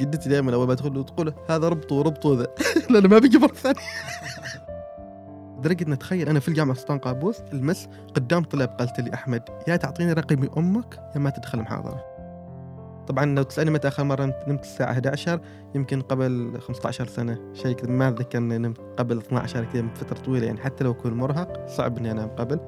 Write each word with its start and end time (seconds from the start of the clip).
جدتي 0.00 0.28
دائما 0.28 0.54
أول 0.54 0.66
ما 0.66 0.74
تدخل 0.74 1.04
تقول 1.04 1.34
هذا 1.48 1.68
ربطه 1.68 2.02
ربطه 2.02 2.38
ذا. 2.38 2.46
لأنه 2.90 3.08
ما 3.08 3.18
بيجي 3.18 3.38
مرة 3.38 3.54
ثانية. 3.54 3.80
لدرجة 5.58 5.84
ان 6.12 6.28
أنا 6.28 6.40
في 6.40 6.48
الجامعة 6.48 6.76
سلطان 6.76 6.98
قابوس 6.98 7.40
المس 7.52 7.88
قدام 8.14 8.44
طلاب 8.44 8.68
قالت 8.68 9.00
لي 9.00 9.14
أحمد 9.14 9.42
يا 9.68 9.76
تعطيني 9.76 10.12
رقم 10.12 10.48
أمك 10.56 11.00
يا 11.14 11.20
ما 11.20 11.30
تدخل 11.30 11.58
المحاضره 11.58 12.04
طبعا 13.08 13.24
لو 13.24 13.42
تسألني 13.42 13.70
متى 13.70 13.88
آخر 13.88 14.04
مرة 14.04 14.34
نمت 14.48 14.62
الساعة 14.62 14.92
11 14.92 15.40
يمكن 15.74 16.00
قبل 16.00 16.58
15 16.60 17.06
سنة 17.06 17.38
شيء 17.54 17.72
كذا. 17.72 17.90
ما 17.90 18.08
أتذكر 18.08 18.38
إني 18.38 18.58
نمت 18.58 18.78
قبل 18.98 19.18
12 19.18 19.64
كذا 19.64 19.86
فترة 19.94 20.18
طويلة 20.18 20.46
يعني 20.46 20.60
حتى 20.60 20.84
لو 20.84 20.90
أكون 20.90 21.14
مرهق 21.14 21.66
صعب 21.68 21.98
إني 21.98 22.10
أنام 22.10 22.28
قبل. 22.28 22.60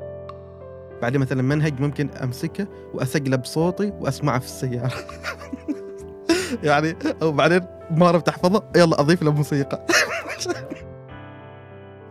بعدين 1.02 1.20
مثلا 1.20 1.42
منهج 1.42 1.80
ممكن 1.80 2.10
أمسكه 2.10 2.66
وأسقلب 2.94 3.44
صوتي 3.44 3.92
وأسمعه 4.00 4.38
في 4.38 4.46
السيارة. 4.46 4.94
يعني 6.62 6.96
أو 7.22 7.32
بعدين 7.32 7.60
ما 7.90 8.08
عرفت 8.08 8.28
احفظه 8.28 8.62
يلا 8.76 9.00
أضيف 9.00 9.22
له 9.22 9.32
موسيقى. 9.32 9.86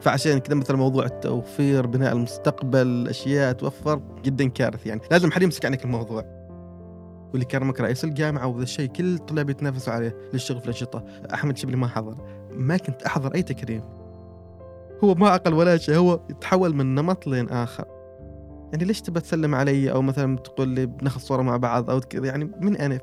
فعشان 0.02 0.38
كذا 0.38 0.56
مثلا 0.56 0.78
موضوع 0.78 1.06
التوفير 1.06 1.88
بناء 1.88 2.14
المستقبل 2.14 3.08
أشياء 3.10 3.54
توفر 3.54 4.02
جدا 4.24 4.48
كارثي 4.48 4.90
يعني. 4.90 5.02
لازم 5.12 5.32
حد 5.32 5.42
يمسك 5.42 5.66
عنك 5.66 5.86
الموضوع. 5.86 6.42
واللي 7.32 7.46
كرمك 7.46 7.82
رئيس 7.82 8.04
الجامعة 8.04 8.48
وذا 8.48 8.64
الشيء 8.64 8.90
كل 8.90 9.16
الطلاب 9.16 9.50
يتنافسوا 9.50 9.94
عليه 9.94 10.16
للشغل 10.34 10.60
في 10.60 10.64
الانشطه 10.64 11.04
أحمد 11.34 11.58
شبلي 11.58 11.78
ما 11.78 11.88
حضر. 11.88 12.16
ما 12.52 12.78
كنت 12.78 13.04
أحضر 13.04 13.36
أي 13.36 13.44
تكريم. 13.44 13.82
هو 15.04 15.16
ما 15.16 15.36
أقل 15.36 15.54
ولا 15.54 15.78
شيء 15.78 15.96
هو 15.96 16.20
يتحول 16.30 16.76
من 16.76 16.96
نمط 16.96 17.28
لين 17.28 17.50
آخر. 17.50 17.86
يعني 18.74 18.86
ليش 18.86 19.02
تبى 19.02 19.20
تسلم 19.20 19.56
علي؟ 19.56 19.92
أو 19.92 20.02
مثلا 20.02 20.38
تقول 20.38 20.68
لي 20.68 20.86
بناخذ 20.86 21.20
صورة 21.20 21.42
مع 21.42 21.58
بعض 21.58 21.90
أو 21.90 22.02
يعني 22.14 22.52
من 22.62 22.78
أنا 22.78 23.00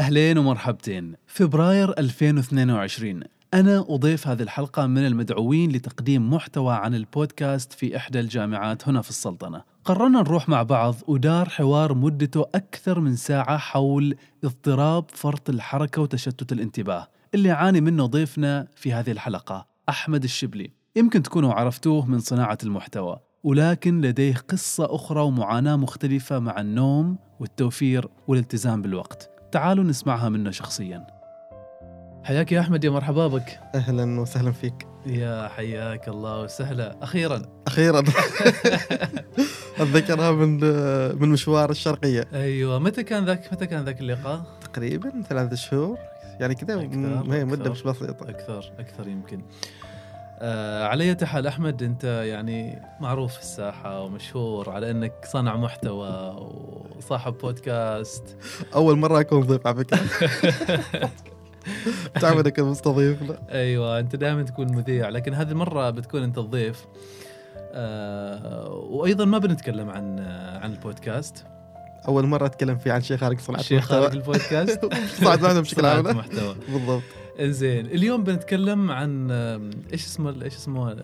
أهلين 0.00 0.38
ومرحبتين. 0.38 1.14
فبراير 1.26 1.98
2022 1.98 3.22
أنا 3.54 3.84
أضيف 3.88 4.28
هذه 4.28 4.42
الحلقة 4.42 4.86
من 4.86 5.06
المدعوين 5.06 5.72
لتقديم 5.72 6.34
محتوى 6.34 6.74
عن 6.74 6.94
البودكاست 6.94 7.72
في 7.72 7.96
إحدى 7.96 8.20
الجامعات 8.20 8.88
هنا 8.88 9.02
في 9.02 9.10
السلطنة. 9.10 9.62
قررنا 9.84 10.20
نروح 10.20 10.48
مع 10.48 10.62
بعض 10.62 10.94
ودار 11.06 11.48
حوار 11.48 11.94
مدته 11.94 12.46
أكثر 12.54 13.00
من 13.00 13.16
ساعة 13.16 13.58
حول 13.58 14.16
اضطراب 14.44 15.04
فرط 15.08 15.50
الحركة 15.50 16.02
وتشتت 16.02 16.52
الانتباه. 16.52 17.08
اللي 17.34 17.48
يعاني 17.48 17.80
منه 17.80 18.06
ضيفنا 18.06 18.68
في 18.76 18.92
هذه 18.92 19.10
الحلقة 19.10 19.66
أحمد 19.88 20.24
الشبلي. 20.24 20.70
يمكن 20.96 21.22
تكونوا 21.22 21.52
عرفتوه 21.52 22.06
من 22.06 22.18
صناعة 22.18 22.58
المحتوى 22.62 23.18
ولكن 23.44 24.00
لديه 24.00 24.34
قصة 24.34 24.94
أخرى 24.94 25.20
ومعاناة 25.20 25.76
مختلفة 25.76 26.38
مع 26.38 26.60
النوم 26.60 27.18
والتوفير 27.40 28.08
والالتزام 28.28 28.82
بالوقت. 28.82 29.39
تعالوا 29.52 29.84
نسمعها 29.84 30.28
منه 30.28 30.50
شخصيا. 30.50 31.06
حياك 32.24 32.52
يا 32.52 32.60
أحمد 32.60 32.84
يا 32.84 32.90
مرحبا 32.90 33.26
بك. 33.26 33.60
أهلا 33.74 34.20
وسهلا 34.20 34.52
فيك. 34.52 34.86
يا 35.06 35.48
حياك 35.48 36.08
الله 36.08 36.42
وسهلا. 36.42 36.96
أخيرا. 37.02 37.42
أخيرا. 37.66 38.04
أتذكرها 39.80 40.30
من 40.30 40.60
من 41.20 41.28
مشوار 41.28 41.70
الشرقية. 41.70 42.28
أيوة. 42.34 42.78
متى 42.78 43.02
كان 43.02 43.24
ذاك 43.24 43.52
متى 43.52 43.66
كان 43.66 43.84
ذاك 43.84 44.00
اللقاء؟ 44.00 44.42
تقريبا 44.60 45.22
ثلاث 45.28 45.54
شهور. 45.54 45.98
يعني 46.40 46.54
كذا 46.54 46.80
هي 47.30 47.44
مدة. 47.44 47.70
مش 47.70 47.82
بسيطة. 47.82 48.28
أكثر 48.30 48.72
أكثر 48.78 49.08
يمكن. 49.08 49.42
آه 50.42 50.84
على 50.86 51.16
حال 51.22 51.46
أحمد 51.46 51.82
أنت 51.82 52.04
يعني 52.04 52.82
معروف 53.00 53.32
في 53.34 53.40
الساحة 53.40 54.00
ومشهور 54.02 54.70
على 54.70 54.90
أنك 54.90 55.12
صانع 55.24 55.56
محتوى 55.56 56.36
وصاحب 56.96 57.38
بودكاست. 57.38 58.36
أول 58.74 58.96
مرة 58.98 59.20
أكون 59.20 59.40
ضيف 59.40 59.66
على 59.66 59.76
فكرة. 59.76 60.00
تعمل 62.20 62.38
انك 62.38 62.60
مستضيف 62.60 63.22
لا. 63.22 63.38
أيوه 63.50 63.98
أنت 63.98 64.16
دائما 64.16 64.42
تكون 64.42 64.76
مذيع 64.76 65.08
لكن 65.08 65.34
هذه 65.34 65.50
المرة 65.50 65.90
بتكون 65.90 66.22
أنت 66.22 66.38
الضيف 66.38 66.86
آه 67.72 68.68
وأيضا 68.72 69.24
ما 69.24 69.38
بنتكلم 69.38 69.90
عن 69.90 70.18
آه 70.18 70.58
عن 70.58 70.72
البودكاست. 70.72 71.44
أول 72.08 72.26
مرة 72.26 72.46
أتكلم 72.46 72.78
فيه 72.78 72.92
عن 72.92 73.00
شيء 73.00 73.16
خارج 73.16 73.40
صناعة 73.40 73.62
شيء 73.62 73.80
خارج 73.80 74.12
البودكاست؟ 74.12 74.80
صناعة 75.20 75.36
محتوى 75.36 75.60
بشكل 75.60 75.86
عام؟ 75.86 76.04
محتوى. 76.16 76.54
بالضبط. 76.68 77.02
إنزين 77.40 77.86
اليوم 77.86 78.24
بنتكلم 78.24 78.90
عن 78.90 79.30
إيش 79.92 80.04
اسمه 80.06 80.42
إيش 80.42 80.54
اسمه. 80.56 80.96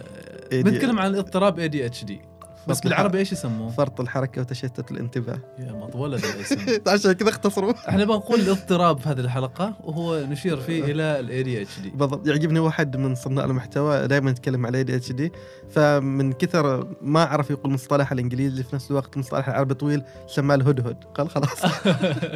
بنتكلم 0.53 0.99
عن 0.99 1.11
الاضطراب 1.11 1.59
ADHD 1.59 2.21
بس 2.69 2.81
بالعربي 2.81 3.19
إيش 3.19 3.33
يسموه؟ 3.33 3.71
فرط 3.71 4.01
الحركة 4.01 4.41
وتشتت 4.41 4.91
الانتباه. 4.91 5.39
يا 5.59 5.73
مطولة 5.73 6.17
الاسم 6.17 6.81
عشان 6.87 7.13
كذا 7.13 7.29
اختصروا. 7.29 7.73
إحنا 7.89 8.05
بنقول 8.05 8.41
الاضطراب 8.41 8.99
في 8.99 9.09
هذه 9.09 9.21
الحلقة 9.21 9.75
وهو 9.85 10.21
نشير 10.21 10.57
فيه 10.57 10.85
إلى 10.85 11.21
ال 11.21 11.43
ADHD 11.43 11.91
بالضبط. 11.91 12.27
يعجبني 12.27 12.59
واحد 12.59 12.97
من 12.97 13.15
صناع 13.15 13.45
المحتوى 13.45 14.07
دائما 14.07 14.31
يتكلم 14.31 14.67
على 14.67 14.83
ADHD 14.83 15.33
فمن 15.71 16.33
كثر 16.33 16.89
ما 17.03 17.25
عرف 17.25 17.51
يقول 17.51 17.73
مصطلح 17.73 18.13
الإنجليزي 18.13 18.63
في 18.63 18.77
نفس 18.77 18.91
الوقت 18.91 19.17
مصطلح 19.17 19.49
العربي 19.49 19.75
طويل 19.75 20.03
سماه 20.27 20.55
الهدهد. 20.55 21.05
قال 21.15 21.31
خلاص. 21.31 21.63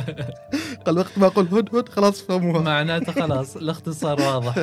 قال 0.86 0.98
وقت 0.98 1.19
ما 1.19 1.26
أقول 1.26 1.46
هدهد 1.52 1.88
خلاص 1.88 2.20
فهموها. 2.22 2.62
معناته 2.62 3.12
خلاص 3.12 3.56
الاختصار 3.62 4.20
واضح. 4.20 4.54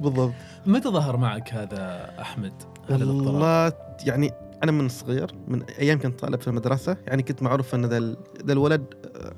بالضبط. 0.00 0.32
متى 0.66 0.88
ظهر 0.88 1.16
معك 1.16 1.54
هذا 1.54 2.10
أحمد؟ 2.20 2.52
هذا 2.90 3.04
الاضطراب؟ 3.04 3.26
والله 3.26 3.72
يعني 4.06 4.32
أنا 4.62 4.72
من 4.72 4.88
صغير 4.88 5.30
من 5.48 5.62
أيام 5.62 5.98
كنت 5.98 6.20
طالب 6.20 6.40
في 6.40 6.48
المدرسة 6.48 6.96
يعني 7.06 7.22
كنت 7.22 7.42
معروف 7.42 7.74
أن 7.74 7.86
ذا 7.86 7.98
ذا 8.46 8.52
الولد 8.52 8.84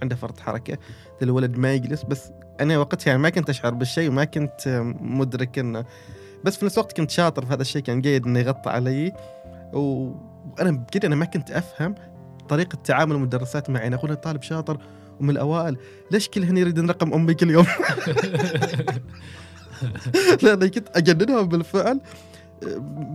عنده 0.03 0.17
فرط 0.17 0.41
حركة 0.41 0.73
ذا 1.21 1.25
الولد 1.25 1.59
ما 1.59 1.73
يجلس 1.73 2.03
بس 2.03 2.31
أنا 2.61 2.79
وقتها 2.79 3.11
يعني 3.11 3.23
ما 3.23 3.31
كنت 3.31 3.51
أشعر 3.51 3.75
بالشيء 3.75 4.09
وما 4.09 4.25
كنت 4.25 4.83
مدرك 5.01 5.59
إنه 5.59 5.85
بس 6.45 6.57
في 6.57 6.65
نفس 6.65 6.79
الوقت 6.79 6.97
كنت 6.97 7.11
شاطر 7.11 7.47
في 7.47 7.55
هذا 7.55 7.63
الشيء 7.63 7.83
كان 7.83 8.01
جيد 8.01 8.27
إنه 8.27 8.39
يغطي 8.39 8.71
علي 8.71 9.13
وأنا 9.73 10.71
بجد 10.71 11.05
أنا 11.05 11.17
ما 11.17 11.25
كنت 11.25 11.51
أفهم 11.51 11.95
طريقة 12.49 12.79
تعامل 12.85 13.17
المدرسات 13.17 13.71
معي 13.71 13.87
أنا 13.87 13.97
أقول 13.97 14.17
طالب 14.17 14.43
شاطر 14.43 14.79
ومن 15.21 15.31
الأوائل 15.31 15.77
ليش 16.11 16.29
كلهن 16.29 16.57
يريدون 16.57 16.91
رقم 16.91 17.13
أمي 17.15 17.35
كل 17.35 17.51
يوم؟ 17.51 17.67
لأني 20.43 20.69
كنت 20.69 20.97
اجننهم 20.97 21.49
بالفعل. 21.49 22.01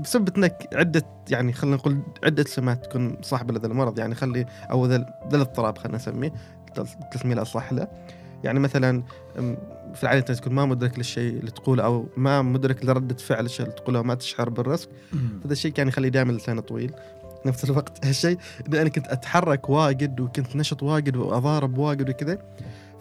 بسبب 0.02 0.38
إنك 0.38 0.70
عدة 0.74 1.06
يعني 1.30 1.54
خلينا 1.54 1.76
نقول 1.76 2.00
عدة 2.24 2.44
سمات 2.44 2.86
تكون 2.86 3.18
صاحبة 3.22 3.54
لهذا 3.54 3.68
المرض 3.68 4.00
يعني 4.00 4.16
خلي 4.16 4.46
أو 4.72 4.86
ذا 4.86 5.06
الاضطراب 5.34 5.78
خلينا 5.78 5.98
نسميه 5.98 6.34
التسميه 6.78 7.34
الاصح 7.34 7.74
له 7.74 7.88
يعني 8.44 8.60
مثلا 8.60 9.04
في 9.96 10.04
العادة 10.04 10.20
انت 10.20 10.32
تكون 10.32 10.54
ما 10.54 10.66
مدرك 10.66 10.98
للشيء 10.98 11.40
اللي 11.40 11.52
تقوله 11.52 11.84
أو 11.84 12.06
ما 12.18 12.42
مدرك 12.42 12.86
لردة 12.86 13.16
فعل 13.16 13.46
الشيء 13.46 13.66
اللي 13.66 13.78
تقوله 13.78 14.00
وما 14.00 14.16
تشعر 14.16 14.50
بالرزق. 14.50 14.90
هذا 15.46 15.54
الشيء 15.54 15.72
كان 15.72 15.88
يخلي 15.88 16.10
دائما 16.10 16.32
لسانه 16.32 16.62
طويل. 16.62 16.94
نفس 17.46 17.64
الوقت 17.64 18.06
هالشيء 18.06 18.38
إن 18.68 18.76
أنا 18.76 18.90
كنت 18.90 19.08
أتحرك 19.08 19.70
واجد 19.70 20.20
وكنت 20.20 20.56
نشط 20.56 20.84
واجد 20.84 21.16
وأضارب 21.16 21.78
واجد 21.78 22.10
وكذا. 22.10 22.38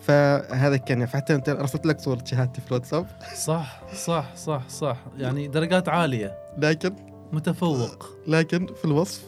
فهذا 0.01 0.77
كان 0.77 1.07
فحتى 1.07 1.35
أنت 1.35 1.49
ارسلت 1.49 1.87
لك 1.87 2.01
صورة 2.01 2.25
شهادتي 2.25 2.61
في 2.61 2.69
الواتساب؟ 2.69 3.07
صح 3.37 3.83
صح 3.95 4.37
صح 4.37 4.69
صح. 4.69 4.97
يعني 5.17 5.49
درجات 5.49 5.89
عالية. 5.89 6.39
لكن؟ 6.59 6.93
متفوق. 7.33 8.07
لكن 8.27 8.67
في 8.67 8.85
الوصف؟ 8.85 9.23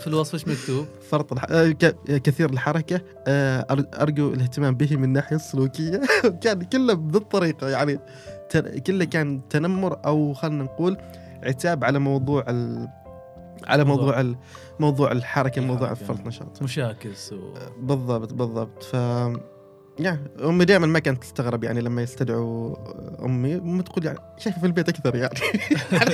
في 0.00 0.06
الوصف 0.06 0.34
إيش 0.34 0.48
مكتوب؟ 0.48 0.86
فرط 1.10 1.32
الح... 1.32 1.44
آه، 1.50 1.68
ك- 1.70 1.96
كثير 2.22 2.50
الحركة. 2.50 3.00
آه، 3.26 3.66
أرجو 4.00 4.28
الاهتمام 4.34 4.74
به 4.74 4.96
من 4.96 5.04
الناحية 5.04 5.36
السلوكية 5.36 6.00
كان 6.42 6.62
كله 6.62 6.94
بذي 6.94 7.18
الطريقة. 7.18 7.68
يعني 7.68 7.98
كله 8.86 9.04
كان 9.04 9.48
تنمر 9.48 9.98
أو 10.06 10.34
خلينا 10.34 10.64
نقول 10.64 10.96
عتاب 11.42 11.84
على 11.84 11.98
موضوع 11.98 12.44
ال... 12.48 12.88
على 13.66 13.84
موضوع- 13.84 14.04
موضوع 14.04 14.20
ال... 14.20 14.36
موضوع 14.80 15.12
الحركة 15.12 15.62
موضوع. 15.62 15.94
فرط 15.94 16.26
نشاط. 16.26 16.62
مشاكس 16.62 17.32
و... 17.32 17.54
بالضبط 17.80 18.32
بالضبط. 18.32 18.82
ف 18.82 18.96
يا 19.98 20.18
أمي 20.44 20.64
دائما 20.64 20.86
ما 20.86 20.98
كانت 20.98 21.22
تستغرب 21.22 21.64
يعني 21.64 21.80
لما 21.80 22.02
يستدعوا 22.02 22.76
أمي. 23.24 23.54
أمي 23.54 23.82
تقول 23.82 24.04
يعني 24.04 24.18
شايفة 24.38 24.60
في 24.60 24.66
البيت 24.66 24.88
أكثر 24.88 25.16
يعني. 25.16 25.40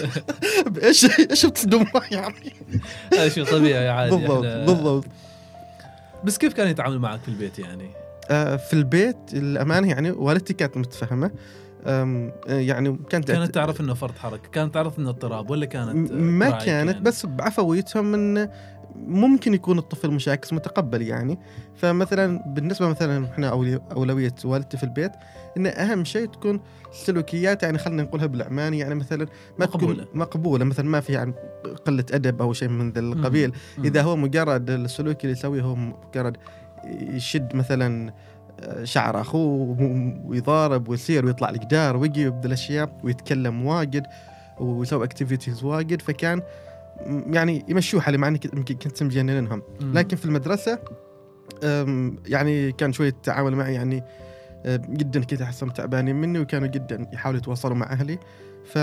إيش 0.82 1.20
إيش 1.30 1.46
بتصدمها 1.46 2.02
يعني. 2.10 2.52
هذا 3.12 3.28
شيء 3.28 3.44
طبيعي 3.44 3.88
عادي. 3.88 4.16
بالضبط 4.16 4.44
بالضبط. 4.44 5.04
بس 6.24 6.38
كيف 6.38 6.52
كان 6.52 6.68
يتعامل 6.68 6.98
معك 6.98 7.20
في 7.20 7.28
البيت 7.28 7.58
يعني؟ 7.58 7.90
آه، 8.30 8.56
في 8.56 8.72
البيت 8.72 9.16
الامانه 9.32 9.88
يعني 9.88 10.10
والدتي 10.10 10.54
كانت 10.54 10.76
متفهمة. 10.76 11.30
آه، 11.86 12.30
يعني 12.48 12.98
كانت 13.10 13.30
كانت 13.30 13.54
تعرف 13.54 13.80
إنه 13.80 13.94
فرط 13.94 14.18
حركة، 14.18 14.48
كانت 14.52 14.74
تعرف 14.74 14.98
إنه 14.98 15.10
اضطراب 15.10 15.50
ولا 15.50 15.66
كانت 15.66 16.12
ما 16.12 16.50
كانت 16.50 16.66
يعني؟ 16.66 16.92
بس 17.00 17.26
بعفويتهم 17.26 18.14
إن 18.14 18.48
ممكن 19.06 19.54
يكون 19.54 19.78
الطفل 19.78 20.10
مشاكس 20.10 20.52
متقبل 20.52 21.02
يعني. 21.02 21.38
فمثلا 21.76 22.42
بالنسبة 22.46 22.88
مثلا 22.88 23.24
إحنا 23.24 23.48
أولوية 23.92 24.34
والدتي 24.44 24.76
في 24.76 24.84
البيت 24.84 25.12
إن 25.56 25.66
أهم 25.66 26.04
شيء 26.04 26.26
تكون 26.26 26.60
سلوكيات 26.92 27.62
يعني 27.62 27.78
خلينا 27.78 28.02
نقولها 28.02 28.26
بالعماني 28.26 28.78
يعني 28.78 28.94
مثلا 28.94 29.26
ما 29.58 29.66
مقبولة. 29.66 30.04
تكون 30.04 30.20
مقبولة. 30.20 30.64
مثلا 30.64 30.88
ما 30.88 31.00
في 31.00 31.12
يعني 31.12 31.34
قلة 31.86 32.04
أدب 32.12 32.42
أو 32.42 32.52
شيء 32.52 32.68
من 32.68 32.90
ذا 32.92 33.00
القبيل. 33.00 33.52
مم. 33.78 33.84
إذا 33.84 34.02
هو 34.02 34.16
مجرد 34.16 34.70
السلوك 34.70 35.20
اللي 35.24 35.32
يسويه 35.32 35.62
هو 35.62 35.74
مجرد 35.74 36.36
يشد 37.00 37.56
مثلا 37.56 38.12
آه، 38.60 38.84
شعر 38.84 39.20
أخوه 39.20 39.76
ويضارب 40.24 40.88
ويصير 40.88 41.26
ويطلع 41.26 41.50
الجدار 41.50 41.96
ويجي 41.96 42.24
ويبدا 42.24 42.46
الأشياء 42.48 43.00
ويتكلم 43.04 43.66
واجد 43.66 44.06
ويسوي 44.60 45.04
اكتيفيتيز 45.04 45.64
واجد. 45.64 46.02
فكان 46.02 46.42
يعني 47.26 47.64
يمشوه 47.68 48.00
حالي 48.00 48.18
مع 48.18 48.28
إني 48.28 48.38
كنت- 48.38 48.54
يمكن 48.54 48.74
كنت 48.74 49.02
مجننهم. 49.02 49.62
لكن 49.80 50.16
في 50.16 50.24
المدرسة 50.24 50.78
يعني 52.26 52.72
كان 52.72 52.92
شوية 52.92 53.14
تعامل 53.22 53.56
معي 53.56 53.74
يعني 53.74 54.02
أم، 54.66 54.82
جدا 54.88 55.24
كنت 55.24 55.42
احسهم 55.42 55.70
تعبانين 55.70 56.16
مني 56.16 56.38
وكانوا 56.38 56.68
جدا 56.68 57.06
يحاولوا 57.12 57.40
يتواصلوا 57.40 57.76
مع 57.76 57.86
أهلي. 57.92 58.18
ف 58.64 58.76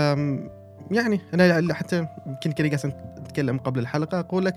يعني 0.90 1.20
أنا 1.34 1.44
حتى 1.74 2.06
يمكن 2.26 2.52
كنت 2.52 2.68
قاعد 2.84 2.94
أتكلم 3.26 3.58
قبل 3.58 3.80
الحلقة 3.80 4.20
أقول 4.20 4.44
لك 4.44 4.54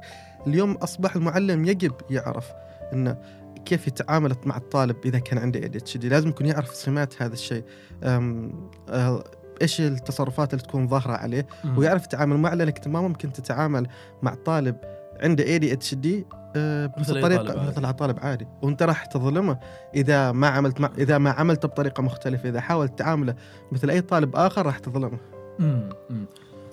اليوم 0.48 0.72
أصبح 0.72 1.16
المعلم 1.16 1.66
يجب 1.66 1.94
يعرف 2.10 2.48
انه 2.94 3.18
كيف 3.66 3.88
يتعامل 3.88 4.36
مع 4.46 4.58
الطالب 4.58 4.96
إذا 5.06 5.20
كان 5.20 5.38
عنده 5.38 5.60
دي 5.98 6.10
لازم 6.10 6.30
يكون 6.30 6.48
يعرف 6.48 6.76
سمات 6.76 7.22
هذا 7.22 7.34
الشيء. 7.34 7.64
إيش 9.62 9.82
التصرفات 9.82 10.54
اللي 10.54 10.64
تكون 10.64 10.88
ظاهرة 10.88 11.14
عليه 11.14 11.48
مم. 11.64 11.78
ويعرف 11.78 12.06
يتعامل 12.06 12.38
معه 12.38 12.54
لأنك 12.54 12.88
ما 12.88 13.02
ممكن 13.02 13.34
تتعامل 13.34 13.88
مع 14.22 14.34
طالب 14.46 14.76
عنده 15.24 15.44
اي 15.44 15.60
دي 15.60 15.74
اتش 15.74 15.94
دي 15.94 16.26
بنفس 16.56 17.10
الطريقة. 17.10 17.68
مثل 17.68 17.94
طالب 17.94 18.20
عادي 18.20 18.48
وأنت 18.62 18.84
راح 18.84 19.06
تظلمه 19.06 19.60
إذا 19.96 20.32
ما 20.32 20.48
عملت 20.48 20.82
مع 20.82 20.90
إذا 20.98 21.18
ما 21.18 21.30
عملته 21.32 21.68
بطريقة 21.68 22.04
مختلفة 22.04 22.50
إذا 22.50 22.62
حاولت 22.62 23.00
تعامله 23.00 23.36
مثل 23.72 23.90
أي 23.90 24.02
طالب 24.02 24.36
آخر 24.36 24.66
راح 24.66 24.80
تظلمه 24.80 25.18
مم. 25.60 25.90
مم. 26.10 26.26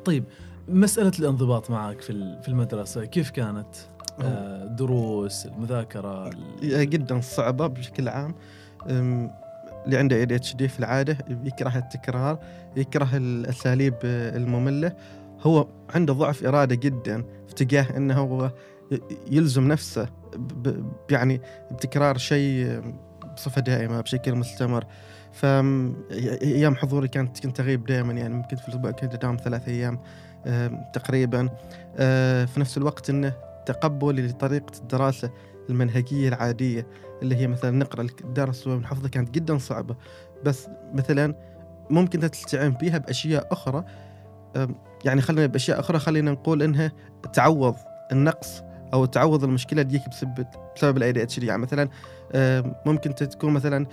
طيب 0.05 0.25
مسألة 0.69 1.13
الانضباط 1.19 1.71
معك 1.71 2.01
في 2.01 2.39
في 2.43 2.49
المدرسة 2.49 3.05
كيف 3.05 3.31
كانت؟ 3.31 3.67
آه، 4.21 4.65
الدروس، 4.65 5.47
المذاكرة، 5.47 6.29
ال- 6.29 6.91
جدا 6.91 7.21
صعبة 7.21 7.67
بشكل 7.67 8.09
عام 8.09 8.35
اللي 9.85 9.99
عنده 9.99 10.17
اي 10.17 10.23
اتش 10.23 10.55
دي 10.55 10.69
في 10.69 10.79
العادة 10.79 11.19
يكره 11.45 11.79
التكرار 11.79 12.39
يكره 12.77 13.09
الأساليب 13.17 13.95
آه، 14.05 14.37
المملة. 14.37 14.93
هو 15.41 15.69
عنده 15.95 16.13
ضعف 16.13 16.45
إرادة 16.45 16.75
جدا 16.75 17.25
في 17.49 17.55
تجاه 17.55 17.87
إنه 17.97 18.15
هو 18.15 18.51
يلزم 19.31 19.69
نفسه 19.69 20.09
يعني 21.11 21.41
بتكرار 21.71 22.19
شيء 22.19 22.81
بصفة 23.37 23.61
دائمة 23.61 24.01
بشكل 24.01 24.35
مستمر. 24.35 24.85
ف 25.33 25.45
أيام 26.43 26.77
حضوري 26.77 27.09
كانت 27.09 27.41
كنت 27.41 27.61
أغيب 27.61 27.85
دائما 27.87 28.13
يعني 28.13 28.35
ممكن 28.35 28.57
في 28.57 28.69
الأسبوع 28.69 28.91
كنت 28.91 29.15
أداوم 29.15 29.37
ثلاث 29.37 29.69
أيام 29.69 29.99
تقريبا. 30.93 31.49
آه، 31.97 32.45
في 32.45 32.61
نفس 32.61 32.77
الوقت 32.77 33.11
إنه 33.11 33.33
تقبلي 33.67 34.27
لطريقة 34.27 34.79
الدراسة 34.79 35.31
المنهجية 35.71 36.29
العادية. 36.29 36.87
اللي 37.23 37.37
هي 37.37 37.47
مثلا 37.47 37.71
نقرأ 37.71 38.07
الدرس 38.25 38.67
ونحفظه 38.67 39.09
كانت 39.09 39.31
جدا 39.31 39.59
صعبة. 39.59 39.97
بس 40.45 40.69
مثلا 40.93 41.35
ممكن 41.91 42.31
تستعين 42.31 42.71
بها 42.71 42.99
بأشياء 42.99 43.49
أخرى. 43.53 43.85
يعني 45.05 45.21
خلينا 45.21 45.47
بأشياء 45.47 45.81
أخرى 45.81 45.99
خلينا 45.99 46.31
نقول 46.31 46.63
إنها 46.63 46.93
تعوض 47.33 47.77
النقص 48.13 48.63
أو 48.95 49.05
تعوض 49.05 49.45
المشكلة 49.45 49.83
تجيك 49.83 50.09
بسبب 50.09 50.47
بسبب 50.77 50.97
ال 50.97 51.13
ADHD 51.13 51.47
يعني 51.47 51.63
مثلا 51.63 51.89
ممكن 52.87 53.15
تكون 53.15 53.53
مثلا 53.53 53.87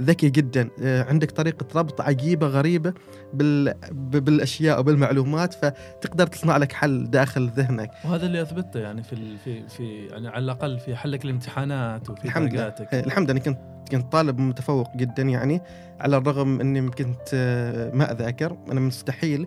ذكي 0.00 0.30
جدا. 0.30 0.68
أه، 0.82 1.02
عندك 1.02 1.30
طريقة 1.30 1.66
ربط 1.78 2.00
عجيبة 2.00 2.46
غريبة 2.46 2.94
بال... 3.34 3.74
ب- 3.92 4.16
بالأشياء 4.24 4.80
وبالمعلومات 4.80 5.54
فتقدر 5.54 6.26
تصنع 6.26 6.56
لك 6.56 6.72
حل 6.72 7.10
داخل 7.10 7.48
ذهنك. 7.56 7.90
وهذا 8.04 8.26
اللي 8.26 8.42
أثبته 8.42 8.80
يعني 8.80 9.02
في 9.02 9.12
ال- 9.12 9.36
في 9.38 9.68
في 9.68 10.06
يعني 10.06 10.28
على 10.28 10.44
الأقل 10.44 10.78
في 10.78 10.96
حلك 10.96 11.24
الامتحانات 11.24 12.10
وفي 12.10 12.24
الحمد 12.24 12.52
لله. 12.52 12.62
درجاتك. 12.62 12.94
أه، 12.94 13.00
الحمد 13.06 13.30
لله. 13.30 13.40
كنت 13.40 13.58
كنت 13.90 14.12
طالب 14.12 14.38
متفوق 14.38 14.96
جدا 14.96 15.22
يعني 15.22 15.60
على 16.00 16.16
الرغم 16.16 16.60
إني 16.60 16.90
كنت 16.90 17.28
أه، 17.34 17.90
ما 17.94 18.12
أذاكر. 18.12 18.56
أنا 18.72 18.80
مستحيل 18.80 19.46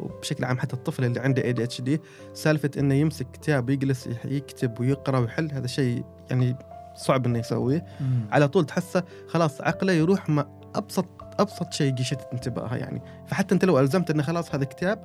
وبشكل 0.00 0.44
عام 0.44 0.58
حتى 0.58 0.74
الطفل 0.74 1.04
اللي 1.04 1.20
عنده 1.20 1.44
اي 1.44 1.52
دي 1.52 1.64
اتش 1.64 1.80
دي 1.80 2.00
سالفة 2.34 2.70
إنه 2.78 2.94
يمسك 2.94 3.26
كتاب 3.32 3.68
ويجلس 3.68 4.08
يكتب 4.24 4.80
ويقرأ 4.80 5.18
ويحل 5.18 5.52
هذا 5.52 5.66
شيء 5.66 6.04
يعني 6.30 6.56
صعب 6.96 7.26
إنه 7.26 7.38
يسويه. 7.38 7.86
مم. 8.00 8.26
على 8.32 8.48
طول 8.48 8.66
تحسه 8.66 9.02
خلاص 9.28 9.60
عقله 9.60 9.92
يروح 9.92 10.28
مع 10.28 10.46
أبسط 10.74 11.06
أبسط 11.38 11.72
شيء 11.72 12.00
يشتت 12.00 12.28
انتباهه 12.32 12.76
يعني. 12.76 13.02
فحتى 13.26 13.54
أنت 13.54 13.64
لو 13.64 13.80
ألزمت 13.80 14.10
إنه 14.10 14.22
خلاص 14.22 14.54
هذا 14.54 14.64
كتاب 14.64 14.98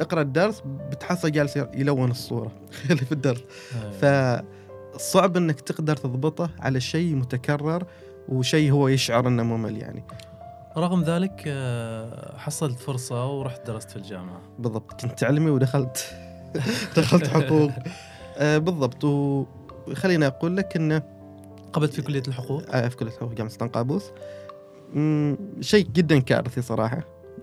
اقرأ 0.00 0.22
الدرس 0.22 0.62
بتحسه 0.90 1.28
جالس 1.28 1.56
يلون 1.56 2.10
الصورة 2.10 2.52
اللي 2.90 3.04
في 3.04 3.12
الدرس. 3.12 3.40
أيوة. 4.02 4.44
فصعب 4.98 5.36
إنك 5.36 5.60
تقدر 5.60 5.96
تضبطه 5.96 6.50
على 6.60 6.80
شيء 6.80 7.14
متكرر 7.14 7.84
وشيء 8.28 8.72
هو 8.72 8.88
يشعر 8.88 9.28
إنه 9.28 9.42
ممل 9.42 9.76
يعني. 9.76 10.04
رغم 10.76 11.02
ذلك 11.02 11.44
آه، 11.46 12.38
حصلت 12.38 12.78
فرصة 12.78 13.26
ورحت 13.30 13.66
درست 13.66 13.90
في 13.90 13.96
الجامعة. 13.96 14.40
بالضبط. 14.58 15.00
كنت 15.00 15.24
علمي 15.24 15.50
ودخلت 15.50 16.14
دخلت 16.96 17.26
حقوق. 17.26 17.70
آه 18.38 18.58
بالضبط. 18.58 19.04
وخليني 19.04 20.26
أقول 20.26 20.56
لك 20.56 20.76
إنه 20.76 21.02
قبلت 21.74 21.92
في 21.92 22.02
كلية 22.02 22.22
الحقوق؟ 22.28 22.62
آه 22.70 22.88
في 22.88 22.96
كلية 22.96 23.10
الحقوق 23.10 23.32
جامعة 23.32 23.52
سلطان 23.52 23.68
قابوس. 23.68 24.04
شيء 25.60 25.86
جدا 25.86 26.18
كارثي 26.18 26.62
صراحة. 26.62 27.00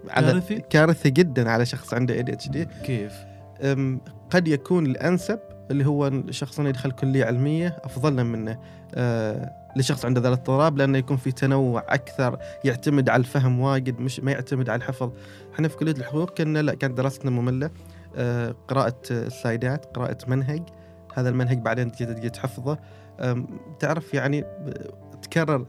على 0.09 0.27
كارثي؟ 0.27 0.59
كارثي 0.69 1.09
جدا 1.09 1.49
على 1.49 1.65
شخص 1.65 1.93
عنده 1.93 2.13
ADHD 2.13 2.67
كيف؟ 2.83 3.13
قد 4.29 4.47
يكون 4.47 4.85
الأنسب 4.85 5.39
اللي 5.71 5.85
هو 5.85 6.07
الشخص 6.07 6.59
انه 6.59 6.69
يدخل 6.69 6.91
كلية 6.91 7.25
علمية 7.25 7.77
أفضل 7.83 8.23
منه. 8.23 8.59
آه 8.95 9.51
لشخص 9.75 10.05
عنده 10.05 10.21
ذا 10.21 10.27
الاضطراب 10.27 10.77
لأنه 10.77 10.97
يكون 10.97 11.17
في 11.17 11.31
تنوع 11.31 11.85
أكثر 11.89 12.39
يعتمد 12.63 13.09
على 13.09 13.19
الفهم 13.19 13.59
واجد 13.59 13.99
مش 13.99 14.19
ما 14.19 14.31
يعتمد 14.31 14.69
على 14.69 14.79
الحفظ. 14.79 15.11
إحنا 15.53 15.67
في 15.67 15.77
كلية 15.77 15.91
الحقوق 15.91 16.37
كنا 16.37 16.61
لا 16.61 16.73
كانت 16.73 16.97
دراستنا 16.97 17.31
مملة. 17.31 17.69
آه 18.15 18.55
قراءة 18.67 19.27
سلايدات 19.27 19.85
قراءة 19.97 20.17
منهج. 20.27 20.61
هذا 21.13 21.29
المنهج 21.29 21.57
بعدين 21.57 21.91
تجي 21.91 22.05
تجي 22.05 22.29
تحفظه. 22.29 22.77
تعرف 23.79 24.13
يعني 24.13 24.45
تكرر 25.21 25.65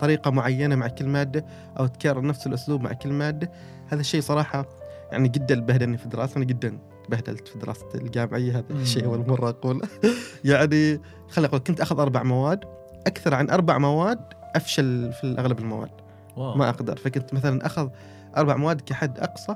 طريقة 0.00 0.30
معينة 0.30 0.76
مع 0.76 0.88
كل 0.88 1.06
مادة 1.06 1.44
أو 1.78 1.86
تكرر 1.86 2.26
نفس 2.26 2.46
الأسلوب 2.46 2.80
مع 2.80 2.92
كل 2.92 3.12
مادة 3.12 3.50
هذا 3.88 4.00
الشيء 4.00 4.20
صراحة 4.20 4.66
يعني 5.12 5.28
جدا 5.28 5.60
بهدلني 5.60 5.98
في 5.98 6.04
الدراسه 6.04 6.36
أنا 6.36 6.44
جدا 6.44 6.78
بهدلت 7.08 7.48
في 7.48 7.58
دراستي 7.58 7.98
الجامعية 7.98 8.52
هذا. 8.52 8.64
الشيء 8.70 9.04
أول 9.04 9.28
مرة 9.28 9.48
أقول. 9.48 9.80
يعني 10.44 11.00
خليني 11.28 11.48
أقول 11.48 11.60
كنت 11.60 11.80
أخذ 11.80 12.00
أربع 12.00 12.22
مواد 12.22 12.64
أكثر 13.06 13.34
عن 13.34 13.50
أربع 13.50 13.78
مواد 13.78 14.20
أفشل 14.56 15.12
في 15.12 15.34
اغلب 15.38 15.58
المواد. 15.58 15.90
واو. 16.36 16.56
ما 16.56 16.68
أقدر. 16.68 16.96
فكنت 16.96 17.34
مثلا 17.34 17.66
أخذ 17.66 17.88
أربع 18.36 18.56
مواد 18.56 18.80
كحد 18.80 19.18
أقصى. 19.18 19.54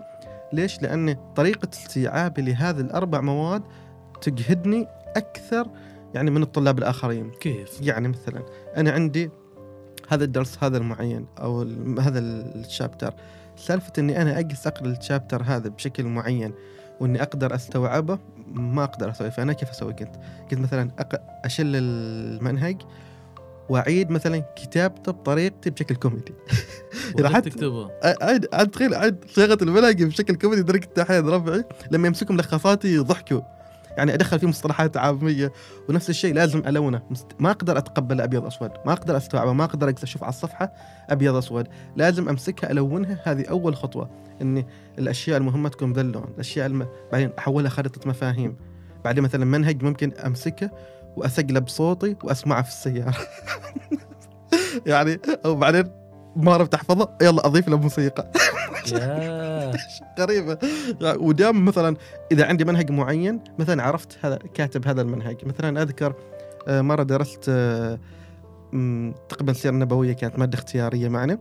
ليش؟ 0.52 0.82
لأن 0.82 1.16
طريقة 1.36 1.68
استيعابي 1.72 2.42
لهذه 2.42 2.80
الأربع 2.80 3.20
مواد 3.20 3.62
تجهدني 4.20 4.86
أكثر 5.16 5.68
يعني 6.14 6.30
من 6.30 6.42
الطلاب 6.42 6.78
الآخرين 6.78 7.30
كيف؟ 7.30 7.78
يعني 7.82 8.08
مثلا 8.08 8.42
أنا 8.76 8.90
عندي 8.90 9.30
هذا 10.08 10.24
الدرس 10.24 10.58
هذا 10.64 10.76
المعين 10.78 11.26
أو 11.40 11.62
ال- 11.62 12.00
هذا 12.00 12.18
الشابتر 12.18 13.14
سالفة 13.56 13.92
إني 13.98 14.22
أنا 14.22 14.38
أجلس 14.38 14.66
أقرأ 14.66 14.86
الشابتر 14.86 15.42
هذا 15.42 15.68
بشكل 15.68 16.04
معين 16.04 16.54
وإني 17.00 17.22
أقدر 17.22 17.54
أستوعبه 17.54 18.18
ما 18.52 18.84
أقدر 18.84 19.10
أسوي 19.10 19.30
فأنا 19.30 19.52
كيف 19.52 19.70
أسوي 19.70 19.92
كنت؟ 19.92 20.14
كنت 20.50 20.60
مثلا. 20.60 20.90
أشل 21.44 21.76
المنهج 21.76 22.82
وأعيد 23.68 24.10
مثلا 24.10 24.38
كتابته 24.56 25.12
بطريقتي 25.12 25.70
بشكل 25.70 25.94
كوميدي 25.94 26.32
حتى- 27.18 27.40
تكتبه؟ 27.40 27.90
عاد 28.22 28.46
عاد 28.52 28.68
تخيل 28.70 28.94
عاد 28.94 29.24
صياغة 29.28 29.58
المنهج 29.62 30.02
بشكل 30.04 30.34
كوميدي 30.36 30.62
درجه 30.62 30.88
أحيانا 31.02 31.30
ربعي 31.30 31.64
لما 31.90 32.08
يمسكوا 32.08 32.34
ملخصاتي 32.34 32.94
يضحكوا 32.94 33.40
يعني 33.96 34.14
أدخل 34.14 34.38
فيه 34.38 34.46
مصطلحات 34.46 34.96
عامية 34.96 35.52
ونفس 35.88 36.10
الشيء 36.10 36.34
لازم 36.34 36.62
ألونه. 36.66 37.02
ما 37.38 37.50
أقدر 37.50 37.78
أتقبل 37.78 38.20
أبيض 38.20 38.46
أسود. 38.46 38.70
ما 38.86 38.92
أقدر 38.92 39.16
أستوعبه. 39.16 39.52
ما 39.52 39.64
أقدر 39.64 39.94
أشوف 40.02 40.22
على 40.22 40.30
الصفحة 40.30 40.72
أبيض 41.10 41.36
أسود. 41.36 41.68
لازم 41.96 42.28
أمسكها 42.28 42.70
ألونها. 42.70 43.20
هذه 43.24 43.44
أول 43.50 43.76
خطوة. 43.76 44.10
إني 44.42 44.66
الأشياء 44.98 45.36
المهمة 45.36 45.68
تكون 45.68 45.92
ذا 45.92 46.00
اللون. 46.00 46.24
الأشياء 46.34 46.66
الم... 46.66 46.86
بعدين 47.12 47.30
أحولها 47.38 47.70
خريطة 47.70 48.08
مفاهيم. 48.08 48.56
بعدين 49.04 49.24
مثلا 49.24 49.44
منهج 49.44 49.82
ممكن 49.82 50.12
أمسكه 50.12 50.70
واسجله 51.16 51.60
بصوتي 51.60 52.16
وأسمعه 52.24 52.62
في 52.62 52.68
السيارة. 52.68 53.16
يعني 54.86 55.20
أو 55.44 55.54
بعدين 55.54 55.84
ما 56.36 56.52
عرفت 56.52 56.74
احفظه 56.74 57.08
يلا 57.22 57.46
أضيف 57.46 57.68
له 57.68 57.78
موسيقى. 57.78 58.30
يعني 58.92 59.76
ودام 61.26 61.64
مثلا 61.64 61.96
إذا 62.32 62.46
عندي 62.46 62.64
منهج 62.64 62.90
معين 62.90 63.40
مثلا 63.58 63.82
عرفت 63.82 64.18
هذا 64.22 64.38
كاتب 64.54 64.88
هذا 64.88 65.02
المنهج. 65.02 65.36
مثلا 65.44 65.82
أذكر 65.82 66.14
آه، 66.68 66.80
مرة 66.80 67.02
درست 67.02 67.44
آه، 67.48 67.98
تقريبا 69.28 69.52
سيرة 69.52 69.72
نبوية 69.72 70.12
كانت 70.12 70.38
مادة 70.38 70.58
اختيارية 70.58 71.08
معنا. 71.08 71.38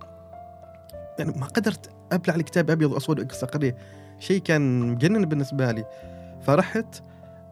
يعني 1.20 1.34
ما 1.40 1.46
قدرت 1.46 1.90
أبلع 2.12 2.36
الكتاب 2.36 2.70
أبيض 2.70 2.92
وأسود 2.92 3.20
وأقص 3.20 3.44
أقريه 3.44 3.78
شيء 4.20 4.42
كان 4.42 4.82
مجنن 4.82 5.26
بالنسبة 5.26 5.72
لي. 5.72 5.86
فرحت 6.42 7.04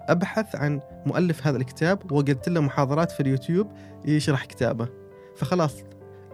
أبحث 0.02 0.56
عن 0.56 0.82
مؤلف 1.06 1.48
هذا 1.48 1.58
الكتاب 1.58 2.12
ولقيت 2.12 2.50
له 2.50 2.62
محاضرات 2.62 3.12
في 3.12 3.20
اليوتيوب 3.20 3.68
يشرح 4.06 4.46
كتابه. 4.46 4.88
فخلاص 5.38 5.76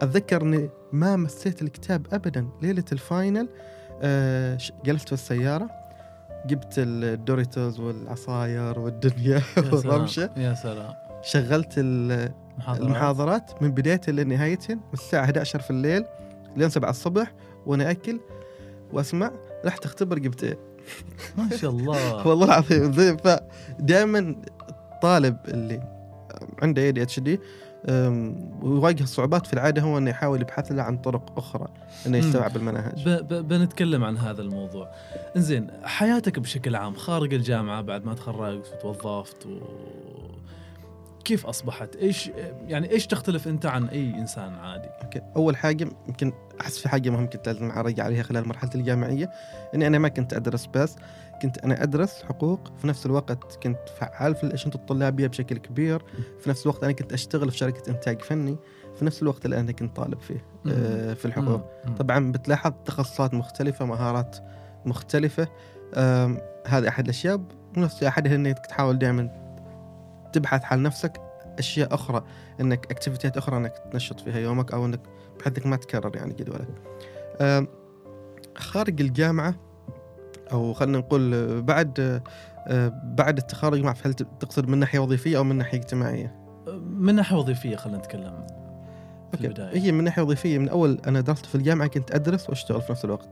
أتذكر 0.02 0.42
إني 0.42 0.70
ما 0.92 1.16
مسيت 1.16 1.62
الكتاب 1.62 2.06
ابدا. 2.12 2.48
ليلة 2.62 2.84
ال 2.92 3.01
final 3.01 3.48
ش- 4.60 4.72
جلست 4.84 5.06
في 5.08 5.12
السيارة 5.12 5.70
جبت 6.46 6.74
ال 6.78 6.91
Doritos 6.91 7.80
والعصاير 7.80 8.78
والدنيا 8.78 9.42
والرمشة. 9.72 10.30
يا 10.36 10.54
سلام. 10.54 10.94
شغلت 11.22 11.72
ال- 11.78 12.32
محاضرات 12.58 12.82
المحاضرات 12.86 13.62
من 13.62 13.70
بدايتها 13.70 14.12
لنهايتها 14.12 14.74
من 14.74 14.80
الساعة 14.92 15.24
11 15.24 15.58
في 15.60 15.70
الليل 15.70 16.04
لين 16.56 16.68
7 16.70 16.90
الصبح 16.90 17.32
وأنا 17.66 17.90
أكل 17.90 18.20
وأسمع. 18.92 19.30
رحت 19.64 19.84
أختبر 19.84 20.18
جبت 20.18 20.44
إيه؟ 20.44 20.58
ما 21.38 21.56
شاء 21.56 21.70
الله. 21.70 22.16
والله 22.26 22.44
العظيم 22.46 23.16
فدائما 23.16 24.36
الطالب 24.92 25.36
اللي 25.48 25.80
عنده 26.62 26.82
اي 26.82 26.92
دي 26.92 27.02
اتش 27.02 27.20
دي 27.20 27.40
ويواجه 28.62 29.04
صعوبات 29.04 29.46
في 29.46 29.52
العادة 29.52 29.82
هو 29.82 29.98
إنه 29.98 30.10
يحاول 30.10 30.40
يبحث 30.40 30.72
له 30.72 30.82
عن 30.82 30.98
طرق 30.98 31.38
أخرى 31.38 31.68
إنه. 32.06 32.18
يستوعب 32.18 32.56
المناهج 32.56 33.08
ب 33.08 33.08
ب 33.08 33.48
بنتكلم 33.48 34.04
عن 34.04 34.18
هذا 34.18 34.42
الموضوع 34.42 34.90
إنزين 35.36 35.70
حياتك 35.84 36.38
بشكل 36.38 36.76
عام 36.76 36.94
خارج 36.94 37.34
الجامعة 37.34 37.82
بعد 37.82 38.04
ما 38.04 38.14
تخرجت 38.14 38.84
وتوظفت 38.84 39.46
و... 39.46 39.58
كيف 41.24 41.46
أصبحت؟ 41.46 41.96
إيش 41.96 42.30
يعني 42.66 42.90
إيش 42.90 43.06
تختلف 43.06 43.48
أنت 43.48 43.66
عن 43.66 43.88
أي 43.88 44.14
إنسان 44.14 44.54
عادي؟ 44.54 44.88
أوكي 45.02 45.20
أول 45.36 45.56
حاجة 45.56 45.88
يمكن 46.08 46.32
أحس 46.60 46.78
في 46.78 46.88
حاجة 46.88 47.10
مهم 47.10 47.30
كنت 47.30 47.46
لازم 47.46 47.70
أرجع 47.70 48.04
عليها 48.04 48.22
خلال 48.22 48.48
مرحلة 48.48 48.70
الجامعية 48.74 49.30
إني 49.74 49.86
أنا 49.86 49.98
ما 49.98 50.08
كنت 50.08 50.32
أدرس 50.34 50.66
بس 50.66 50.96
كنت 51.42 51.58
أنا 51.58 51.82
أدرس 51.82 52.22
حقوق 52.22 52.72
في 52.76 52.86
نفس 52.86 53.06
الوقت 53.06 53.56
كنت 53.62 53.78
فعال 54.00 54.34
في 54.34 54.44
الأشنطة 54.44 54.76
الطلابية 54.76 55.26
بشكل 55.26 55.58
كبير 55.58 56.02
في 56.40 56.50
نفس 56.50 56.62
الوقت 56.62 56.84
أنا 56.84 56.92
كنت 56.92 57.12
أشتغل 57.12 57.50
في 57.50 57.56
شركة 57.58 57.90
إنتاج 57.90 58.22
فني 58.22 58.56
في 58.98 59.04
نفس 59.04 59.22
الوقت 59.22 59.44
اللي 59.44 59.60
أنا 59.60 59.72
كنت 59.72 59.96
طالب 59.96 60.20
فيه 60.20 60.44
آه، 60.70 61.14
في 61.14 61.24
الحقوق. 61.24 61.62
طبعا 61.98 62.32
بتلاحظ 62.32 62.72
تخصصات 62.84 63.34
مختلفة 63.34 63.84
مهارات 63.84 64.36
مختلفة 64.86 65.48
آم، 65.94 66.38
هذه 66.66 66.88
أحد 66.88 67.04
الأشياء. 67.04 67.40
ونفس 67.76 68.02
أحدها 68.02 68.34
أنك 68.34 68.66
تحاول 68.66 68.98
دائما 68.98 69.30
تبحث 70.32 70.64
عن 70.64 70.82
نفسك. 70.82 71.20
أشياء 71.58 71.94
أخرى 71.94 72.24
أنك 72.60 72.90
أكتيفيتيات 72.90 73.36
أخرى 73.36 73.56
أنك 73.56 73.72
تنشط 73.92 74.20
فيها 74.20 74.38
يومك 74.38 74.72
أو 74.72 74.86
أنك 74.86 75.00
بحيث 75.40 75.66
ما 75.66 75.76
تكرر 75.76 76.16
يعني 76.16 76.34
جدولك 76.34 76.68
خارج 78.56 79.00
الجامعة 79.00 79.54
أو 80.52 80.72
خلينا 80.72 80.98
نقول 80.98 81.62
بعد 81.62 82.22
بعد 83.04 83.38
التخرج 83.38 83.80
ما 83.80 83.86
أعرف 83.86 84.06
هل 84.06 84.14
تقصد 84.14 84.68
من 84.68 84.78
ناحية 84.78 84.98
وظيفية 84.98 85.38
أو 85.38 85.44
من 85.44 85.56
ناحية 85.56 85.78
اجتماعية 85.78 86.34
من 86.90 87.14
ناحية 87.14 87.36
وظيفية 87.36 87.76
خلينا 87.76 87.98
نتكلم 87.98 88.46
في 89.30 89.34
أوكي. 89.34 89.46
البداية 89.46 89.78
هي 89.82 89.92
من 89.92 90.04
ناحية 90.04 90.22
وظيفية 90.22 90.58
من 90.58 90.68
أول 90.68 91.00
أنا 91.06 91.20
درست 91.20 91.46
في 91.46 91.54
الجامعة 91.54 91.88
كنت 91.88 92.14
أدرس 92.14 92.48
وأشتغل 92.48 92.82
في 92.82 92.92
نفس 92.92 93.04
الوقت 93.04 93.28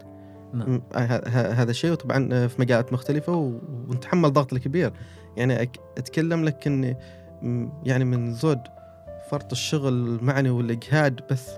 نعم. 0.55 0.83
هذا 1.27 1.71
الشيء 1.71 1.93
وطبعا 1.93 2.47
في 2.47 2.61
مجالات 2.61 2.93
مختلفة 2.93 3.33
و- 3.37 3.59
ونتحمل 3.89 4.33
ضغط 4.33 4.53
الكبير 4.53 4.93
يعني 5.37 5.63
أتكلم 5.99 6.45
لك 6.45 6.67
إني 6.67 6.97
م- 7.43 7.69
يعني 7.85 8.05
من 8.05 8.33
زود 8.35 8.61
فرط 9.31 9.53
الشغل 9.53 9.93
المعني 9.93 10.51
والإجهاد 10.51 11.21
بس 11.31 11.51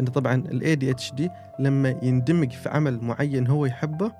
إن 0.00 0.04
طبعا 0.04 0.34
ال 0.34 0.76
ADHD 0.96 1.22
لما 1.58 1.94
يندمج 2.02 2.50
في 2.52 2.68
عمل 2.68 2.98
معين 3.04 3.46
هو 3.46 3.66
يحبه 3.66 4.12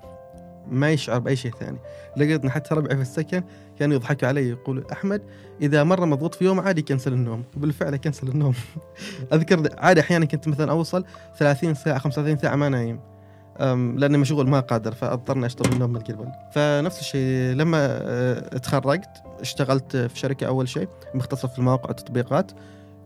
ما 0.67 0.91
يشعر 0.91 1.19
بأي 1.19 1.35
شيء 1.35 1.51
ثاني. 1.51 1.77
لقيت 2.17 2.47
حتى 2.47 2.75
ربعي 2.75 2.95
في 2.95 3.01
السكن 3.01 3.43
كانوا 3.79 3.95
يضحكوا 3.95 4.27
علي 4.27 4.49
يقولوا 4.49 4.91
أحمد 4.91 5.21
إذا 5.61 5.83
مرة 5.83 6.05
مضغوط 6.05 6.35
في 6.35 6.45
يوم 6.45 6.59
عادي 6.59 6.81
كنسل 6.81 7.13
النوم. 7.13 7.43
وبالفعل 7.57 7.95
كنسل 7.95 8.27
النوم. 8.27 8.53
أذكر 9.33 9.69
عادي 9.77 10.01
أحيانا 10.01 10.25
كنت 10.25 10.47
مثلا 10.47 10.71
أوصل 10.71 11.05
30 11.37 11.73
ساعة 11.73 11.97
35 11.97 12.37
ساعة 12.37 12.55
ما 12.55 12.69
نايم. 12.69 12.99
لأني 13.97 14.17
مشغول 14.17 14.49
ما 14.49 14.59
قادر 14.59 14.91
فاضطرني 14.91 15.45
اشطب 15.45 15.73
النوم 15.73 15.93
من 15.93 15.99
قبل 15.99 16.27
فنفس 16.53 16.99
الشيء 16.99 17.55
لما 17.55 17.77
أه، 17.79 18.57
تخرجت 18.57 19.09
اشتغلت 19.39 19.97
في 19.97 20.19
شركة 20.19 20.47
أول 20.47 20.69
شيء 20.69 20.87
مختصة 21.13 21.47
في 21.47 21.59
المواقع 21.59 21.87
والتطبيقات. 21.87 22.51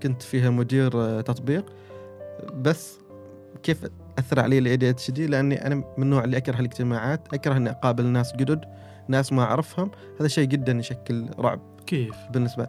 كنت 0.03 0.21
فيها 0.21 0.49
مدير 0.49 0.91
أه، 0.95 1.21
تطبيق. 1.21 1.65
بس 2.53 2.93
كيف 3.63 3.85
أثر 4.19 4.39
علي 4.39 4.57
ال 4.57 4.77
ADHD 4.77 5.27
لأني 5.27 5.67
أنا 5.67 5.75
من 5.75 6.03
النوع 6.03 6.23
اللي 6.23 6.37
أكره 6.37 6.59
الاجتماعات 6.59 7.33
أكره 7.33 7.57
إني 7.57 7.69
أقابل 7.69 8.05
ناس 8.05 8.35
جدد 8.35 8.65
ناس 9.07 9.33
ما 9.33 9.43
أعرفهم 9.43 9.91
هذا 10.19 10.27
شيء 10.27 10.47
جدا 10.47 10.71
يشكل 10.71 11.29
رعب 11.39 11.59
كيف؟ 11.87 12.15
بالنسبة 12.31 12.67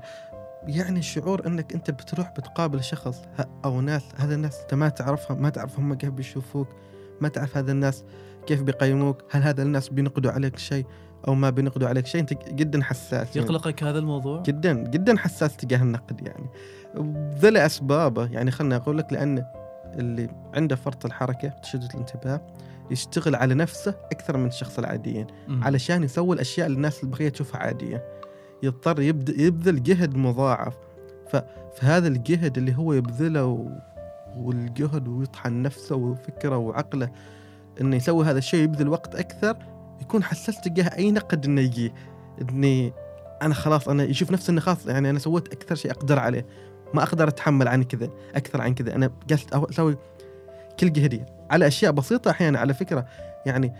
يعني 0.66 1.02
شعور 1.02 1.46
إنك 1.46 1.72
أنت 1.72 1.90
بتروح 1.90 2.30
بتقابل 2.30 2.84
شخص 2.84 3.22
أو 3.64 3.80
ناس 3.80 4.02
هذا 4.16 4.34
الناس 4.34 4.60
أنت 4.60 4.74
ما 4.74 4.88
تعرفهم 4.88 5.42
ما 5.42 5.50
تعرف 5.50 5.78
هم 5.78 5.94
كيف 5.94 6.10
بيشوفوك 6.10 6.68
ما 7.20 7.28
تعرف 7.28 7.56
هذا 7.56 7.72
الناس 7.72 8.04
كيف 8.46 8.62
بيقيموك 8.62 9.22
هل 9.30 9.42
هذا 9.42 9.62
الناس 9.62 9.88
بينقدوا 9.88 10.30
عليك 10.30 10.58
شيء 10.58 10.86
أو 11.28 11.34
ما 11.34 11.50
بينقدوا 11.50 11.88
عليك 11.88 12.06
شيء 12.06 12.20
أنت 12.20 12.32
جدا 12.48 12.82
حساس 12.82 13.36
يعني. 13.36 13.48
يقلقك 13.48 13.82
هذا 13.82 13.98
الموضوع؟ 13.98 14.42
جدا 14.42 14.72
جدا 14.72 15.18
حساس 15.18 15.56
تجاه 15.56 15.82
النقد 15.82 16.26
يعني 16.26 16.46
ذا 17.38 17.50
لاسبابه 17.50 18.26
يعني 18.26 18.50
خلنا 18.50 18.76
أقول 18.76 18.98
لك 18.98 19.12
لأن 19.12 19.44
اللي 19.94 20.28
عنده 20.54 20.76
فرط 20.76 21.06
الحركة 21.06 21.48
تشدد 21.48 21.90
الانتباه 21.94 22.40
يشتغل 22.90 23.34
على 23.34 23.54
نفسه 23.54 23.94
أكثر 24.12 24.36
من 24.36 24.46
الشخص 24.46 24.78
العاديين 24.78 25.26
مم. 25.48 25.64
علشان 25.64 26.02
يسوي 26.02 26.34
الأشياء 26.34 26.66
اللي 26.66 26.76
الناس 26.76 27.04
البقية 27.04 27.28
تشوفها 27.28 27.60
عادية. 27.60 28.04
يضطر 28.62 29.00
يبدا 29.00 29.42
يبذل 29.42 29.82
جهد 29.82 30.16
مضاعف. 30.16 30.74
ف... 31.32 31.36
فهذا 31.76 32.08
الجهد 32.08 32.58
اللي 32.58 32.76
هو 32.76 32.92
يبذله 32.92 33.44
و... 33.44 33.68
والجهد 34.36 35.08
ويطحن 35.08 35.62
نفسه 35.62 35.96
وفكره 35.96 36.56
وعقله 36.56 37.10
إنه 37.80 37.96
يسوي 37.96 38.24
هذا 38.24 38.38
الشيء 38.38 38.64
يبذل 38.64 38.88
وقت 38.88 39.14
أكثر 39.14 39.56
يكون 40.00 40.24
حساس 40.24 40.60
تجاه 40.60 40.96
أي 40.96 41.10
نقد 41.10 41.44
إنه 41.44 41.60
يجي. 41.60 41.92
إني 42.40 42.92
أنا 43.42 43.54
خلاص 43.54 43.88
أنا 43.88 44.04
يشوف 44.04 44.30
نفسه 44.30 44.50
إنه 44.50 44.60
خلاص 44.60 44.86
يعني 44.86 45.10
أنا 45.10 45.18
سويت 45.18 45.52
أكثر 45.52 45.74
شيء 45.74 45.90
أقدر 45.90 46.18
عليه. 46.18 46.46
ما 46.94 47.02
أقدر 47.02 47.28
أتحمل 47.28 47.68
عن 47.68 47.82
كذا 47.82 48.08
أكثر 48.34 48.60
عن 48.60 48.74
كذا. 48.74 48.94
أنا 48.94 49.10
جالس 49.28 49.44
أو- 49.44 49.68
أسوي 49.70 49.96
كل 50.80 50.92
جهدي 50.92 51.22
على 51.50 51.66
أشياء 51.66 51.92
بسيطة 51.92 52.30
أحيانا 52.30 52.58
على 52.58 52.74
فكرة 52.74 53.06
يعني 53.46 53.72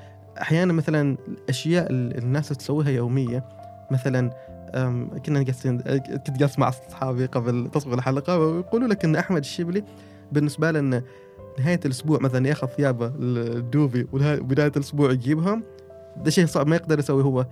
أحيانا 0.42 0.72
مثلا 0.72 1.16
الأشياء 1.28 1.90
اللي 1.90 2.18
الناس 2.18 2.48
تسويها 2.48 2.90
يومية 2.90 3.44
مثلا 3.90 4.30
كنا 5.26 5.42
جالسين 5.42 5.80
كنت 5.80 6.30
جالس 6.30 6.58
مع 6.58 6.68
أصحابي 6.68 7.26
قبل 7.26 7.70
تصوير 7.72 7.98
الحلقة 7.98 8.38
ويقولوا 8.38 8.88
لك 8.88 9.04
إن 9.04 9.16
أحمد 9.16 9.38
الشبلي 9.40 9.84
بالنسبة 10.32 10.70
له 10.70 10.78
انه 10.78 11.02
نهاية 11.58 11.80
الأسبوع 11.84 12.18
مثلا 12.20 12.48
ياخذ 12.48 12.66
ثيابه 12.66 13.12
الدوبي 13.18 14.06
وبداية 14.12 14.72
الأسبوع 14.76 15.10
يجيبهم. 15.12 15.62
ده 16.16 16.30
شيء 16.30 16.46
صعب 16.46 16.66
ما 16.66 16.76
يقدر 16.76 16.98
يسوي 16.98 17.22
هو. 17.24 17.46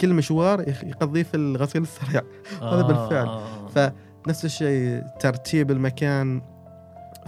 كل 0.00 0.14
مشوار 0.14 0.60
يقضيه 0.68 1.22
في 1.22 1.36
الغسيل 1.36 1.82
السريع. 1.82 2.22
هذا 2.62 2.82
بالفعل. 2.82 3.26
آه. 3.26 3.68
ف- 3.68 3.92
نفس 4.28 4.44
الشيء 4.44 5.02
ترتيب 5.20 5.70
المكان. 5.70 6.42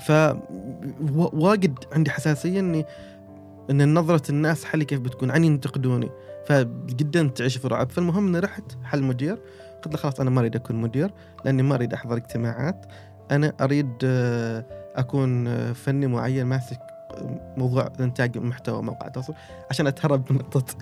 ف 0.00 0.12
واجد 1.16 1.78
عندي 1.92 2.10
حساسية 2.10 2.60
إني 2.60 2.84
إن 3.70 3.94
نظرة 3.94 4.30
الناس 4.30 4.64
حالي 4.64 4.84
كيف 4.84 5.00
بتكون 5.00 5.30
عني 5.30 5.46
ينتقدوني. 5.46 6.10
فجدا 6.46 7.28
تعيش 7.28 7.56
في 7.56 7.68
رعب. 7.68 7.90
فالمهم 7.90 8.26
إني 8.26 8.38
رحت 8.38 8.64
حل 8.84 9.02
مدير. 9.02 9.38
قلت 9.84 9.94
له 9.94 9.96
خلاص 9.96 10.20
أنا 10.20 10.30
ما 10.30 10.40
أريد 10.40 10.56
أكون 10.56 10.76
مدير 10.76 11.10
لأني 11.44 11.62
ما 11.62 11.74
أريد 11.74 11.92
أحضر 11.92 12.16
اجتماعات. 12.16 12.86
أنا 13.30 13.52
أريد 13.60 13.92
آه، 14.04 14.64
أكون 14.96 15.46
آه، 15.46 15.72
فني 15.72 16.06
معين 16.06 16.46
ماسك 16.46 16.78
آه، 17.10 17.54
موضوع 17.56 17.92
إنتاج 18.00 18.38
محتوى 18.38 18.82
موقع 18.82 19.08
تواصل 19.08 19.34
عشان 19.70 19.86
أتهرب 19.86 20.32
من 20.32 20.38
نقطه 20.38 20.74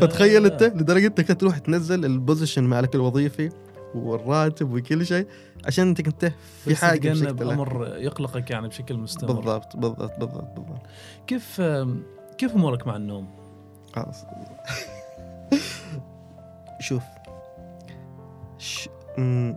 فتخيل 0.00 0.46
انت 0.46 0.62
لدرجة 0.62 1.12
إنك 1.18 1.40
تروح 1.40 1.58
تنزل 1.58 2.04
البوزيشن 2.04 2.64
مالك 2.64 2.94
الوظيفي. 2.94 3.50
والراتب 3.94 4.72
وكل 4.72 5.06
شيء 5.06 5.26
عشان 5.66 5.88
أنت 5.88 6.00
كنت 6.00 6.32
في 6.64 6.76
حاجة 6.76 7.10
بشكل 7.10 7.50
أمر 7.50 7.96
يقلقك 7.96 8.50
يعني 8.50 8.68
بشكل 8.68 8.96
مستمر. 8.96 9.32
بالضبط 9.32 9.76
بالضبط 9.76 10.18
بالضبط 10.18 10.58
بالضبط. 10.58 10.82
كيف 11.26 11.60
كيف 12.38 12.54
أمورك 12.54 12.86
مع 12.86 12.96
النوم؟ 12.96 13.28
خلاص. 13.94 14.24
شوف. 16.80 17.02
ش... 18.58 18.88
م... 19.18 19.52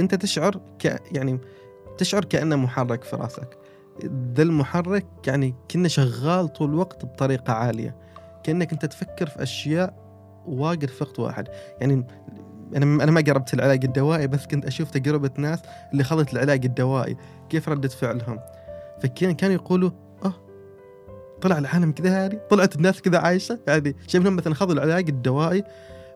أنت 0.00 0.14
تشعر 0.14 0.60
ك... 0.78 1.02
يعني 1.12 1.38
تشعر 1.98 2.24
كأنه 2.24 2.56
محرك 2.56 3.04
في 3.04 3.16
راسك. 3.16 3.58
ذا 4.34 4.42
المحرك 4.42 5.06
يعني 5.26 5.54
كنا 5.70 5.88
شغال 5.88 6.52
طول 6.52 6.70
الوقت 6.70 7.04
بطريقة 7.04 7.52
عالية. 7.52 7.96
كأنك 8.42 8.72
أنت 8.72 8.86
تفكر 8.86 9.26
في 9.26 9.42
أشياء 9.42 9.94
واقف 10.46 10.92
في 10.92 11.04
وقت 11.04 11.18
واحد. 11.18 11.48
يعني 11.80 12.06
أنا 12.76 13.04
أنا 13.04 13.10
ما 13.10 13.20
جربت 13.20 13.54
العلاج 13.54 13.84
الدوائي 13.84 14.26
بس 14.26 14.46
كنت 14.46 14.64
أشوف 14.66 14.90
تجربة 14.90 15.30
ناس 15.36 15.58
اللي 15.92 16.04
خذت 16.04 16.32
العلاج 16.32 16.64
الدوائي 16.64 17.16
كيف 17.48 17.68
ردة 17.68 17.88
فعلهم. 17.88 18.40
فكان 19.02 19.32
كانوا 19.32 19.54
يقولوا 19.54 19.90
أه 20.24 20.32
طلع 21.40 21.58
العالم 21.58 21.92
كذا 21.92 22.24
هادي 22.24 22.38
طلعت 22.50 22.76
الناس 22.76 23.02
كذا 23.02 23.18
عايشة. 23.18 23.58
يعني 23.66 23.96
شايفهم 24.06 24.36
مثلا 24.36 24.54
خذوا 24.54 24.72
العلاج 24.72 25.08
الدوائي 25.08 25.64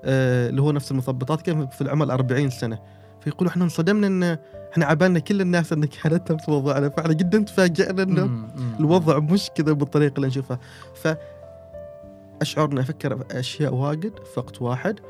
آه 0.04 0.48
اللي 0.48 0.62
هو 0.62 0.72
نفس 0.72 0.90
المثبطات 0.90 1.42
كان 1.42 1.66
في 1.66 1.80
العمر 1.80 2.12
40 2.12 2.50
سنة. 2.50 2.78
فيقولوا 3.20 3.52
إحنا 3.52 3.64
انصدمنا 3.64 4.06
إن 4.06 4.38
إحنا 4.72 4.86
عبالنا 4.86 5.18
كل 5.18 5.40
الناس 5.40 5.72
انك 5.72 5.94
حالتها 5.94 6.36
في 6.36 6.50
موضوعنا 6.50 6.88
فإحنا 6.88 7.12
جدا 7.12 7.38
تفاجئنا 7.38 8.02
إنه. 8.02 8.48
الوضع 8.80 9.18
مش 9.18 9.50
كذا 9.54 9.72
بالطريقة 9.72 10.16
اللي 10.16 10.26
نشوفها. 10.26 10.58
ف 10.94 11.08
اشعر 12.40 12.72
اني 12.72 12.80
أفكر 12.80 13.16
في 13.16 13.38
أشياء 13.38 13.74
واجد. 13.74 14.12
في 14.34 14.40
وقت 14.40 14.62
واحد 14.62 15.00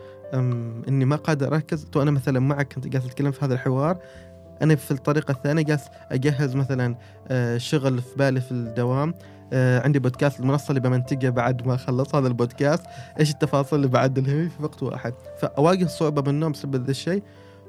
إني 0.88 1.05
ما 1.05 1.17
قادر 1.17 1.55
أركز. 1.55 1.85
تو 1.85 2.03
أنا 2.03 2.11
مثلا 2.11 2.41
معك 2.41 2.75
كنت 2.75 2.97
قاعد 2.97 3.07
أتكلم 3.07 3.31
في 3.31 3.45
هذا 3.45 3.55
الحوار. 3.55 3.99
أنا 4.62 4.76
في 4.76 4.91
الطريقة 4.91 5.33
الثانية 5.33 5.64
قاعد 5.64 5.81
أجهز 6.12 6.57
مثلا 6.57 6.97
آه، 7.29 7.59
شغل 7.59 8.00
في 8.03 8.17
بالي 8.17 8.41
في 8.41 8.53
الدوام. 8.53 9.14
آه، 9.53 9.81
عندي 9.81 9.99
بودكاست 9.99 10.41
المنصة 10.41 10.69
اللي 10.69 10.81
بمنتجه 10.81 11.31
بعد 11.31 11.67
ما 11.67 11.75
اخلص 11.75 12.14
هذا 12.14 12.29
البودكاست. 12.29 12.85
إيش 13.21 13.31
التفاصيل 13.31 13.79
اللي 13.79 13.88
بعدلها 13.88 14.49
في 14.49 14.62
وقت 14.62 14.83
واحد. 14.83 15.14
فأواجه 15.38 15.85
صعوبة 15.85 16.23
بالنوم 16.23 16.53
بسبب 16.53 16.85
ذا 16.85 16.91
الشيء. 16.91 17.23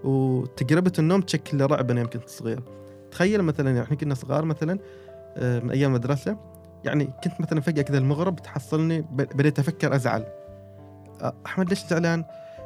وتجربة 0.03 0.91
النوم 0.99 1.21
تشكل 1.21 1.61
رعب 1.61 1.91
أنا 1.91 1.99
يوم 1.99 2.09
كنت 2.09 2.29
صغير. 2.29 2.63
تخيل 3.11 3.41
مثلا 3.41 3.69
يعني 3.69 3.81
إحنا 3.81 3.97
كنا 3.97 4.15
صغار 4.15 4.45
مثلا 4.45 4.79
آه، 5.37 5.59
من 5.59 5.71
أيام 5.71 5.91
المدرسة. 5.91 6.37
يعني 6.83 7.05
كنت 7.23 7.41
مثلا 7.41 7.61
فجأة 7.61 7.81
كذا 7.81 7.97
المغرب 7.97 8.35
تحصلني 8.35 9.05
بديت 9.11 9.59
أفكر 9.59 9.95
أزعل. 9.95 10.25
أحمد 11.45 11.69
ليش 11.69 11.85
زعلان؟ 11.85 12.25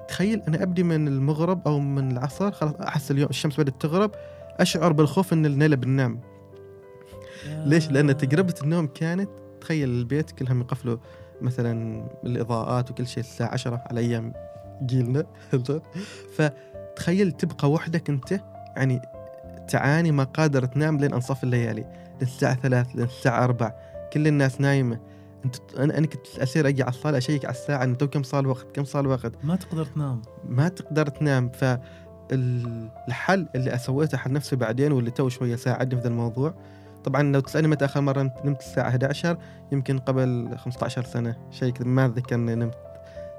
تخيل 0.10 0.42
أنا 0.48 0.64
أبدي 0.64 0.84
من 0.84 1.08
المغرب 1.08 1.68
أو 1.68 1.80
من 1.80 2.12
العصر 2.12 2.52
خلاص 2.52 2.76
أحس 2.76 3.12
اليوم 3.12 3.30
الشمس 3.30 3.60
بدأت 3.60 3.82
تغرب 3.82 4.12
أشعر 4.60 4.92
بالخوف 4.92 5.34
إن 5.34 5.46
الليلة 5.46 5.76
بننام 5.76 6.20
ليش؟ 7.48 7.92
لأن 7.92 8.18
تجربة 8.18 8.56
النوم 8.64 8.88
كانت 8.88 9.30
تخيل 9.62 9.90
البيت 9.90 10.32
كلهم 10.32 10.62
يقفلوا 10.62 10.98
مثلا 11.42 12.04
الإضاءات 12.24 12.92
وكل 12.92 13.08
شيء 13.08 13.24
الساعة 13.24 13.54
10 13.54 13.84
على 13.90 14.00
أيام 14.00 14.34
جيلنا 14.86 15.26
فتخيل 16.36 17.32
تبقى 17.32 17.72
وحدك 17.72 18.10
أنت 18.10 18.40
يعني 18.78 19.02
تعاني 19.68 20.12
ما 20.12 20.24
قادر 20.24 20.66
تنام 20.66 20.98
لين 20.98 21.14
انصاف 21.14 21.44
الليالي 21.44 21.86
للساعه 22.22 22.56
3 22.56 22.90
للساعه 22.96 23.44
4 23.44 23.76
كل 24.14 24.28
الناس 24.28 24.62
نايمة. 24.62 25.00
أنت 25.46 25.56
أنا 25.78 25.98
أنا 25.98 26.08
كنت 26.08 26.28
اسير 26.40 26.68
أجي 26.68 26.84
على 26.84 26.90
الصالة 26.90 27.18
أشيك 27.18 27.46
على 27.46 27.54
الساعة 27.56 27.84
أنه 27.84 27.96
كم 27.96 28.24
صار 28.24 28.40
الوقت؟ 28.40 28.68
كم 28.76 28.84
صار 28.84 29.02
الوقت؟ 29.06 29.32
ما 29.44 29.56
تقدر 29.56 29.86
تنام. 29.86 30.22
ما 30.50 30.68
تقدر 30.68 31.08
تنام. 31.08 31.50
فالحل 31.50 33.48
اللي 33.56 33.76
أسويته 33.76 34.18
حق 34.18 34.32
نفسي 34.32 34.56
بعدين 34.56 34.92
واللي 34.92 35.12
تو 35.12 35.30
شوية 35.30 35.56
ساعدني 35.56 35.96
في 35.96 36.02
ذا 36.02 36.08
الموضوع. 36.10 36.54
طبعا 37.04 37.24
لو 37.24 37.40
تسألني 37.40 37.68
متى 37.68 37.86
آخر 37.86 38.02
مرة 38.02 38.22
نمت- 38.22 38.46
نمت 38.46 38.60
الساعة 38.60 38.90
11 38.90 39.38
يمكن 39.72 40.00
قبل 40.00 40.50
15 40.58 41.04
سنة. 41.04 41.38
شيء 41.52 41.74
كذا. 41.74 41.88
ما 41.88 42.06
أتذكر 42.06 42.36
إني 42.36 42.56
نمت 42.56 42.78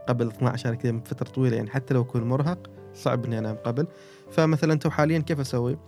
قبل 0.08 0.28
12 0.28 0.74
كذا 0.74 0.92
من 0.92 1.00
فترة 1.00 1.28
طويلة 1.28 1.56
يعني. 1.56 1.70
حتى 1.70 1.94
لو 1.94 2.02
أكون 2.02 2.22
مرهق 2.22 2.70
صعب 2.94 3.24
إني 3.24 3.38
أنام 3.38 3.56
قبل. 3.64 3.86
فمثلا 4.30 4.74
تو 4.74 4.90
حاليا 4.90 5.18
كيف 5.18 5.40
أسوي؟ 5.40 5.78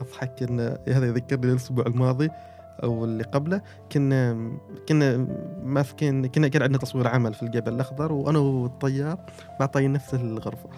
أضحك 0.00 0.42
إن 0.42 0.60
هذا 0.88 1.06
يذكرني 1.06 1.52
الأسبوع 1.52 1.86
الماضي. 1.86 2.28
أو 2.82 3.04
اللي 3.04 3.24
قبله 3.24 3.62
كنا 3.92 4.50
كنا 4.88 5.26
ماسكين 5.62 6.26
كنا 6.26 6.48
كان 6.48 6.62
عندنا 6.62 6.78
تصوير 6.78 7.08
عمل 7.08 7.34
في 7.34 7.42
الجبل 7.42 7.72
الأخضر 7.72 8.12
وأنا 8.12 8.38
والطيار 8.38 9.18
معطيين 9.60 9.92
نفس 9.92 10.14
الغرفة. 10.14 10.68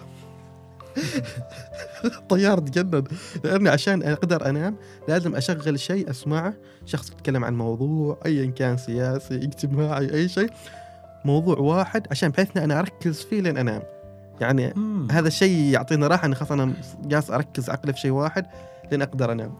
الطيار 2.05 2.59
تجنن. 2.59 3.03
لاني 3.43 3.69
عشان 3.69 4.03
أقدر 4.03 4.49
أنام 4.49 4.75
لازم 5.07 5.35
أشغل 5.35 5.79
شيء 5.79 6.09
أسمعه. 6.09 6.53
شخص 6.85 7.11
يتكلم 7.11 7.45
عن 7.45 7.57
موضوع 7.57 8.19
ايا 8.25 8.51
كان 8.51 8.77
سياسي 8.77 9.35
اجتماعي 9.35 10.13
أي 10.13 10.29
شيء. 10.29 10.49
موضوع 11.25 11.57
واحد 11.57 12.07
عشان 12.11 12.29
بحيث 12.29 12.57
أنا 12.57 12.79
أركز 12.79 13.21
فيه 13.21 13.41
لين 13.41 13.57
أنام. 13.57 13.81
يعني 14.41 14.73
مم. 14.75 15.07
هذا 15.11 15.27
الشيء 15.27 15.73
يعطيني 15.73 16.07
راحة 16.07 16.25
اني 16.25 16.35
خلاص 16.35 16.51
أنا 16.51 16.73
جالس 17.03 17.31
أركز 17.31 17.69
عقلي 17.69 17.93
في 17.93 17.99
شيء 17.99 18.11
واحد 18.11 18.45
لين 18.91 19.01
أقدر 19.01 19.31
أنام. 19.31 19.53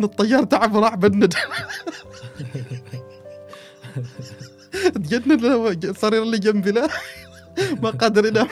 الطيار 0.00 0.44
تعب 0.44 0.74
وراح 0.74 0.94
بند 0.94 1.34
تجنن 4.94 5.94
صار 5.94 6.12
اللي 6.12 6.38
جنبي 6.38 6.70
لا 6.70 6.88
ما 7.82 7.90
قادر 7.90 8.26
ينام. 8.26 8.48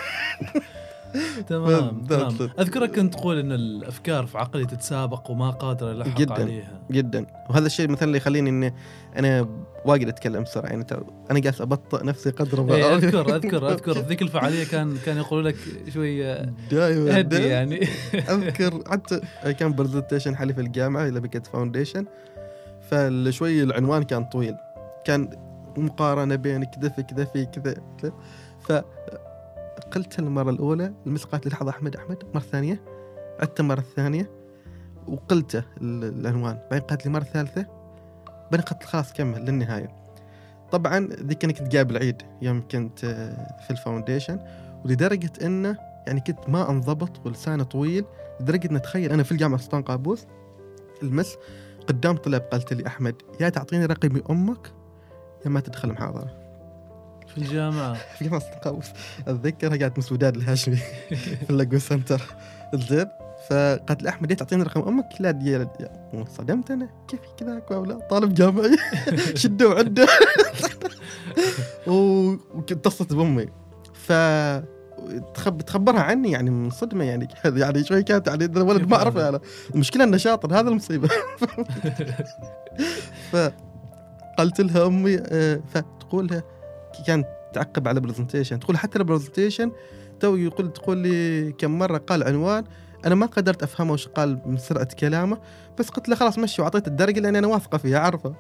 تمام 1.48 2.04
ف- 2.04 2.08
تمام. 2.08 2.30
ف- 2.30 2.60
أذكرك 2.60 2.90
كنت 2.96 3.14
تقول 3.14 3.38
إن 3.38 3.52
الأفكار 3.52 4.26
في 4.26 4.38
عقلي 4.38 4.66
تتسابق 4.66 5.30
وما 5.30 5.50
قادر 5.50 5.90
الحق 5.92 6.18
جداً. 6.18 6.32
عليها. 6.34 6.80
جدا. 6.90 7.26
وهذا 7.50 7.66
الشيء 7.66 7.88
مثلا 7.88 8.04
اللي 8.04 8.16
يخليني 8.16 8.50
إني 8.50 8.74
أنا 9.16 9.48
واجد 9.84 10.08
أتكلم 10.08 10.42
بسرعة. 10.42 10.66
يعني 10.70 10.86
أنا 11.30 11.38
جالس 11.38 11.60
أبطئ 11.60 12.04
نفسي 12.06 12.30
قدر 12.30 12.62
ما 12.62 12.74
إيه 12.74 12.94
أذكر 12.94 13.36
أذكر 13.36 13.68
أذكر. 13.72 13.92
ذيك 13.92 14.22
الفعالية 14.22 14.64
كان 14.64 14.96
كان 15.06 15.16
يقولوا 15.16 15.50
لك 15.50 15.56
شوي 15.94 16.26
آه، 16.26 16.52
دايما 16.70 17.20
هدي 17.20 17.36
يعني. 17.36 17.88
أذكر 18.34 18.82
حتى 18.90 19.20
كان 19.58 19.72
presentation 19.72 20.36
حالي 20.36 20.54
في 20.54 20.60
الجامعة 20.60 21.08
إلى 21.08 21.20
بيكت 21.20 21.46
foundation 21.46 22.06
فشوي 22.90 23.62
العنوان 23.62 24.02
كان 24.02 24.24
طويل. 24.24 24.54
كان 25.04 25.28
مقارنة 25.76 26.34
بين 26.36 26.64
كذا 26.64 26.88
في 26.88 27.02
كذا 27.02 27.24
في 27.24 27.44
كذا 27.46 27.74
كذا. 28.02 28.12
فقلت 29.82 30.18
المرة 30.18 30.50
الأولى 30.50 30.94
ال 31.06 31.10
miss 31.10 31.24
قالت 31.24 31.46
لي 31.46 31.50
لحظه 31.52 31.70
أحمد 31.70 31.96
أحمد 31.96 32.22
مرة 32.34 32.40
ثانية 32.42 32.82
عدت 33.40 33.60
المره 33.60 33.78
الثانية 33.80 34.30
وقلته 35.08 35.58
ال- 35.80 36.20
العنوان. 36.20 36.58
بعدين 36.70 36.86
قالت 36.86 37.06
لي 37.06 37.12
مرة 37.12 37.22
ثالثة 37.24 37.66
بعدين 38.52 38.60
قلت 38.60 38.82
خلاص 38.84 39.12
كمل 39.12 39.40
للنهاية. 39.44 39.88
طبعا 40.72 41.08
ذيك 41.22 41.44
أنا 41.44 41.52
كنت 41.52 41.76
قابل 41.76 41.96
عيد 41.98 42.22
يوم 42.42 42.68
كنت 42.70 43.04
آه، 43.04 43.56
في 43.64 43.70
ال 43.70 43.76
foundation 43.76 44.38
ولدرجة 44.84 45.32
إنه 45.42 45.76
يعني 46.06 46.20
كنت 46.20 46.48
ما 46.48 46.70
أنضبط 46.70 47.26
ولساني 47.26 47.64
طويل 47.64 48.04
لدرجة 48.40 48.70
ان 48.70 48.76
اتخيل 48.76 49.12
أنا 49.12 49.22
في 49.22 49.32
الجامعة 49.32 49.60
سلطان 49.60 49.82
قابوس 49.82 50.26
ال 51.02 51.09
miss 51.09 51.36
قدام 51.88 52.16
طلاب 52.16 52.40
قالت 52.40 52.72
لي 52.72 52.86
أحمد 52.86 53.14
يا 53.40 53.48
تعطيني 53.48 53.86
رقم 53.86 54.22
أمك 54.30 54.72
يا 55.44 55.50
ما 55.50 55.60
تدخل 55.60 55.92
محاضرة. 55.92 56.41
في 57.34 57.38
الجامعة. 57.38 57.94
في 58.18 58.24
سلطان 58.24 58.40
قابوس 58.64 58.86
اتذكرها 59.28 59.76
قاعد 59.76 59.98
miss 59.98 60.12
وداد 60.12 60.36
الهاشمي 60.36 60.76
في 61.46 61.50
اللاجو 61.50 61.78
سنتر. 61.78 62.20
زين. 62.74 63.06
فقالت 63.50 64.02
لي 64.02 64.08
أحمد 64.08 64.30
يا 64.30 64.36
تعطيني 64.36 64.62
رقم 64.62 64.80
أمك؟ 64.80 65.08
لا 65.20 65.30
دي 65.30 65.66
صدمت 66.38 66.70
أنا. 66.70 66.88
كيف 67.08 67.20
كذا 67.38 67.62
ولا 67.70 67.98
طالب 68.10 68.34
جامعي. 68.34 68.76
شده 69.34 69.68
وعده 69.68 70.06
و- 71.86 72.30
وكنت 72.32 72.72
اتصلت 72.72 73.12
بأمي. 73.12 73.46
ف 73.94 74.12
تخب 75.34 75.60
تخبرها 75.62 76.00
عني 76.00 76.30
يعني 76.30 76.50
من 76.50 76.70
صدمة 76.70 77.04
يعني. 77.04 77.28
يعني 77.44 77.84
شوي 77.84 78.02
كانت 78.02 78.26
يعني 78.28 78.44
الولد 78.44 78.88
ما 78.88 78.96
أعرفه 78.96 79.28
أنا. 79.28 79.40
المشكلة 79.74 80.04
إنه 80.04 80.16
شاطر. 80.16 80.60
هذا 80.60 80.68
المصيبة. 80.68 81.08
فقلت 83.32 84.60
لها 84.60 84.86
أمي 84.86 85.18
آه، 85.26 85.60
فتقول 85.74 86.26
لها 86.26 86.42
كانت 87.06 87.26
تعقب 87.52 87.88
على 87.88 88.00
presentation 88.00 88.60
تقول 88.60 88.76
حتى 88.78 88.98
ال 88.98 89.04
presentation 89.04 89.72
تو 90.20 90.36
يقول 90.36 90.72
تقول 90.72 90.98
لي 90.98 91.52
كم 91.52 91.78
مرة 91.78 91.98
قال 91.98 92.22
عنوان 92.22 92.64
أنا 93.06 93.14
ما 93.14 93.26
قدرت 93.26 93.62
أفهمه 93.62 93.92
وش 93.92 94.08
قال 94.08 94.38
من 94.46 94.56
سرعة 94.56 94.84
كلامه 94.84 95.38
بس 95.78 95.88
قلت 95.88 96.08
له 96.08 96.16
خلاص 96.16 96.38
مشي 96.38 96.62
واعطيت 96.62 96.86
الدرجة 96.86 97.20
لأن 97.20 97.36
أنا 97.36 97.46
واثقة 97.46 97.78
فيها 97.78 97.98
عارفه 97.98 98.34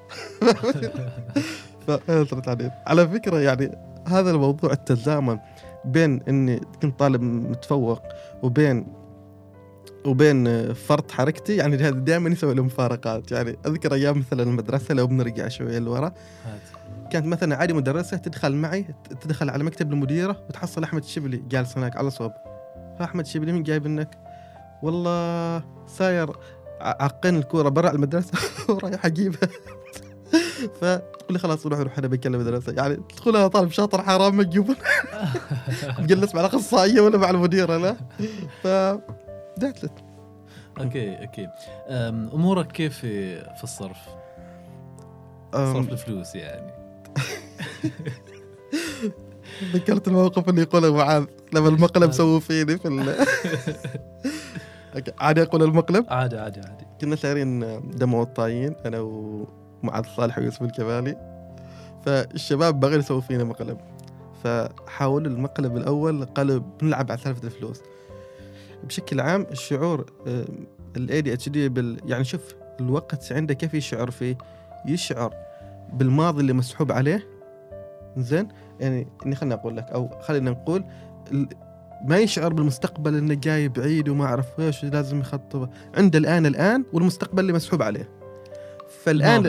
فأثرت 1.86 2.48
عليه 2.48 2.82
على 2.86 3.08
فكرة 3.08 3.40
يعني 3.40 3.78
هذا 4.06 4.30
الموضوع 4.30 4.72
التزامن 4.72 5.38
بين 5.84 6.22
إني 6.28 6.60
كنت 6.82 6.98
طالب 6.98 7.22
متفوق 7.22 8.02
وبين 8.42 9.02
وبين 10.04 10.72
فرط 10.74 11.10
حركتي 11.10 11.56
يعني 11.56 11.76
هذا 11.76 11.90
دائما 11.90 12.30
يسوي 12.30 12.54
له 12.54 12.62
مفارقات. 12.62 13.32
يعني 13.32 13.56
أذكر 13.66 13.94
أيام 13.94 14.18
مثلا 14.18 14.42
المدرسة 14.42 14.94
لو 14.94 15.06
بنرجع 15.06 15.48
شوية 15.48 15.78
لورا. 15.78 16.12
كانت 17.12 17.26
مثلا 17.26 17.56
عادي 17.56 17.72
مدرسة 17.72 18.16
تدخل 18.16 18.54
معي 18.54 18.86
تدخل 19.20 19.50
على 19.50 19.64
مكتب 19.64 19.92
المديرة 19.92 20.44
وتحصل 20.48 20.82
أحمد 20.82 21.02
الشبلي. 21.02 21.36
جالس 21.48 21.78
هناك 21.78 21.96
على 21.96 22.10
صوب. 22.10 22.32
أحمد 23.00 23.24
الشبلي 23.24 23.52
من 23.52 23.62
جايب 23.62 23.86
لك؟ 23.86 24.18
والله 24.82 25.62
ساير 25.86 26.36
عقين 26.80 27.36
الكورة 27.36 27.68
برا 27.68 27.90
المدرسة 27.90 28.32
ورايح 28.74 29.06
اجيبها 29.06 29.40
فتقول 30.80 31.30
لي 31.30 31.38
خلاص 31.38 31.66
روح 31.66 31.78
روح 31.78 31.98
أنا 31.98 32.08
بكلم 32.08 32.34
المدرسة 32.34 32.72
يعني 32.72 32.98
أنا 33.26 33.48
طالب 33.48 33.70
شاطر 33.70 34.02
حرام 34.02 34.36
ما 34.36 34.42
تجيبون. 34.42 34.76
تجلس 35.98 36.34
مع 36.34 36.40
الأخصائية 36.40 37.00
ولا 37.00 37.18
مع 37.18 37.30
المديرة 37.30 37.76
لا. 37.76 37.96
ف 38.62 38.66
okay 40.80 41.16
okay. 41.16 41.48
أمورك 42.34 42.72
كيف 42.72 42.98
في 42.98 43.64
الصرف؟ 43.64 43.98
صرف 45.52 45.92
الفلوس 45.92 46.34
يعني. 46.34 46.81
ذكرت 49.72 50.08
الموقف 50.08 50.48
اللي 50.48 50.62
يقوله 50.62 50.94
معاذ 50.94 51.24
لما 51.52 51.68
المقلب 51.68 52.12
سووا 52.12 52.40
فيني 52.40 52.78
في 52.78 52.88
ال... 52.88 53.16
عادي 55.18 55.42
أقول 55.42 55.62
المقلب؟ 55.62 56.04
عادي 56.08 56.38
عادي 56.38 56.60
عادي. 56.60 56.84
كنا 57.00 57.16
سايرين 57.16 57.80
دمو 57.90 58.22
الطايين 58.22 58.74
أنا 58.86 59.00
ومعاذ 59.00 60.04
صالح 60.16 60.38
ويوسف 60.38 60.62
الكمالي 60.62 61.16
فالشباب 62.06 62.80
باغيين 62.80 63.00
يسووا 63.00 63.20
فينا 63.20 63.44
مقلب. 63.44 63.78
فحاولوا 64.44 65.32
المقلب 65.32 65.76
الأول 65.76 66.24
قالوا 66.24 66.60
بنلعب 66.80 67.10
على 67.10 67.20
سالفة 67.20 67.44
الفلوس. 67.44 67.80
بشكل 68.84 69.20
عام 69.20 69.46
الشعور 69.50 70.06
ال 70.96 71.20
ADHD 71.20 71.72
يعني 72.06 72.24
شوف 72.24 72.54
الوقت 72.80 73.32
عنده 73.32 73.54
كيف 73.54 73.74
يشعر 73.74 74.10
فيه؟ 74.10 74.38
يشعر. 74.86 75.34
بالماضي 75.92 76.40
اللي 76.40 76.52
مسحوب 76.52 76.92
عليه. 76.92 77.28
زين؟ 78.16 78.48
يعني 78.80 79.08
إني 79.26 79.34
خليني 79.34 79.54
أقول 79.54 79.76
لك 79.76 79.90
أو 79.90 80.08
خلينا 80.20 80.50
نقول 80.50 80.84
ما 82.04 82.18
يشعر 82.18 82.52
بالمستقبل 82.52 83.16
إنه 83.16 83.34
جاي 83.34 83.68
بعيد 83.68 84.08
وما 84.08 84.24
أعرف 84.24 84.60
إيش 84.60 84.84
لازم 84.84 85.20
يخطط 85.20 85.70
عنده 85.96 86.18
الآن 86.18 86.46
الآن 86.46 86.84
والمستقبل 86.92 87.40
اللي 87.40 87.52
مسحوب 87.52 87.82
عليه. 87.82 88.08
فالآن 89.04 89.42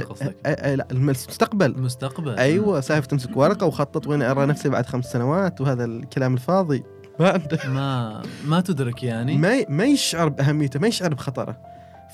لا 0.46 0.88
المستقبل. 0.92 1.66
المستقبل. 1.66 2.36
أيوه 2.36 2.82
سالفة 2.82 3.08
تمسك 3.08 3.38
ورقة 3.38 3.66
وخطط 3.66 4.08
وين 4.08 4.22
أرى 4.22 4.46
نفسي 4.46 4.70
بعد 4.70 4.86
خمس 4.86 5.06
سنوات 5.06 5.62
وهذا 5.62 5.86
الكلام 5.86 6.34
الفاضي. 6.34 6.84
ما 7.20 7.30
عنده. 7.30 7.60
ما 7.66 8.22
ما 8.46 8.62
تدرك 8.62 9.04
يعني؟ 9.04 9.38
ما 9.38 9.66
ما 9.70 9.86
يشعر 9.86 10.30
بأهميته 10.30 10.80
ما 10.80 10.88
يشعر 10.88 11.14
بخطره. 11.14 11.58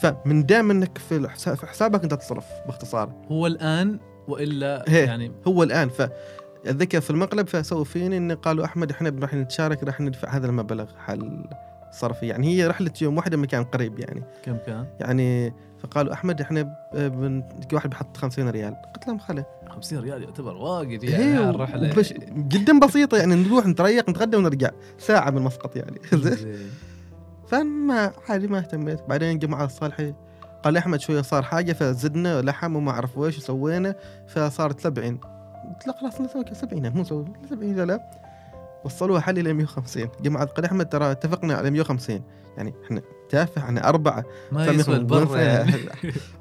فمن 0.01 0.45
دام 0.45 0.71
إنك 0.71 0.97
في 0.97 1.29
حسابك 1.63 2.03
أنت 2.03 2.13
تصرف 2.13 2.45
باختصار. 2.65 3.11
هو 3.31 3.47
الآن 3.47 3.99
وإلا 4.27 4.85
هي. 4.87 5.05
يعني 5.05 5.31
هو 5.47 5.63
الآن. 5.63 5.89
ف 5.89 6.09
اتذكر 6.65 7.01
في 7.01 7.09
المقلب 7.09 7.47
فسووا 7.47 7.83
فيني 7.83 8.17
ان 8.17 8.31
قالوا 8.31 8.65
أحمد 8.65 8.91
إحنا 8.91 9.13
راح 9.21 9.33
نتشارك 9.33 9.83
راح 9.83 10.01
ندفع 10.01 10.29
هذا 10.29 10.47
المبلغ 10.47 10.85
حل 10.97 11.43
صرفي 11.91 12.27
يعني 12.27 12.47
هي 12.47 12.67
رحلة 12.67 12.91
يوم 13.01 13.17
واحدة 13.17 13.37
مكان 13.37 13.63
قريب 13.63 13.99
يعني. 13.99 14.23
كم 14.43 14.57
كان؟ 14.65 14.85
يعني 14.99 15.53
فقالوا 15.79 16.13
أحمد 16.13 16.41
إحنا 16.41 16.75
بن... 16.93 17.43
واحد 17.73 17.89
بيحط 17.89 18.17
50 18.17 18.49
ريال. 18.49 18.75
قلت 18.95 19.07
لهم 19.07 19.19
خله 19.19 19.45
50 19.69 19.99
ريال 19.99 20.23
يعتبر 20.23 20.55
واجد 20.55 21.03
يعني 21.03 21.37
على 21.37 21.49
الرحلة. 21.49 21.91
وبش... 21.91 22.13
جدا 22.31 22.79
بسيطة 22.79 23.17
يعني 23.17 23.35
نروح 23.35 23.65
نتريق 23.65 24.09
نتغدى 24.09 24.37
ونرجع. 24.37 24.69
ساعة 24.97 25.29
من 25.29 25.41
مسقط 25.41 25.75
يعني. 25.75 25.99
فما 27.49 28.11
عادي 28.29 28.47
ما 28.47 28.57
اهتميت. 28.57 28.99
بعدين 29.09 29.39
جماعة 29.39 29.65
الصالحي 29.65 30.13
قال 30.63 30.73
لي 30.73 30.79
أحمد 30.79 30.99
شوية 31.01 31.21
صار 31.21 31.43
حاجة 31.43 31.73
فزدنا 31.73 32.41
لحم 32.41 32.75
وما 32.75 32.91
أعرف 32.91 33.17
ويش 33.17 33.37
وسوينا 33.37 33.95
فصارت 34.27 34.79
70 34.79 35.17
قلت 35.17 35.87
له 35.87 35.93
خلاص 35.93 36.21
نسوي 36.21 36.45
70 36.53 36.89
مو 36.89 37.01
نسوي 37.01 37.25
70 37.49 37.75
لا 37.75 38.11
وصلوها 38.85 39.21
حل 39.21 39.39
إلى 39.39 39.53
150 39.53 40.09
جماعة 40.21 40.45
قال 40.45 40.65
أحمد 40.65 40.89
ترى 40.89 41.11
اتفقنا 41.11 41.53
على 41.55 41.71
150 41.71 42.21
يعني 42.57 42.73
إحنا 42.85 43.01
تافه 43.29 43.61
إحنا 43.61 43.89
أربعة. 43.89 44.23
ما 44.51 44.65
يسوى 44.67 44.95
البر. 44.95 45.37
يعني 45.39 45.71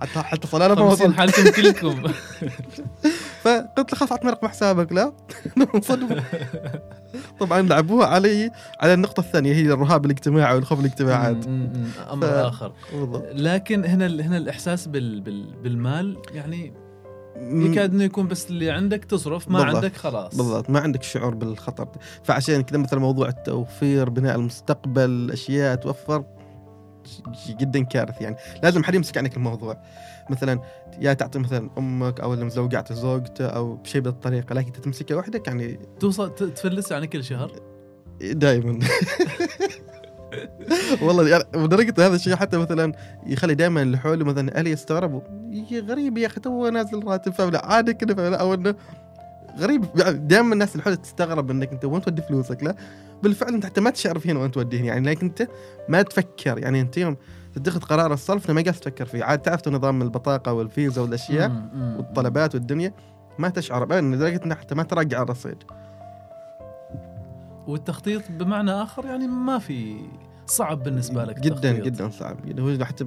حتى 0.00 0.18
حتى 0.18 0.46
صلاة 0.46 0.68
ما 0.68 0.74
50 0.74 0.90
وصلت. 0.92 1.16
حالكم 1.16 1.50
كلكم. 1.50 2.02
فقلت 3.42 3.92
له 3.92 3.98
خلاص 3.98 4.12
اعطني 4.12 4.30
رقم 4.30 4.48
حسابك 4.48 4.92
لا. 4.92 5.12
طبعا 7.40 7.62
لعبوها 7.62 8.06
علي 8.06 8.50
على 8.80 8.94
النقطة 8.94 9.20
الثانية 9.20 9.52
هي 9.54 9.72
الرهاب 9.72 10.04
الاجتماعي 10.04 10.54
والخوف 10.54 10.80
الاجتماعات. 10.80 11.46
أمر 11.46 12.26
ف- 12.26 12.30
آخر. 12.30 12.72
بالضبط. 12.92 13.24
لكن 13.32 13.84
هنا 13.84 14.06
هنا 14.06 14.36
الإحساس 14.36 14.86
بال 14.88 15.20
بال 15.20 15.54
بالمال 15.62 16.16
يعني 16.34 16.72
يكاد 17.40 17.94
إنه 17.94 18.04
يكون 18.04 18.28
بس 18.28 18.50
اللي 18.50 18.70
عندك 18.70 19.04
تصرف 19.04 19.48
ما 19.48 19.58
بالضبط. 19.58 19.76
عندك 19.84 19.96
خلاص. 19.96 20.34
بالضبط. 20.36 20.70
ما 20.70 20.80
عندك 20.80 21.02
شعور 21.02 21.34
بالخطر. 21.34 21.88
فعشان 22.22 22.62
كذا 22.62 22.78
مثلا 22.78 23.00
موضوع 23.00 23.28
التوفير 23.28 24.08
بناء 24.10 24.36
المستقبل 24.36 25.30
أشياء 25.32 25.74
توفر 25.74 26.24
جدا 27.48 27.82
كارثي 27.84 28.24
يعني. 28.24 28.36
لازم 28.62 28.84
حد 28.84 28.94
يمسك 28.94 29.18
عنك 29.18 29.36
الموضوع. 29.36 29.76
مثلا 30.30 30.60
يا 31.00 31.12
تعطي 31.12 31.38
مثلا 31.38 31.70
أمك 31.78 32.20
أو 32.20 32.34
اللي 32.34 32.44
مزوجعته 32.44 32.94
زوجته 32.94 33.46
أو 33.46 33.74
بشيء 33.74 34.00
بهالطريقه 34.00 34.54
لكن 34.54 34.72
تمسكها 34.72 35.16
وحدك 35.16 35.46
يعني 35.46 35.78
توصل 36.00 36.34
تفلس 36.34 36.90
يعني 36.90 37.06
كل 37.06 37.24
شهر؟ 37.24 37.52
دائما 38.20 38.78
والله 41.02 41.28
يعني 41.28 41.44
لدرجه 41.54 41.94
هذا 42.06 42.14
الشيء 42.14 42.36
حتى 42.36 42.58
مثلا 42.58 42.92
يخلي 43.26 43.54
دائما 43.54 43.82
اللي 43.82 43.98
حولي 43.98 44.24
مثلا 44.24 44.58
أهلي 44.58 44.70
يستغربوا 44.70 45.20
يا 45.70 45.80
غريب 45.80 46.18
يا 46.18 46.26
أخي 46.26 46.40
تو 46.40 46.68
نازل 46.68 47.04
راتب 47.04 47.32
فلا 47.32 47.66
عادي 47.66 47.94
كذا 47.94 48.36
أو 48.36 48.54
إنه 48.54 48.74
غريب 49.58 49.84
يعني 49.96 50.18
دائما 50.18 50.52
الناس 50.52 50.72
اللي 50.72 50.82
حولك 50.82 50.98
تستغرب 50.98 51.50
إنك 51.50 51.72
أنت 51.72 51.84
وين 51.84 52.02
تودي 52.02 52.22
فلوسك 52.22 52.62
لا؟ 52.62 52.74
بالفعل 53.22 53.54
انت 53.54 53.66
حتى 53.66 53.81
ما 53.81 53.90
تشعر 53.90 54.18
فين 54.18 54.37
وين 54.37 54.50
توديه 54.50 54.85
يعني 54.85 55.11
لكن 55.11 55.26
انت 55.26 55.48
ما 55.88 56.02
تفكر 56.02 56.59
يعني 56.59 56.81
انت 56.81 56.96
يوم 56.96 57.16
تتخذ 57.54 57.81
قرار 57.81 58.12
الصرف 58.12 58.50
ما 58.50 58.62
قاعد 58.62 58.74
تفكر 58.74 59.07
فيه. 59.07 59.24
عاد 59.24 59.38
تعرف 59.38 59.68
نظام 59.68 60.02
البطاقة 60.02 60.52
والفيزا 60.52 61.02
والأشياء 61.02 61.50
والطلبات 61.96 62.54
والدنيا 62.54 62.92
ما 63.38 63.48
تشعر 63.48 63.83
ابدا 63.83 64.00
لدرجة 64.00 64.40
انك 64.44 64.59
حتى 64.59 64.74
ما 64.74 64.83
تراجع 64.83 65.22
الرصيد. 65.22 65.59
والتخطيط 67.66 68.22
بمعنى 68.31 68.70
آخر 68.70 69.04
يعني 69.04 69.26
ما 69.26 69.59
في 69.59 69.96
صعب 70.46 70.83
بالنسبة 70.83 71.24
لك 71.24 71.40
جدا 71.40 71.70
التخطيط. 71.70 71.85
جدا 71.85 72.11
صعب. 72.11 72.37
يعني 72.46 72.62
هو 72.62 72.85
حتى 72.85 73.07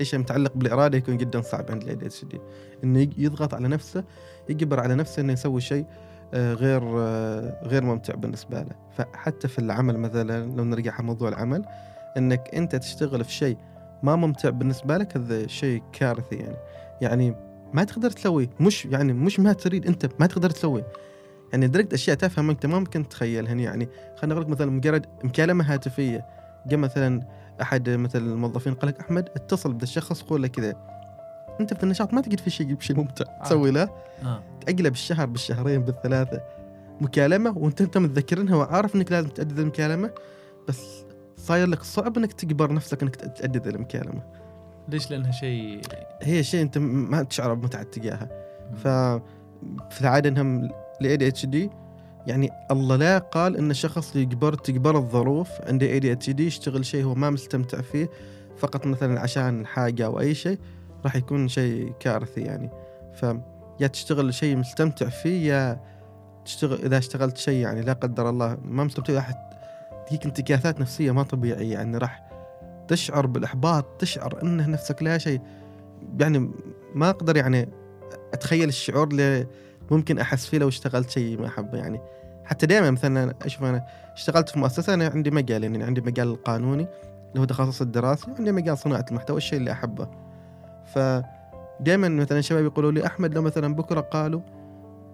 أي 0.00 0.04
شيء 0.04 0.18
متعلق 0.18 0.52
بالإرادة 0.54 0.98
يكون 0.98 1.16
جدا 1.16 1.40
صعب 1.40 1.70
عند 1.70 1.82
ال 1.82 1.94
ADHD 1.94 2.40
إنه 2.84 3.08
يضغط 3.18 3.54
على 3.54 3.68
نفسه 3.68 4.04
يجبر 4.48 4.80
على 4.80 4.94
نفسه 4.94 5.20
إنه 5.20 5.32
يسوي 5.32 5.60
شيء 5.60 5.86
غير 6.34 6.82
آه، 6.98 7.66
غير 7.66 7.84
ممتع 7.84 8.14
بالنسبة 8.14 8.62
له. 8.62 8.76
فحتى 8.96 9.48
في 9.48 9.58
العمل 9.58 9.98
مثلا 9.98 10.46
لو 10.56 10.64
نرجع 10.64 10.92
على 10.92 11.04
موضوع 11.04 11.28
العمل 11.28 11.64
إنك 12.16 12.50
أنت 12.54 12.76
تشتغل 12.76 13.24
في 13.24 13.32
شيء 13.32 13.56
ما 14.02 14.16
ممتع 14.16 14.50
بالنسبة 14.50 14.96
لك 14.96 15.16
هذا 15.16 15.46
شيء 15.46 15.82
كارثي 15.92 16.36
يعني. 16.36 16.56
يعني 17.00 17.34
ما 17.72 17.84
تقدر 17.84 18.10
تسوي 18.10 18.50
مش 18.60 18.86
يعني 18.86 19.12
مش 19.12 19.40
ما 19.40 19.52
تريد 19.52 19.86
أنت 19.86 20.08
ما 20.20 20.26
تقدر 20.26 20.50
تسوي 20.50 20.84
يعني 21.52 21.66
درجة 21.66 21.94
أشياء 21.94 22.16
تافهة 22.16 22.50
أنت 22.50 22.66
ما 22.66 22.78
ممكن 22.78 23.08
تتخيلها. 23.08 23.54
يعني 23.54 23.88
خلينا 24.16 24.40
نقول 24.40 24.50
مثلا 24.50 24.70
مجرد 24.70 25.06
مكالمة 25.24 25.74
هاتفية. 25.74 26.26
جاء 26.66 26.78
مثلا 26.78 27.22
أحد 27.62 27.90
مثل 27.90 28.18
الموظفين 28.18 28.74
قال 28.74 28.88
لك 28.88 29.00
أحمد 29.00 29.28
اتصل 29.36 29.72
بذا 29.72 29.82
الشخص 29.82 30.22
قول 30.22 30.42
له 30.42 30.48
كذا. 30.48 30.91
انت 31.62 31.74
في 31.74 31.82
النشاط 31.82 32.14
ما 32.14 32.20
تجد 32.20 32.40
في 32.40 32.50
شيء 32.50 32.76
شيء 32.80 32.96
ممتع. 32.96 33.24
تسوي 33.44 33.70
له. 33.70 33.88
آه. 34.24 34.42
تاجله 34.66 34.88
بالشهر 34.88 35.26
بالشهرين 35.26 35.82
بالثلاثة. 35.82 36.40
مكالمة 37.00 37.58
وانت 37.58 37.80
انت 37.80 37.98
متذكرنها 37.98 38.56
وعارف 38.56 38.96
انك 38.96 39.12
لازم 39.12 39.28
تأدي 39.28 39.62
المكالمة 39.62 40.10
بس 40.68 41.04
صاير 41.36 41.66
لك 41.66 41.82
صعب 41.82 42.18
انك 42.18 42.32
تجبر 42.32 42.72
نفسك 42.72 43.02
انك 43.02 43.16
تأدي 43.16 43.70
المكالمة. 43.70 44.22
ليش؟ 44.88 45.10
لأنها 45.10 45.30
شيء 45.30 45.80
هي 46.22 46.42
شيء 46.42 46.62
انت 46.62 46.78
ما 46.78 47.22
تشعر 47.22 47.54
بمتعة 47.54 47.82
تجاهه 47.82 48.28
ف 48.74 48.88
في 49.90 50.00
العاده 50.00 50.28
انهم 50.28 50.70
ال 51.00 51.16
ADHD 51.16 51.70
يعني 52.26 52.50
الله 52.70 52.96
لا 52.96 53.18
قال 53.18 53.56
إن 53.56 53.70
الشخص 53.70 54.16
يجبر 54.16 54.54
تجبر 54.54 54.96
الظروف 54.96 55.48
عنده 55.66 55.86
ADHD 55.86 56.46
يشتغل 56.46 56.86
شيء 56.86 57.04
هو 57.04 57.14
ما 57.14 57.30
مستمتع 57.30 57.80
فيه 57.80 58.10
فقط 58.56 58.86
مثلا 58.86 59.20
عشان 59.20 59.66
حاجة 59.66 60.06
أو 60.06 60.20
أي 60.20 60.34
شيء. 60.34 60.58
راح 61.04 61.16
يكون 61.16 61.48
شيء 61.48 61.92
كارثي 62.00 62.40
يعني. 62.40 62.70
ف 63.12 63.26
يا 63.80 63.86
تشتغل 63.86 64.34
شيء 64.34 64.56
مستمتع 64.56 65.08
فيه 65.08 65.52
يا 65.52 65.80
تشتغل 66.44 66.84
إذا 66.84 66.98
اشتغلت 66.98 67.36
شيء 67.36 67.58
يعني 67.58 67.80
لا 67.80 67.92
قدر 67.92 68.28
الله 68.28 68.58
ما 68.64 68.84
مستمتع 68.84 69.14
راح 69.14 69.32
تجيك 70.06 70.24
انتكاسات 70.24 70.80
نفسية 70.80 71.10
ما 71.10 71.22
طبيعية 71.22 71.72
يعني. 71.72 71.98
راح 71.98 72.28
تشعر 72.88 73.26
بالإحباط 73.26 73.84
تشعر 73.98 74.42
انه 74.42 74.66
نفسك 74.66 75.02
لا 75.02 75.18
شيء. 75.18 75.40
يعني 76.20 76.50
ما 76.94 77.10
أقدر 77.10 77.36
يعني 77.36 77.68
أتخيل 78.32 78.68
الشعور 78.68 79.08
اللي 79.08 79.46
ممكن 79.90 80.18
أحس 80.18 80.46
فيه 80.46 80.58
لو 80.58 80.68
اشتغلت 80.68 81.10
شيء 81.10 81.40
ما 81.40 81.46
أحبه 81.46 81.78
يعني. 81.78 82.00
حتى 82.44 82.66
دائما 82.66 82.90
مثلا 82.90 83.34
أشوف 83.42 83.64
أنا 83.64 83.86
اشتغلت 84.14 84.48
في 84.48 84.58
مؤسسة 84.58 84.94
أنا 84.94 85.08
عندي 85.08 85.30
مجال 85.30 85.62
يعني 85.62 85.84
عندي 85.84 86.00
مجال 86.00 86.28
القانوني 86.28 86.86
اللي 87.28 87.40
هو 87.40 87.44
تخصص 87.44 87.80
الدراسي 87.80 88.30
وعندي 88.30 88.52
مجال 88.52 88.78
صناعة 88.78 89.04
المحتوى 89.10 89.36
الشيء 89.36 89.58
اللي 89.58 89.72
أحبه. 89.72 90.08
فدائما 90.86 92.08
مثلا 92.08 92.38
الشباب 92.38 92.64
يقولوا 92.64 92.92
لي 92.92 93.06
أحمد 93.06 93.34
لو 93.34 93.42
مثلا 93.42 93.74
بكرة 93.74 94.00
قالوا 94.00 94.40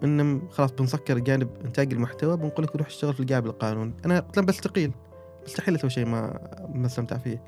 ان 0.05 0.43
خلاص 0.51 0.73
بنسكر 0.73 1.19
جانب 1.19 1.49
إنتاج 1.65 1.93
المحتوى 1.93 2.37
بنقول 2.37 2.65
لك 2.65 2.77
روح 2.77 2.87
اشتغل 2.87 3.15
في 3.15 3.21
الجانب 3.21 3.47
القانوني. 3.47 3.93
أنا 4.05 4.21
قلت 4.21 4.37
لهم 4.37 4.47
بستقيل 4.47 4.93
مستحيل 5.47 5.75
أسوي 5.75 5.91
شيء 5.91 6.07
ما 6.07 6.39
ما 6.75 6.87
استمتع 6.87 7.17
فيه. 7.17 7.43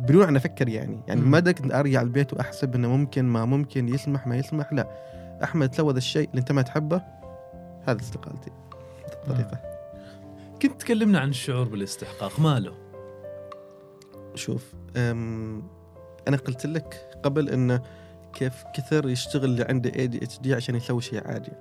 بدون 0.00 0.28
ان 0.28 0.36
أفكر 0.36 0.68
يعني 0.68 1.00
يعني. 1.08 1.20
ما 1.20 1.40
كنت 1.40 1.74
أرجع 1.74 2.02
البيت 2.02 2.32
وأحسب 2.32 2.74
إنه 2.74 2.88
ممكن 2.88 3.24
ما 3.24 3.44
ممكن 3.44 3.88
يسمح 3.88 4.26
ما 4.26 4.36
يسمح. 4.36 4.72
لا 4.72 4.88
أحمد 5.44 5.74
لو 5.78 5.90
هذا 5.90 5.98
الشيء 5.98 6.30
اللي 6.30 6.40
أنت 6.40 6.52
ما 6.52 6.62
تحبه. 6.62 7.02
هذا 7.88 8.00
استقالتي 8.00 8.50
الطريقة 9.12 9.60
كنت 10.62 10.80
تكلمنا 10.80 11.18
عن 11.18 11.28
الشعور 11.28 11.68
بالاستحقاق 11.68 12.40
ماله؟ 12.40 12.72
شوف 14.34 14.74
أنا 16.28 16.36
قلت 16.36 16.66
لك 16.66 17.18
قبل 17.22 17.48
انه 17.48 17.80
كيف 18.32 18.64
كثر 18.74 19.08
يشتغل 19.08 19.44
اللي 19.44 19.64
عنده 19.68 19.92
ADHD 19.96 20.54
عشان 20.54 20.74
يسوي 20.74 21.02
شيء 21.02 21.28
عادي. 21.28 21.52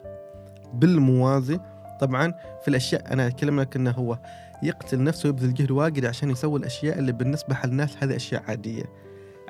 بالموازي 0.73 1.59
طبعا 1.99 2.33
في 2.61 2.67
الأشياء 2.67 3.13
أنا 3.13 3.27
اتكلم 3.27 3.61
لك 3.61 3.75
إنه 3.75 3.91
هو 3.91 4.19
يقتل 4.63 5.03
نفسه 5.03 5.27
ويبذل 5.27 5.53
جهد 5.53 5.71
واجد 5.71 6.05
عشان 6.05 6.31
يسوي 6.31 6.59
الأشياء 6.59 6.99
اللي 6.99 7.11
بالنسبة 7.11 7.57
للناس 7.65 8.03
هذه 8.03 8.15
أشياء 8.15 8.43
عادية. 8.47 8.83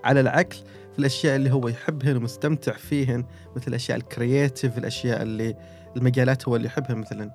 على 0.03 0.19
العكس 0.19 0.63
في 0.93 0.99
الأشياء 0.99 1.35
اللي 1.35 1.51
هو 1.51 1.67
يحبهن 1.67 2.17
ومستمتع 2.17 2.71
فيهن 2.71 3.25
مثل 3.55 3.67
الأشياء 3.67 3.97
ال 3.97 4.06
creative 4.06 4.77
الأشياء 4.77 5.21
اللي 5.21 5.55
المجالات 5.97 6.47
هو 6.47 6.55
اللي 6.55 6.67
يحبها 6.67 6.95
مثلا 6.95 7.31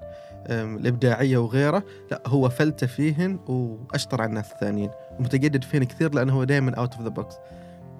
الإبداعية 0.51 1.39
وغيره 1.39 1.85
لا 2.11 2.23
هو 2.27 2.49
فلتة 2.49 2.87
فيهن 2.87 3.39
وأشطر 3.47 4.23
على 4.23 4.29
الناس 4.29 4.53
الثانيين. 4.53 4.91
متجدد 5.19 5.65
فين 5.65 5.85
كثير 5.85 6.15
لأنه 6.15 6.33
هو 6.33 6.45
دائما 6.45 6.75
out 6.75 6.93
of 6.95 7.03
the 7.03 7.09
box 7.09 7.35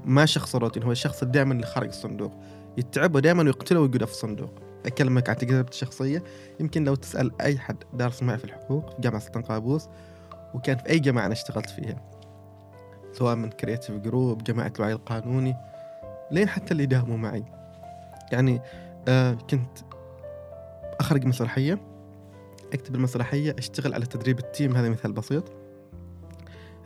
ما 0.05 0.27
شخص 0.27 0.57
روتين 0.57 0.83
هو 0.83 0.93
الشخص 0.93 1.25
دائما 1.25 1.53
اللي 1.55 1.67
خارج 1.67 1.89
الصندوق. 1.89 2.33
يتعبه 2.77 3.21
دائما 3.21 3.43
ويقتله 3.43 3.81
ويقعد 3.81 4.05
في 4.05 4.13
الصندوق. 4.13 4.51
أكلمك 4.87 5.31
عن 5.31 5.37
تجربتي 5.37 5.71
الشخصية. 5.71 6.23
يمكن 6.61 6.85
لو 6.85 6.95
تسأل 6.95 7.43
أي 7.43 7.59
حد 7.59 7.77
دارس 7.93 8.23
معي 8.23 8.39
في 8.39 8.45
الحقوق 8.45 8.91
في 8.91 9.01
جامعة 9.01 9.21
سلطان 9.21 9.43
قابوس 9.43 9.89
وكان 10.55 10.77
في 10.77 10.91
أي 10.91 10.99
جامعة 10.99 11.27
أنا 11.27 11.33
اشتغلت 11.33 11.71
فيها. 11.71 12.03
سواء 13.13 13.35
من 13.35 13.51
creative 13.51 13.97
group 13.97 14.45
جماعة 14.45 14.73
الوعي 14.77 14.93
القانوني 14.93 15.57
لين 16.31 16.49
حتى 16.49 16.73
اللي 16.73 16.87
داهموا 16.87 17.17
معي. 17.17 17.45
يعني 18.33 18.61
آه 19.09 19.33
كنت 19.33 19.79
أخرج 21.01 21.25
مسرحية 21.25 21.79
أكتب 22.73 22.95
المسرحية 22.95 23.57
أشتغل 23.59 23.95
على 23.95 24.07
تدريب 24.07 24.39
ال 24.39 24.45
team. 24.45 24.77
هذا 24.77 24.89
مثال 24.89 25.13
بسيط. 25.13 25.53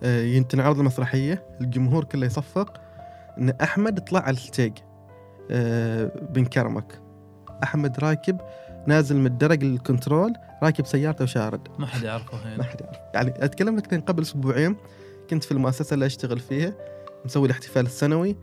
آه 0.02 0.38
تنعرض 0.38 0.78
المسرحية 0.78 1.46
الجمهور 1.61 2.04
كله 2.04 2.26
يصفق. 2.26 2.88
إن 3.38 3.51
أحمد 3.62 4.01
طلع 4.01 4.20
على 4.20 4.37
ال 4.37 4.42
stage 4.42 4.73
آه 5.51 6.05
بنكرمك 6.31 7.01
أحمد 7.62 7.98
راكب 8.01 8.40
نازل 8.87 9.16
من 9.16 9.27
الدرج 9.27 9.64
ال 9.64 9.73
control 9.73 10.33
راكب 10.62 10.87
سيارته 10.87 11.22
وشارد. 11.24 11.68
ما 11.79 11.87
حد 11.87 12.03
يعرفه 12.03 12.38
هنا. 12.48 12.57
ما 12.57 12.64
حد 12.64 12.81
يعرف 12.81 12.96
يعني 13.14 13.44
أتكلم 13.44 13.77
لك 13.77 13.92
من 13.94 14.01
قبل 14.01 14.22
أسبوعين 14.22 14.77
كنت 15.31 15.44
في 15.44 15.53
المؤسسة 15.53 15.94
اللي 15.94 16.07
أشتغل 16.07 16.38
فيها 16.38 16.72
مسوي 17.24 17.46
الاحتفال 17.46 17.87
السنوي. 17.87 18.37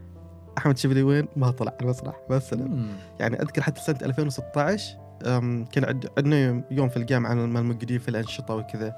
أحمد 0.58 0.78
شبلي 0.78 1.04
وين؟ 1.04 1.28
ما 1.36 1.52
طلع 1.52 1.72
على 1.72 1.82
المسرح 1.82 2.16
مم. 2.54 2.88
يعني 3.20 3.42
أذكر 3.42 3.62
حتى 3.62 3.82
سنة 3.82 3.98
2016 4.02 4.98
أم، 5.26 5.66
كان 5.66 6.00
عندنا 6.18 6.64
يوم 6.72 6.90
في 6.90 6.98
الجامعة 6.98 7.34
مال 7.34 7.62
المقدين 7.62 8.00
في 8.00 8.10
الأنشطة 8.10 8.56
وكذا. 8.56 8.96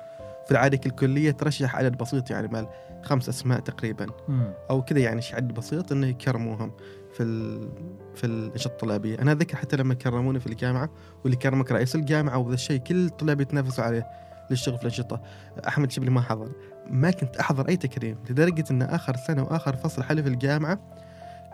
في 0.48 0.52
العادة 0.52 0.78
كل 0.78 0.90
كلية 0.90 1.32
ترشح 1.32 1.76
عدد 1.76 1.98
بسيط 1.98 2.32
يعني 2.32 2.48
مال 2.48 2.68
خمس 3.04 3.30
أسماء 3.30 3.60
تقريبا. 3.60 4.08
مم. 4.28 4.54
أو 4.70 4.82
كذا 4.82 5.00
يعني 5.00 5.22
شيء 5.22 5.36
عدد 5.36 5.54
بسيط 5.54 5.92
إنه 5.92 6.08
يكرموهم 6.08 6.72
في 7.14 7.24
ال... 7.24 7.70
في 8.16 8.24
الانشطه 8.24 8.72
الطلابية، 8.72 9.20
أنا 9.20 9.32
اذكر 9.32 9.56
حتى 9.56 9.78
لما 9.78 9.94
كرموني 9.94 10.40
في 10.40 10.48
الجامعة 10.48 10.90
واللي 11.24 11.38
كرمك 11.38 11.72
رئيس 11.72 11.96
الجامعة 11.96 12.38
وذا 12.38 12.54
الشيء 12.54 12.80
كل 12.80 13.06
الطلاب 13.06 13.42
يتنافسوا 13.42 13.84
عليه 13.84 14.08
للشغل 14.50 14.76
في 14.76 14.82
الأنشطة، 14.82 15.22
أحمد 15.68 15.92
شبلي 15.92 16.10
ما 16.10 16.22
حضر، 16.22 16.52
ما 16.90 17.12
كنت 17.12 17.38
أحضر 17.38 17.70
أي 17.70 17.78
تكريم 17.78 18.18
لدرجة 18.30 18.64
إن 18.72 18.82
آخر 18.82 19.16
سنة 19.16 19.44
وآخر 19.44 19.76
فصل 19.76 20.04
حلي 20.04 20.24
في 20.24 20.30
الجامعة 20.30 20.80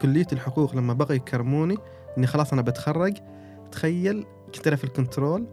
كلية 0.02 0.28
الحقوق 0.34 0.76
لما 0.76 0.94
بغوا 0.94 1.14
يكرموني 1.14 1.78
إني 2.18 2.28
خلاص 2.28 2.54
أنا 2.54 2.62
بتخرج. 2.62 3.18
تخيل 3.72 4.26
كنت 4.56 4.68
أنا 4.68 4.76
في 4.76 4.84
الكنترول 4.84 5.48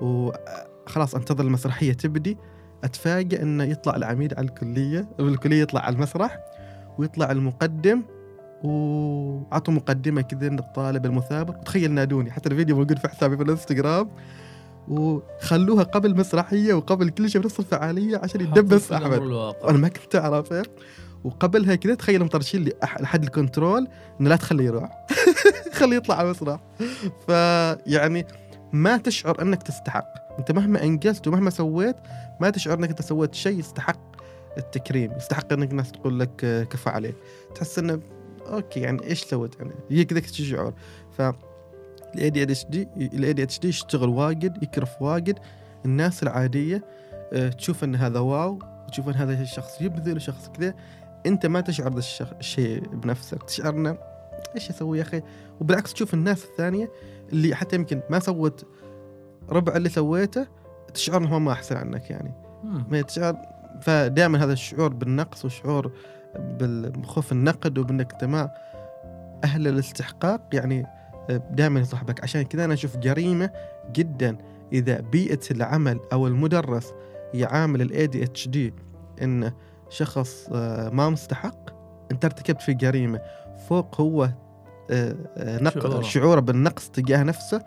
وخلاص 0.00 1.14
أنتظر 1.14 1.44
المسرحية 1.44 1.92
تبدي. 1.92 2.38
اتفاجئ 2.84 3.42
انه 3.42 3.64
يطلع 3.64 3.96
العميد 3.96 4.34
على 4.34 4.46
الكلية 4.46 5.08
بالكليه 5.18 5.62
يطلع 5.62 5.80
على 5.80 5.94
المسرح 5.94 6.38
ويطلع 6.98 7.30
المقدم 7.30 8.02
وعطوا 8.64 9.74
مقدمة 9.74 10.22
كذا 10.22 10.48
للطالب 10.48 11.06
المثابر. 11.06 11.56
وتخيل 11.56 11.90
نادوني 11.90 12.30
حتى 12.30 12.48
الفيديو 12.48 12.76
موجود 12.76 12.98
في 12.98 13.08
حسابي 13.08 13.36
في 13.36 13.42
الإنستغرام. 13.42 14.10
وخلوها 14.88 15.82
قبل 15.82 16.16
مسرحية 16.16 16.74
وقبل 16.74 17.08
كل 17.08 17.30
شيء 17.30 17.40
بنص 17.40 17.58
الفعالية 17.58 18.18
عشان 18.18 18.40
يدبس 18.40 18.92
أحمد. 18.92 19.22
أنا 19.64 19.78
ما 19.78 19.88
كنت 19.88 20.16
اعرفه 20.16 20.62
وقبلها 21.24 21.74
كذا 21.74 21.94
تخيل 21.94 22.24
مطرشين 22.24 22.64
لي 22.64 22.72
لحد 23.00 23.22
ال 23.22 23.30
control 23.30 23.88
إنه 24.20 24.28
لا 24.28 24.36
تخليه 24.36 24.64
يروح. 24.64 25.06
خليه 25.78 25.96
يطلع 25.96 26.14
على 26.14 26.24
المسرح. 26.24 26.60
فيعني 27.26 28.26
ما 28.72 28.96
تشعر 28.96 29.42
أنك 29.42 29.62
تستحق. 29.62 30.38
أنت 30.38 30.52
مهما 30.52 30.82
أنجزت 30.82 31.28
ومهما 31.28 31.50
سويت 31.50 31.96
ما 32.40 32.50
تشعر 32.50 32.78
أنك 32.78 32.88
أنت 32.88 33.02
سويت 33.02 33.34
شيء 33.34 33.58
يستحق 33.58 34.00
التكريم. 34.58 35.12
يستحق 35.16 35.52
أنك 35.52 35.70
الناس 35.70 35.92
تقول 35.92 36.20
لك 36.20 36.44
آه، 36.44 36.64
كفى 36.64 36.90
عليك. 36.90 37.14
تحس 37.54 37.78
إنه 37.78 38.00
okay 38.46 38.80
يعني 38.80 39.04
إيش 39.04 39.24
سويت 39.24 39.60
أنا؟ 39.60 39.72
يجيك 39.90 40.12
ذاك 40.12 40.24
الشعور 40.24 40.74
ف 41.18 41.22
الاي 42.14 42.30
دي 42.30 42.42
اتش 42.42 42.64
دي 42.64 42.88
الاي 42.96 43.32
دي 43.32 43.42
اتش 43.42 43.58
دي 43.58 43.68
يشتغل 43.68 44.08
واجد 44.08 44.62
يكرف 44.62 45.02
واجد. 45.02 45.38
الناس 45.84 46.22
العادية 46.22 46.84
آه، 47.32 47.48
تشوف 47.48 47.84
إن 47.84 47.94
هذا 47.94 48.18
واو 48.18 48.58
تشوف 48.90 49.08
إن 49.08 49.14
هذا 49.14 49.42
الشخص 49.42 49.80
يبذل 49.80 50.22
شخص 50.22 50.48
كذا. 50.48 50.74
أنت 51.26 51.46
ما 51.46 51.60
تشعر 51.60 51.98
الشيء 52.40 52.80
بنفسك. 52.80 53.42
تشعر 53.42 53.74
إنه 53.74 53.98
إيش 54.54 54.70
أسوي 54.70 54.98
يا 54.98 55.02
أخي؟ 55.02 55.22
وبالعكس 55.60 55.92
تشوف 55.92 56.14
الناس 56.14 56.44
الثانية 56.44 56.90
اللي 57.32 57.54
حتى 57.54 57.76
يمكن 57.76 58.02
ما 58.10 58.18
سوت 58.18 58.66
ربع 59.50 59.76
اللي 59.76 59.88
سويته 59.88 60.46
تشعر 60.94 61.20
انهم 61.20 61.44
ما 61.44 61.52
أحسن 61.52 61.76
عنك 61.76 62.10
يعني. 62.10 62.34
ما 62.64 63.02
تشعر 63.02 63.36
فدائما 63.80 64.44
هذا 64.44 64.52
الشعور 64.52 64.92
بالنقص 64.92 65.44
وشعور 65.44 65.92
بالخوف 66.38 67.32
النقد 67.32 67.78
وبإنك 67.78 68.12
انت 68.12 68.24
ما 68.24 68.50
أهل 69.44 69.68
الاستحقاق 69.68 70.48
يعني 70.52 70.86
دائما 71.50 71.80
يصاحبك. 71.80 72.22
عشان 72.22 72.42
كذا 72.42 72.64
أنا 72.64 72.74
أشوف 72.74 72.96
جريمة 72.96 73.50
جدا. 73.92 74.38
إذا 74.72 75.00
بيئة 75.00 75.40
العمل 75.50 76.00
أو 76.12 76.26
المدرس 76.26 76.94
يعامل 77.34 77.82
ال 77.82 78.06
ADHD 78.06 78.74
انه 79.22 79.52
شخص 79.88 80.48
آه، 80.52 80.88
ما 80.88 81.10
مستحق 81.10 81.70
أنت 82.12 82.24
ارتكبت 82.24 82.62
في 82.62 82.74
جريمة 82.74 83.20
فوق 83.68 84.00
هو 84.00 84.28
آه، 84.90 85.14
آه، 85.36 85.58
نق- 85.58 86.00
شعوره. 86.00 86.40
بالنقص 86.40 86.88
تجاه 86.88 87.22
نفسه 87.22 87.62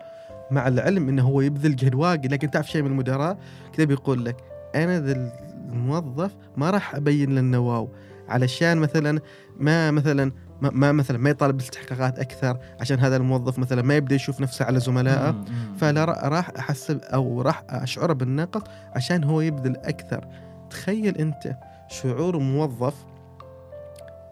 مع 0.50 0.68
العلم 0.68 1.08
إنه 1.08 1.22
هو 1.22 1.40
يبذل 1.40 1.76
جهد 1.76 1.94
واجد 1.94 2.32
لكن 2.32 2.50
تعرف 2.50 2.70
شيء 2.70 2.82
من 2.82 2.90
المدراء 2.90 3.38
كذا 3.72 3.86
بيقول 3.86 4.24
لك 4.24 4.36
أنا 4.74 5.00
ذا 5.00 5.30
الموظف 5.72 6.30
ما 6.56 6.70
راح 6.70 6.94
أبين 6.94 7.34
له 7.34 7.40
انه 7.40 7.58
wow 7.58 7.88
علشان 8.28 8.78
مثلا 8.78 9.20
ما 9.58 9.90
مثلا 9.90 10.32
ما, 10.60 10.70
ما 10.70 10.92
مثلا 10.92 11.18
ما 11.18 11.30
يطالب 11.30 11.56
باستحقاقات 11.56 12.18
أكثر 12.18 12.58
عشان 12.80 12.98
هذا 12.98 13.16
الموظف 13.16 13.58
مثلا 13.58 13.82
ما 13.82 13.96
يبدأ 13.96 14.14
يشوف 14.14 14.40
نفسه 14.40 14.64
على 14.64 14.80
زملائه. 14.80 15.44
فلا 15.78 16.04
را- 16.04 16.28
راح 16.28 16.50
أحسب 16.58 17.00
أو 17.02 17.42
راح 17.42 17.62
اشعره 17.68 18.12
بالنقص 18.12 18.62
عشان 18.94 19.24
هو 19.24 19.40
يبذل 19.40 19.76
أكثر 19.76 20.24
تخيل 20.70 21.16
أنت 21.16 21.56
شعور 21.88 22.38
موظف 22.38 22.94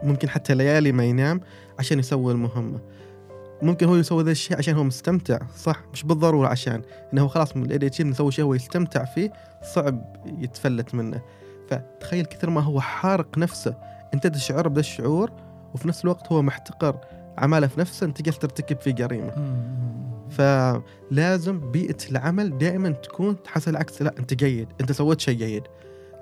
ممكن 0.02 0.28
حتى 0.28 0.54
ليالي 0.54 0.92
ما 0.92 1.04
ينام 1.04 1.40
عشان 1.78 1.98
يسوي 1.98 2.32
المهمة. 2.32 2.80
ممكن 3.62 3.88
هو 3.88 3.96
يسوي 3.96 4.22
ذا 4.22 4.30
الشيء 4.30 4.56
عشان 4.58 4.74
هو 4.74 4.84
مستمتع 4.84 5.38
صح؟ 5.56 5.84
مش 5.92 6.02
بالضرورة 6.02 6.48
عشان 6.48 6.82
إنه 7.12 7.22
هو 7.22 7.28
خلاص 7.28 7.56
من 7.56 7.72
اللي 7.72 7.90
يسوي 8.00 8.32
شيء 8.32 8.44
هو 8.44 8.54
يستمتع 8.54 9.04
فيه 9.04 9.32
صعب 9.74 10.16
يتفلت 10.38 10.94
منه. 10.94 11.22
فتخيل 11.68 12.24
كثر 12.24 12.50
ما 12.50 12.60
هو 12.60 12.80
حارق 12.80 13.38
نفسه 13.38 13.76
أنت 14.14 14.26
تشعر 14.26 14.68
بهذا 14.68 14.80
الشعور 14.80 15.30
وفي 15.74 15.88
نفس 15.88 16.04
الوقت 16.04 16.32
هو 16.32 16.42
محتقر 16.42 16.96
أعماله 17.38 17.66
في 17.66 17.80
نفسه 17.80 18.06
أنت 18.06 18.22
جالس 18.22 18.38
ترتكب 18.38 18.80
فيه 18.80 18.90
جريمة. 18.90 19.32
فلازم 20.30 21.70
بيئة 21.70 21.96
العمل 22.10 22.58
دائما 22.58 22.90
تكون 22.90 23.42
تحس 23.42 23.68
العكس 23.68 24.02
لا 24.02 24.14
أنت 24.18 24.34
جيد 24.34 24.68
أنت 24.80 24.92
سويت 24.92 25.20
شيء 25.20 25.38
جيد. 25.38 25.62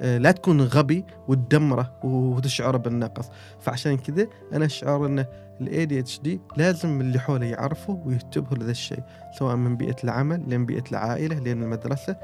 لا 0.01 0.31
تكون 0.31 0.61
غبي 0.61 1.05
وتدمره 1.29 1.93
وتشعره 2.05 2.77
بالنقص. 2.77 3.29
فعشان 3.61 3.97
كذا 3.97 4.27
أنا 4.53 4.65
أشعر 4.65 5.07
إن 5.07 5.25
ال 5.61 5.87
ADHD 5.87 6.41
لازم 6.57 7.01
اللي 7.01 7.19
حوله 7.19 7.47
يعرفوا 7.47 7.97
وينتبهوا 8.05 8.59
لذا 8.59 8.71
الشيء 8.71 9.03
سواء 9.39 9.57
من 9.57 9.77
بيئة 9.77 9.97
العمل 10.05 10.43
لين 10.47 10.67
بيئة 10.67 10.85
العائلة 10.91 11.39
لين 11.39 11.63
المدرسة. 11.63 12.17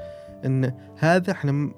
إن 0.45 0.73
هذا 0.97 1.31
إحنا 1.31 1.71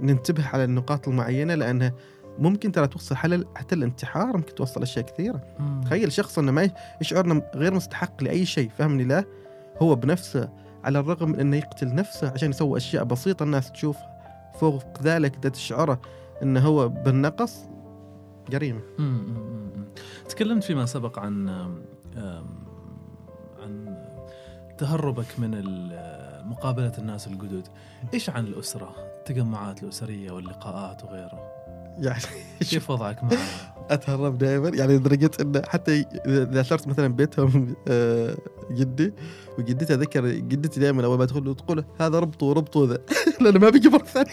ننتبه 0.00 0.46
على 0.46 0.64
النقاط 0.64 1.08
المعينة 1.08 1.54
لانها 1.54 1.92
ممكن 2.38 2.72
ترى 2.72 2.86
توصل 2.86 3.16
حل 3.16 3.46
حتى 3.54 3.74
الانتحار 3.74 4.36
ممكن 4.36 4.54
توصل 4.54 4.82
أشياء 4.82 5.04
كثيرة. 5.04 5.40
مم. 5.58 5.80
تخيل 5.84 6.12
شخص 6.12 6.38
إنه 6.38 6.52
ما 6.52 6.70
يشعر 7.00 7.24
إنه 7.24 7.42
غير 7.54 7.74
مستحق 7.74 8.22
لأي 8.22 8.46
شيء 8.46 8.70
فهمني 8.78 9.04
لا؟ 9.04 9.24
هو 9.82 9.94
بنفسه 9.94 10.48
على 10.84 10.98
الرغم 10.98 11.30
من 11.30 11.40
إنه 11.40 11.56
يقتل 11.56 11.94
نفسه 11.94 12.30
عشان 12.30 12.50
يسوي 12.50 12.76
أشياء 12.76 13.04
بسيطة 13.04 13.42
الناس 13.42 13.72
تشوفها. 13.72 14.13
فوق 14.54 15.02
ذلك 15.02 15.36
اذا 15.36 15.48
تشعره 15.48 16.00
إنه 16.42 16.60
هو 16.60 16.88
بالنقص. 16.88 17.58
مم. 18.98 19.84
تكلمت 20.28 20.64
فيما 20.64 20.86
سبق 20.86 21.18
عن 21.18 21.48
عن 23.62 23.96
تهربك 24.78 25.38
من 25.38 25.50
مقابلة 26.48 26.92
الناس 26.98 27.26
الجدد. 27.26 27.68
إيش 28.14 28.30
عن 28.30 28.46
الأسرة؟ 28.46 28.94
التجمعات 29.18 29.82
الأسرية 29.82 30.30
واللقاءات 30.30 31.04
وغيره. 31.04 31.54
يعني 31.98 32.20
كيف 32.60 32.90
وضعك 32.90 33.24
معها؟ 33.24 33.73
أتهرب 33.90 34.38
دائما. 34.38 34.68
يعني 34.68 34.96
لدرجة 34.96 35.30
انه 35.40 35.62
حتى 35.68 36.04
إذا 36.26 36.62
صرت 36.62 36.88
مثلا 36.88 37.08
بيتهم 37.08 37.74
آه، 37.88 38.36
جدي 38.70 39.12
وجدتي 39.58 39.94
أذكر 39.94 40.28
جدتي 40.28 40.80
دائما 40.80 41.04
أول 41.04 41.18
ما 41.18 41.24
تدخل 41.24 41.54
تقول 41.54 41.84
هذا 42.00 42.18
ربطه 42.18 42.46
وربطه 42.46 42.88
ذا. 42.88 42.98
لأنه 43.40 43.58
ما 43.58 43.70
بيجي 43.70 43.88
مرة 43.88 44.04
ثانية. 44.04 44.30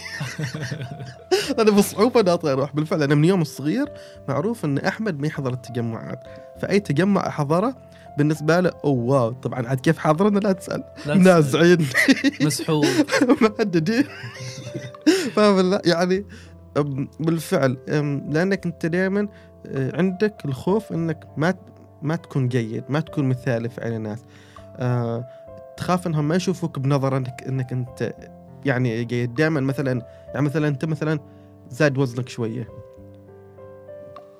أنا 1.60 1.72
بصعوبة 1.72 2.20
إني 2.20 2.34
أطلع 2.34 2.52
أروح. 2.52 2.76
بالفعل 2.76 3.04
أنا 3.04 3.16
من 3.16 3.26
يوم 3.26 3.42
الصغير 3.42 3.86
معروف 4.30 4.66
إن 4.66 4.78
أحمد 4.78 5.20
ما 5.20 5.28
يحضر 5.28 5.54
التجمعات. 5.54 6.20
فأي 6.62 6.80
تجمع 6.80 7.28
أحضره 7.28 7.76
بالنسبة 8.18 8.60
له 8.60 8.72
أوه 8.84 9.04
واو. 9.06 9.32
طبعا 9.32 9.68
عاد 9.68 9.80
كيف 9.80 9.98
حاضرنا؟ 9.98 10.40
لا 10.40 10.52
تسأل. 10.52 10.84
نازعين. 11.06 11.88
مسحوب 12.42 12.86
مهددين 13.42 14.04
فاهم 15.36 15.80
يعني 15.86 16.26
بالفعل 17.20 17.78
لأنك 18.30 18.66
أنت 18.66 18.86
دائما 18.86 19.28
عندك 19.76 20.46
الخوف 20.46 20.92
إنك 20.94 21.28
ما 21.38 21.54
ما 22.02 22.16
تكون 22.16 22.48
جيد 22.48 22.84
ما 22.90 23.00
تكون 23.00 23.30
مثالي 23.30 23.70
في 23.70 23.82
عين 23.82 23.96
الناس. 23.96 24.24
آه، 24.76 25.28
تخاف 25.78 26.08
إنهم 26.08 26.28
ما 26.28 26.36
يشوفوك 26.36 26.80
بنظرة 26.80 27.18
إنك 27.18 27.44
إنك 27.48 27.72
أنت 27.74 28.14
يعني 28.66 29.04
جيد. 29.06 29.34
دائما 29.34 29.60
مثلا 29.62 30.02
يعني 30.28 30.46
مثلا 30.46 30.68
أنت 30.68 30.86
مثلا 30.86 31.20
زاد 31.70 31.98
وزنك 31.98 32.30
شوية. 32.30 32.68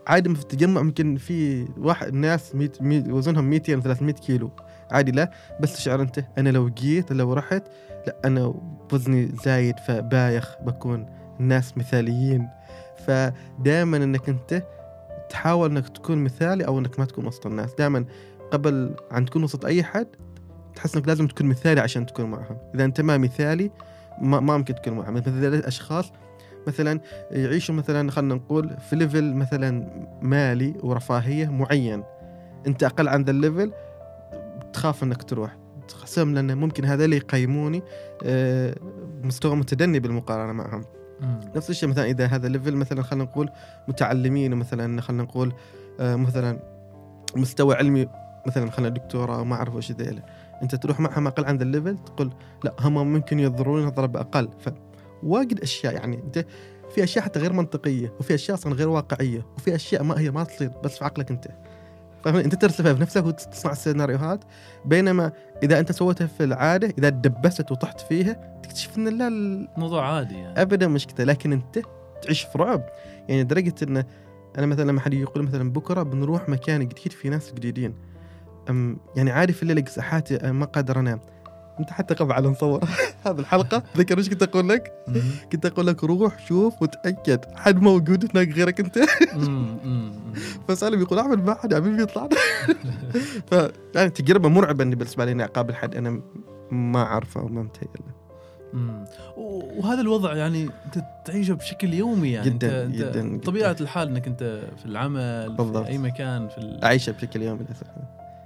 عادي 0.08 0.36
في 0.36 0.42
التجمع 0.42 0.82
ممكن 0.82 1.18
في 1.18 1.68
واحد 1.78 2.14
ناس 2.14 2.56
ميت 2.56 2.82
ميت 2.82 3.08
وزنهم 3.08 3.50
200 3.50 3.80
300 3.82 4.14
كيلو. 4.14 4.52
عادي 4.92 5.12
لا 5.12 5.32
بس 5.60 5.74
تشعر 5.74 6.02
أنت 6.02 6.26
أنا 6.38 6.50
لو 6.50 6.70
جيت 6.70 7.12
لو 7.12 7.34
رحت 7.34 7.64
لا 8.08 8.16
أنا 8.26 8.54
وزني 8.94 9.32
زايد 9.46 9.80
فبايخ 9.80 10.56
بكون. 10.62 11.21
الناس 11.42 11.78
مثاليين. 11.78 12.48
فدائما 13.08 13.98
إنك 13.98 14.30
أنت 14.30 14.64
تحاول 15.30 15.70
إنك 15.70 15.90
تكون 15.90 16.18
مثالي 16.18 16.66
أو 16.68 16.80
إنك 16.80 17.00
ما 17.00 17.06
تكون 17.06 17.28
وسط 17.28 17.46
الناس. 17.46 17.74
دائما 17.74 18.06
قبل 18.52 18.96
عن 19.12 19.26
تكون 19.26 19.44
وسط 19.44 19.66
أي 19.66 19.84
حد 19.84 20.08
تحس 20.76 20.96
إنك 20.96 21.08
لازم 21.08 21.28
تكون 21.28 21.48
مثالي 21.48 21.82
عشان 21.82 22.06
تكون 22.06 22.26
معهم. 22.26 22.58
إذا 22.76 22.86
أنت 22.86 23.02
ما 23.02 23.18
مثالي 23.18 23.72
ما, 24.22 24.40
ما 24.40 24.58
ممكن 24.58 24.76
تكون 24.76 24.94
معهم. 24.94 25.14
مثلا 25.14 25.68
أشخاص 25.68 26.12
مثلا 26.68 27.00
يعيشوا 27.32 27.76
مثلا 27.76 28.12
خلينا 28.12 28.36
نقول 28.36 28.78
في 28.90 28.96
level 28.96 29.34
مثلا 29.34 29.88
مالي 30.22 30.74
ورفاهية 30.84 31.48
معين. 31.48 32.04
أنت 32.68 32.84
أقل 32.84 33.08
عن 33.08 33.24
ذا 33.24 33.32
ال 33.32 33.39
level 33.39 33.72
تخاف 34.74 35.04
إنك 35.04 35.24
تروح. 35.24 35.58
خصم 35.92 36.34
لأن 36.34 36.58
ممكن 36.58 36.86
اللي 36.86 37.18
يقيموني 37.18 37.84
آه، 38.24 38.76
مستوى 39.24 39.56
متدني 39.56 40.00
بالمقارنة 40.00 40.54
معهم. 40.54 40.86
نفس 41.56 41.70
الشيء 41.70 41.90
مثلا 41.90 42.06
إذا 42.06 42.26
هذا 42.26 42.48
level 42.48 42.76
مثلا 42.76 43.04
خلينا 43.04 43.24
نقول 43.24 43.50
متعلمين 43.88 44.56
مثلا 44.56 45.02
خلينا 45.02 45.24
نقول 45.24 45.54
آه، 46.00 46.16
مثلا 46.16 46.60
مستوى 47.36 47.76
علمي 47.76 48.08
مثلا 48.48 48.72
خلينا 48.72 48.90
دكتوراه 48.90 49.38
أو 49.38 49.46
ما 49.46 49.56
أعرف 49.56 49.76
إيش 49.76 49.92
ذيلا 49.92 50.22
أنت 50.64 50.76
تروح 50.76 51.00
معهم 51.00 51.28
أقل 51.28 51.46
عن 51.46 51.58
ذا 51.58 51.64
ال 51.64 51.70
level 51.70 51.98
تقول 51.98 52.32
لا 52.64 52.74
هم 52.80 53.14
ممكن 53.14 53.40
ينظرون 53.40 53.86
نظرة 53.86 54.06
بأقل. 54.06 54.50
فواجد 54.60 55.60
أشياء 55.60 55.94
يعني 55.94 56.16
أنت 56.16 56.46
في 56.96 57.04
أشياء 57.04 57.26
حتى 57.26 57.40
غير 57.40 57.54
منطقية 57.54 58.14
وفي 58.20 58.36
أشياء 58.36 58.58
أصلا 58.58 58.74
غير 58.74 58.90
واقعية 58.90 59.46
وفي 59.58 59.76
أشياء 59.76 60.04
ما 60.04 60.20
هي 60.20 60.32
ما 60.32 60.44
تصير 60.44 60.72
بس 60.84 60.98
في 60.98 61.06
عقلك 61.06 61.32
أنت. 61.32 61.48
فاهم؟ 62.24 62.36
انت 62.36 62.56
ترسمها 62.56 62.94
بنفسك 62.94 63.26
وتصنع 63.26 63.72
السيناريوهات. 63.72 64.44
بينما 64.86 65.32
إذا 65.64 65.80
أنت 65.80 65.92
سويتها 65.92 66.28
في 66.28 66.44
العادة 66.44 66.94
إذا 66.98 67.10
دبست 67.10 67.72
وطحت 67.72 68.02
فيها 68.02 68.60
تكتشف 68.64 68.98
إن 68.98 69.08
لا 69.18 69.28
ال- 69.28 69.68
موضوع 69.78 70.06
عادي 70.16 70.36
يعني. 70.36 70.62
ابدا 70.62 70.88
مشكلة. 70.88 71.26
لكن 71.26 71.54
أنت 71.54 71.80
تعيش 72.22 72.42
في 72.42 72.58
رعب. 72.58 72.84
يعني 73.30 73.44
لدرجة 73.44 73.74
إن 73.84 74.04
أنا 74.58 74.66
مثلا 74.66 74.84
لما 74.92 75.02
حد 75.02 75.14
يقول 75.14 75.44
مثلا 75.44 75.72
بكرة 75.72 76.04
بنروح 76.04 76.50
مكان 76.50 76.88
جديد 76.88 77.12
في 77.12 77.30
ناس 77.30 77.54
جديدين. 77.54 77.94
أم 78.70 78.98
يعني 79.16 79.32
عارف 79.32 79.58
في 79.58 79.64
الليل 79.64 79.88
ساعات 79.88 80.46
ما 80.46 80.66
قادر 80.66 81.00
أنام. 81.00 81.20
انت 81.82 81.90
حتى 81.92 82.14
قبل 82.14 82.32
على 82.32 82.48
نصور 82.48 82.84
هذه 83.26 83.40
الحلقة. 83.40 83.84
ذكر 83.98 84.18
إيش 84.18 84.30
كنت 84.30 84.44
أقول 84.44 84.70
لك؟ 84.70 84.94
كنت 85.52 85.66
أقول 85.66 85.88
لك 85.88 86.04
روح 86.04 86.48
شوف 86.48 86.82
وتأكد 86.82 87.40
حد 87.56 87.82
موجود 87.82 88.30
هناك 88.32 88.50
غيرك 88.54 88.80
أنت. 88.80 89.00
فسالم 90.68 91.02
يقول 91.02 91.20
احمد 91.20 91.46
ما 91.46 91.54
حد 91.54 91.74
حبيبي 91.74 92.02
يطلع. 92.04 92.30
ف 93.52 93.56
يعني 93.96 94.10
تجربة 94.10 94.50
مرعبة 94.50 94.84
بالنسبة 94.84 95.26
لي 95.26 95.32
اني 95.32 95.44
أقابل 95.44 95.76
حد 95.76 95.96
أنا 95.96 96.22
ما 96.72 97.00
أعرفه 97.04 97.42
وما 97.44 97.62
متهيأ 97.64 97.88
له 97.96 98.22
وهذا 99.78 100.02
الوضع 100.02 100.36
يعني 100.36 100.70
أنت 100.86 101.04
تعيشه 101.26 101.54
بشكل 101.54 101.94
يومي 101.94 102.32
يعني. 102.32 102.50
جداً، 102.50 102.84
انت, 102.86 102.96
جداً، 102.96 103.22
جداً. 103.22 103.38
طبيعة 103.46 103.76
الحال 103.82 104.08
إنك 104.08 104.28
أنت 104.28 104.62
في 104.78 104.86
العمل 104.86 105.56
بالضبط. 105.58 105.84
في 105.86 105.90
أي 105.92 105.98
مكان 105.98 106.48
في 106.48 106.58
ال... 106.58 106.84
أعيشه 106.84 107.12
بشكل 107.12 107.42
يومي 107.42 107.64
للأسف. 107.64 107.88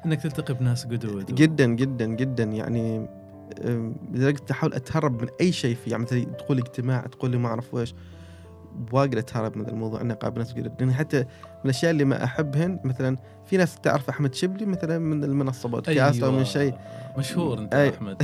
إنك 0.06 0.22
تلتقي 0.22 0.54
بناس 0.54 0.86
جدد 0.88 1.06
و- 1.06 1.20
جدا 1.22 1.66
جدا 1.66 2.06
جدا 2.06 2.44
يعني 2.44 3.08
لدرجه 4.14 4.42
أحاول 4.52 4.74
أتهرب 4.74 5.22
من 5.22 5.28
أي 5.42 5.52
شيء 5.52 5.76
فيه 5.76 5.92
يعني 5.92 6.04
مثلا 6.04 6.24
تقول 6.24 6.58
اجتماع 6.58 7.02
تقول 7.02 7.32
لي 7.32 7.38
ما 7.38 7.48
أعرف 7.48 7.74
ويش 7.74 7.96
واجد 8.92 9.18
أتهرب 9.18 9.58
من 9.58 9.70
الموضوع 9.70 10.02
اني 10.02 10.14
اقابل 10.14 10.40
ناس 10.40 10.54
جدد 10.54 10.74
لأن 10.80 10.94
حتى 10.94 11.20
من 11.20 11.26
الأشياء 11.66 11.92
اللي 11.92 12.06
ما 12.06 12.24
أحبهن 12.24 12.80
مثلا 12.84 13.18
في 13.46 13.58
ناس 13.58 13.76
تعرف 13.76 14.10
أحمد 14.10 14.36
شبلي 14.36 14.66
مثلا 14.66 15.00
من 15.00 15.24
المنصة 15.24 15.70
بودكاست 15.70 16.24
أو 16.24 16.32
من 16.32 16.46
شيء. 16.46 16.74
مشهور 17.18 17.60
أنت 17.60 17.74
أي. 17.74 17.90
أحمد. 17.90 18.24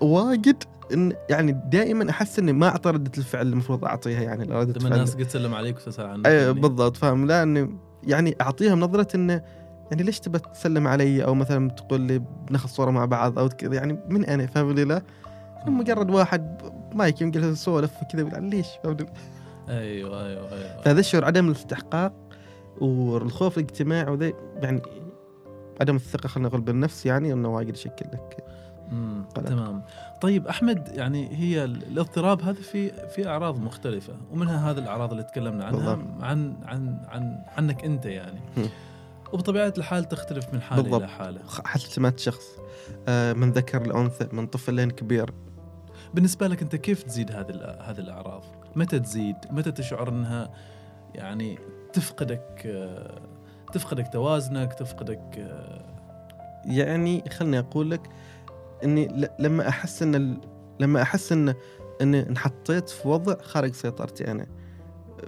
واجد 0.00 0.64
إن 0.92 1.12
يعني 1.30 1.60
دائما 1.66 2.10
أحس 2.10 2.38
إني 2.38 2.52
ما 2.52 2.68
أعطي 2.68 2.90
ردة 2.90 3.12
الفعل 3.18 3.42
اللي 3.42 3.52
المفروض 3.52 3.84
أعطيها 3.84 4.22
يعني 4.22 4.44
ردة 4.44 4.72
لما 4.72 4.88
فعل. 4.88 4.92
الناس 4.92 5.14
قد 5.14 5.26
تسلم 5.26 5.54
عليك 5.54 5.76
وتسأل 5.76 6.06
عنك 6.06 6.26
أي. 6.26 6.52
بالضبط 6.52 6.96
فاهم؟ 6.96 7.26
لا 7.26 7.42
إني 7.42 7.78
يعني 8.06 8.36
اعطيهم 8.40 8.80
نظره 8.80 9.08
إنه 9.14 9.42
يعني 9.94 10.06
ليش 10.06 10.20
تبى 10.20 10.38
تسلم 10.38 10.86
علي 10.88 11.24
أو 11.24 11.34
مثلا 11.34 11.70
تقول 11.70 12.00
لي 12.00 12.18
بناخذ 12.48 12.68
صوره 12.68 12.90
مع 12.90 13.04
بعض 13.04 13.38
أو 13.38 13.48
كذا 13.48 13.74
يعني 13.74 13.98
من 14.08 14.24
أنا 14.24 14.46
فاهم 14.46 14.70
لا 14.70 15.02
مجرد 15.66 16.10
واحد 16.10 16.62
مايك 16.94 17.20
يمكن 17.20 17.44
يسولف 17.44 17.92
كذا 18.12 18.40
ليش 18.40 18.66
فاهم؟ 18.84 18.96
أيوه 19.68 20.26
أيوه 20.26 20.52
أيوه 20.52 20.80
فهذا 20.82 21.00
الشعور 21.00 21.24
عدم 21.24 21.46
الاستحقاق 21.48 22.12
والخوف 22.80 23.58
الاجتماعي 23.58 24.10
وذا 24.12 24.32
يعني 24.62 24.82
عدم 25.80 25.96
الثقة 25.96 26.26
خلينا 26.26 26.48
نقول 26.48 26.60
بالنفس 26.60 27.06
يعني 27.06 27.32
إنه 27.32 27.48
واجد 27.48 27.74
يشكل 27.74 28.06
لك 28.12 28.44
مم. 28.90 29.24
قلق. 29.34 29.48
تمام 29.48 29.82
طيب 30.20 30.46
أحمد 30.48 30.88
يعني 30.94 31.36
هي 31.36 31.64
ال- 31.64 31.82
الاضطراب 31.86 32.42
هذا 32.42 32.62
في 32.62 33.08
في 33.08 33.28
أعراض 33.28 33.58
مختلفة 33.60 34.12
ومنها 34.32 34.70
هذه 34.70 34.78
الأعراض 34.78 35.10
اللي 35.10 35.22
تكلمنا 35.22 35.64
عنها 35.64 35.94
بالضبط. 35.94 36.22
عن 36.24 36.54
عن 36.64 36.98
عن 37.08 37.38
عنك 37.56 37.84
أنت 37.84 38.06
يعني. 38.06 38.40
وبطبيعة 39.34 39.74
الحال 39.78 40.04
تختلف 40.04 40.54
من 40.54 40.62
حالة 40.62 40.82
بالضبط. 40.82 41.02
إلى 41.02 41.10
حالة. 41.10 41.40
حسب 41.64 41.88
سمات 41.88 42.18
شخص 42.18 42.44
آه، 43.08 43.32
من 43.32 43.52
ذكر 43.52 43.86
لانثى 43.86 44.28
من 44.32 44.46
طفل 44.46 44.74
لين 44.74 44.90
كبير. 44.90 45.30
بالنسبة 46.14 46.46
لك 46.46 46.62
أنت 46.62 46.76
كيف 46.76 47.02
تزيد 47.02 47.32
هذه 47.32 47.76
هذه 47.80 47.98
الأعراض؟ 47.98 48.42
متى 48.76 48.98
تزيد؟ 48.98 49.36
متى 49.50 49.72
تشعر 49.72 50.08
أنها 50.08 50.50
يعني 51.14 51.58
تفقدك 51.92 52.62
آه، 52.66 53.22
تفقدك 53.72 54.12
توازنك 54.12 54.74
تفقدك 54.74 55.38
آه، 55.38 55.84
يعني 56.64 57.24
خلني 57.30 57.58
أقول 57.58 57.90
لك 57.90 58.00
إني 58.84 59.28
لما 59.38 59.68
أحس 59.68 60.02
إن 60.02 60.40
لما 60.80 61.02
أحس 61.02 61.32
إن 61.32 61.54
إني 62.00 62.28
انحطيت 62.28 62.88
في 62.88 63.08
وضع 63.08 63.36
خارج 63.42 63.74
سيطرتي 63.74 64.30
أنا. 64.30 64.46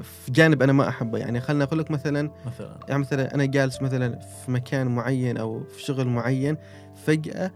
في 0.03 0.33
جانب 0.33 0.63
أنا 0.63 0.73
ما 0.73 0.89
أحبه. 0.89 1.19
يعني 1.19 1.41
خلني 1.41 1.65
أقول 1.65 1.79
لك 1.79 1.91
مثلا 1.91 2.31
مثلا. 2.47 2.77
يعني 2.89 3.01
مثلا 3.01 3.35
أنا 3.35 3.45
جالس 3.45 3.83
مثلا 3.83 4.19
في 4.19 4.51
مكان 4.51 4.87
معين 4.87 5.37
أو 5.37 5.65
في 5.65 5.83
شغل 5.83 6.07
معين 6.07 6.57
فجأة 7.07 7.51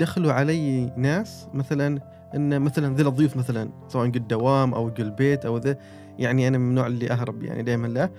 دخلوا 0.00 0.32
علي 0.32 0.92
ناس 0.96 1.48
مثلا 1.54 2.00
إن 2.34 2.60
مثلا 2.60 2.94
ذي 2.94 3.02
الضيوف 3.02 3.36
مثلا 3.36 3.70
سواء 3.88 4.06
قد 4.06 4.28
دوام 4.28 4.74
أو 4.74 4.88
قل 4.88 5.10
بيت 5.10 5.46
أو 5.46 5.58
ذا. 5.58 5.76
يعني 6.18 6.48
أنا 6.48 6.58
من 6.58 6.68
النوع 6.68 6.86
اللي 6.86 7.10
أهرب 7.10 7.42
يعني 7.42 7.62
دائما 7.62 7.86
لا. 7.86 8.10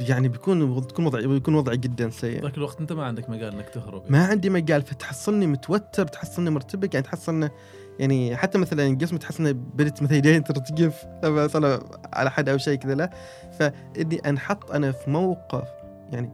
يعني 0.00 0.28
بيكون 0.28 0.80
بيكون 0.80 1.06
وضعي 1.06 1.26
بيكون 1.26 1.54
وضعي 1.54 1.76
جدا 1.76 2.10
سيء. 2.10 2.42
ذاك 2.42 2.56
الوقت 2.56 2.80
أنت 2.80 2.92
ما 2.92 3.04
عندك 3.04 3.30
مجال 3.30 3.54
إنك 3.54 3.68
تهرب 3.68 4.02
ما 4.08 4.26
عندي 4.26 4.50
مجال 4.50 4.82
فتحصلني 4.82 5.46
متوتر 5.46 6.06
تحصلني 6.06 6.50
مرتبك 6.50 6.94
يعني 6.94 7.06
تحصلني 7.06 7.50
يعني 7.98 8.36
حتى 8.36 8.58
مثلا 8.58 8.98
قسمي 9.00 9.18
تحس 9.18 9.40
اني 9.40 9.52
بدت 9.52 10.02
مثلا 10.02 10.16
يدين 10.16 10.44
ترتجف 10.44 11.06
لما 11.24 11.80
على 12.12 12.30
حد 12.30 12.48
أو 12.48 12.58
شيء 12.58 12.78
كذا 12.78 12.94
لا. 12.94 13.10
فإني 13.58 14.18
أنحط 14.28 14.70
أنا 14.70 14.92
في 14.92 15.10
موقف 15.10 15.68
يعني 16.12 16.30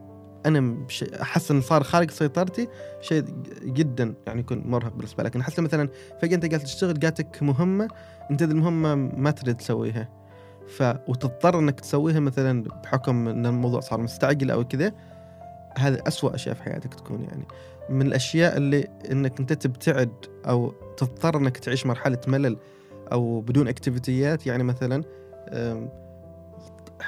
أنا 0.47 0.87
أحس 1.23 1.51
إنه 1.51 1.61
صار 1.61 1.83
خارج 1.83 2.11
سيطرتي 2.11 2.69
شيء 3.01 3.25
جدا 3.63 4.15
يعني 4.27 4.41
يكون 4.41 4.63
مرهق 4.67 4.93
بالنسبة 4.93 5.23
لك 5.23 5.37
احس 5.37 5.59
مثلا 5.59 5.89
فجأة 6.23 6.35
أنت 6.35 6.47
قاعد 6.47 6.61
تشتغل 6.61 6.99
جاتك 6.99 7.43
مهمة 7.43 7.89
أنت 8.31 8.43
المهمة 8.43 8.95
ما 8.95 9.31
تريد 9.31 9.57
تسويها. 9.57 10.09
ف 10.69 10.83
وتضطر 10.83 11.59
إنك 11.59 11.81
تسويها 11.81 12.21
مثلا 12.21 12.63
بحكم 12.63 13.29
إن 13.29 13.47
الموضوع 13.47 13.81
صار 13.81 14.01
مستعجل 14.01 14.51
أو 14.51 14.65
كذا 14.65 14.93
هذا 15.79 16.09
أسوأ 16.09 16.35
أشياء 16.35 16.55
في 16.55 16.63
حياتك 16.63 16.95
تكون 16.95 17.23
يعني. 17.23 17.45
من 17.89 18.07
الأشياء 18.07 18.57
اللي 18.57 18.89
إنك 19.13 19.41
أنت 19.41 19.53
تبتعد 19.53 20.13
أو 20.49 20.75
تضطر 21.01 21.37
إنك 21.37 21.57
تعيش 21.57 21.87
مرحلة 21.87 22.19
ملل 22.27 22.57
أو 23.13 23.41
بدون 23.41 23.69
أكتيفيتيات 23.69 24.47
يعني 24.47 24.63
مثلا 24.63 25.05
أم، 25.49 25.89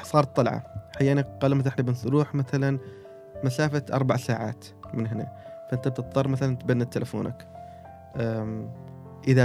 صارت 0.03 0.37
طلعة. 0.37 0.65
أحيانا 0.97 1.23
قال 1.43 1.55
مثلا 1.55 1.69
إحنا 1.69 1.85
بنروح 2.05 2.35
مثلا 2.35 2.79
مسافة 3.45 3.83
أربع 3.93 4.17
ساعات 4.17 4.65
من 4.95 5.07
هنا. 5.07 5.33
فأنت 5.71 5.89
بتضطر 5.89 6.29
مثلا 6.29 6.57
تبند 6.57 6.87
تلفونك. 6.87 7.47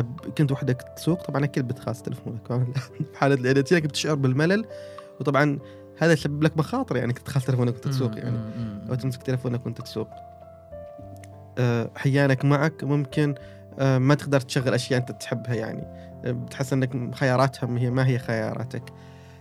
ب- 0.01 0.29
كنت 0.37 0.51
وحدك 0.51 0.81
تسوق 0.95 1.23
طبعا 1.23 1.43
أكيد 1.45 1.67
بتخاص 1.67 2.01
تلفونك. 2.01 2.51
لأن 3.21 3.63
تجيك 3.63 3.83
بتشعر 3.83 4.15
بالملل؟ 4.15 4.65
وطبعا 5.19 5.59
هذا 5.97 6.13
يسبب 6.13 6.43
لك 6.43 6.57
مخاطر 6.57 6.97
يعني 6.97 7.13
كنت 7.13 7.25
تخاص 7.27 7.45
تلفونك 7.45 7.73
وأنت 7.73 7.87
تسوق 7.87 8.17
يعني. 8.17 8.37
أو 8.89 8.95
تمسك 8.95 9.23
تلفونك 9.23 9.65
وأنت 9.65 9.81
تسوق. 9.81 10.07
آه، 11.57 11.89
احيانك 11.97 12.45
معك 12.45 12.83
ممكن 12.83 13.35
ما 13.80 14.15
تقدر 14.15 14.39
تشغل 14.39 14.73
أشياء 14.73 14.99
أنت 14.99 15.11
تحبها 15.11 15.55
يعني. 15.55 15.88
آه، 16.25 16.32
بتحس 16.32 16.73
أنك 16.73 17.15
خياراتها 17.15 17.78
هي 17.78 17.89
ما 17.89 18.07
هي 18.07 18.19
خياراتك. 18.19 18.84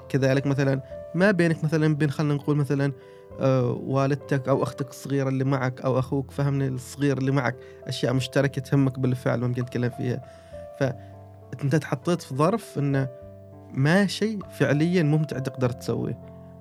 كذلك 0.09 0.47
مثلا 0.47 0.80
ما 1.14 1.30
بينك 1.30 1.64
مثلا 1.64 1.95
بين 1.95 2.11
خلينا 2.11 2.34
نقول 2.34 2.57
مثلا 2.57 2.93
آه، 3.41 3.72
والدتك 3.72 4.49
أو 4.49 4.62
أختك 4.62 4.91
الصغيرة 4.91 5.28
اللي 5.28 5.45
معك 5.45 5.80
أو 5.80 5.99
أخوك 5.99 6.30
فهمني 6.30 6.68
الصغير 6.68 7.18
اللي 7.18 7.30
معك 7.30 7.57
أشياء 7.84 8.12
مشتركة 8.12 8.62
تهمك 8.62 8.99
بالفعل 8.99 9.41
ممكن 9.41 9.62
نتكلم 9.62 9.91
فيها. 9.91 10.22
فانت 10.80 11.76
تحطيت 11.76 12.22
في 12.22 12.34
ظرف 12.34 12.78
إنه 12.78 13.09
ما 13.72 14.07
شيء 14.07 14.39
فعليا 14.51 15.03
ممتع 15.03 15.39
تقدر 15.39 15.70
تسويه. 15.70 16.18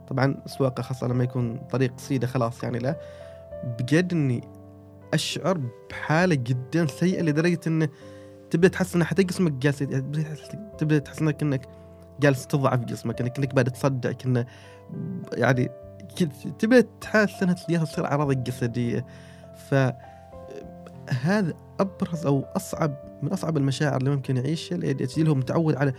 طبعا 0.07 0.35
سواقة 0.45 0.81
خاصة 0.81 1.07
لما 1.07 1.23
يكون 1.23 1.57
طريق 1.71 1.93
قصيده 1.93 2.27
خلاص 2.27 2.63
يعني 2.63 2.79
لا. 2.79 2.95
بجد 3.79 4.13
إني 4.13 4.41
أشعر 5.15 5.61
بحالة 5.89 6.35
جدا 6.35 6.85
سيئة 6.85 7.21
لدرجة 7.21 7.59
انه 7.67 7.89
تبدأ 8.49 8.67
تحس 8.67 8.95
ان 8.95 9.03
حتى 9.03 9.23
جسمك 9.23 9.51
جالس 9.51 9.79
تبدأ 10.77 10.99
تحس 10.99 11.21
انك 11.21 11.41
انك 11.41 11.67
جالس 12.19 12.47
تضعف 12.47 12.79
جسمك 12.79 13.21
انك 13.21 13.37
إنك 13.37 13.55
بعد 13.55 13.71
تصدع 13.71 14.11
كنا 14.11 14.45
يعني 15.33 15.69
تبدأ 16.59 16.87
تحس 17.01 17.43
إنها 17.43 17.53
تصير 17.53 18.05
أعراض 18.05 18.43
جسدية. 18.43 19.05
ف 19.69 19.75
هذا 21.09 21.53
أبرز 21.79 22.25
أو 22.25 22.45
اصعب 22.55 23.19
من 23.21 23.31
أصعب 23.31 23.57
المشاعر 23.57 23.97
اللي 23.97 24.09
ممكن 24.09 24.37
يعيشها 24.37 24.75
الاي 24.75 24.93
دي 24.93 25.29
هو 25.29 25.35
متعود 25.35 25.75
على 25.75 25.93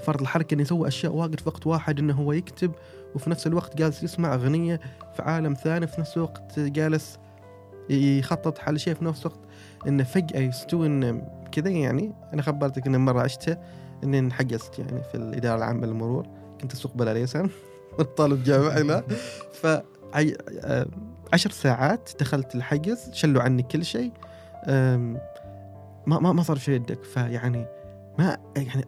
فرض 0.00 0.20
الحركة 0.20 0.54
إنه 0.54 0.62
يسوي 0.62 0.88
أشياء 0.88 1.12
واجد 1.12 1.40
في 1.40 1.48
وقت 1.48 1.66
واحد 1.66 1.98
إنه 1.98 2.14
هو 2.14 2.32
يكتب 2.32 2.72
وفي 3.14 3.30
نفس 3.30 3.46
الوقت 3.46 3.76
جالس 3.76 4.02
يسمع 4.02 4.34
أغنية 4.34 4.80
في 5.16 5.22
عالم 5.22 5.54
ثاني 5.54 5.86
في 5.86 6.00
نفس 6.00 6.16
الوقت 6.16 6.58
جالس 6.60 7.18
يخطط 7.90 8.58
حل 8.58 8.80
شيء 8.80 8.94
في 8.94 9.04
نفس 9.04 9.26
الوقت 9.26 9.40
انه 9.86 10.04
فجأة 10.04 10.40
يستوي 10.40 10.86
انه 10.86 11.22
كذا 11.52 11.70
يعني. 11.70 12.12
أنا 12.32 12.42
خبرتك 12.42 12.86
انه 12.86 12.98
مرة 12.98 13.20
عشتها 13.20 13.58
إني 14.04 14.18
انحجزت 14.18 14.78
يعني 14.78 15.02
في 15.02 15.14
الإدارة 15.14 15.58
العامة 15.58 15.86
للمرور. 15.86 16.26
كنت 16.60 16.72
أسوق 16.72 16.94
بلا 16.94 17.14
ليسان 17.14 17.50
طالب 18.16 18.42
جامعي 18.44 18.82
لا 18.82 19.04
ف 19.52 19.66
عشر 21.32 21.50
ساعات 21.50 22.10
دخلت 22.20 22.54
الحجز. 22.54 23.10
شلوا 23.12 23.42
عني 23.42 23.62
كل 23.62 23.84
شيء. 23.84 24.12
ما 26.06 26.18
ما 26.20 26.32
ما 26.32 26.42
صار 26.42 26.58
شيء 26.58 26.74
يدك 26.74 27.04
فيعني 27.04 27.66
ما 28.18 28.38
يعني 28.56 28.84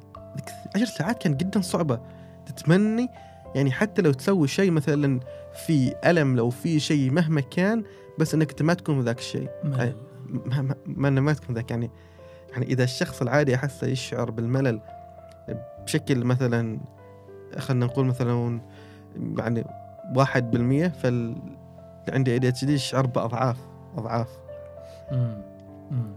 عشر 0.77 0.87
ساعات 0.87 1.23
كان 1.23 1.37
جدا 1.37 1.61
صعبة. 1.61 2.01
تتمني 2.47 3.09
يعني 3.55 3.73
حتى 3.73 4.03
لو 4.03 4.13
تسوي 4.13 4.49
شيء 4.49 4.71
مثلا 4.71 5.21
في 5.67 5.95
ألم 6.05 6.37
لو 6.37 6.51
في 6.51 6.81
شيء 6.81 7.11
مهما 7.11 7.41
كان 7.41 7.85
بس 8.19 8.35
إنك 8.35 8.51
أنت 8.51 8.63
ما 8.63 8.75
تكون 8.75 9.01
ذاك 9.01 9.19
الشيء. 9.19 9.51
ما 9.65 9.95
ما, 10.27 10.77
ما, 10.87 11.11
ما 11.11 11.33
تكون 11.33 11.55
ذاك. 11.55 11.71
يعني 11.71 11.91
يعني 12.51 12.67
إذا 12.67 12.85
الشخص 12.85 13.23
العادي 13.23 13.55
أحسه 13.55 13.87
يشعر 13.87 14.31
بالملل 14.31 14.81
بشكل 15.85 16.25
مثلا 16.25 16.81
خلينا 17.59 17.87
نقول 17.87 18.07
مثلا 18.07 18.61
يعني 19.39 19.65
واحد 20.17 20.51
بالمية 20.51 20.89
فال 20.89 21.37
عندي 22.09 22.33
اي 22.33 22.39
دي 22.39 22.49
اتش 22.49 22.65
دي 22.65 22.73
يشعر 22.75 23.07
بأضعاف 23.07 23.57
أضعاف. 23.97 24.29
مم. 25.13 25.43
مم. 25.91 26.15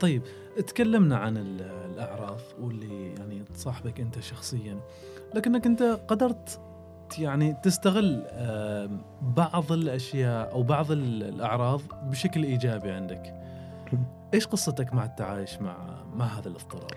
طيب 0.00 0.22
تكلمنا 0.66 1.16
عن 1.16 1.36
الاعراض 1.36 2.40
واللي 2.60 3.14
يعني 3.18 3.42
تصاحبك 3.54 4.00
أنت 4.00 4.20
شخصيا. 4.20 4.80
لكنك 5.34 5.66
أنت 5.66 5.82
قدرت 5.82 6.60
يعني 7.18 7.56
تستغل 7.62 8.22
بعض 9.22 9.72
الأشياء 9.72 10.52
أو 10.52 10.62
بعض 10.62 10.90
الأعراض 10.92 11.80
بشكل 12.02 12.42
إيجابي 12.42 12.90
عندك. 12.90 13.34
إيش 14.34 14.46
قصتك 14.46 14.94
مع 14.94 15.04
التعايش 15.04 15.58
مع 15.58 15.76
مع 16.14 16.24
هذا 16.24 16.48
الاضطراب؟ 16.48 16.90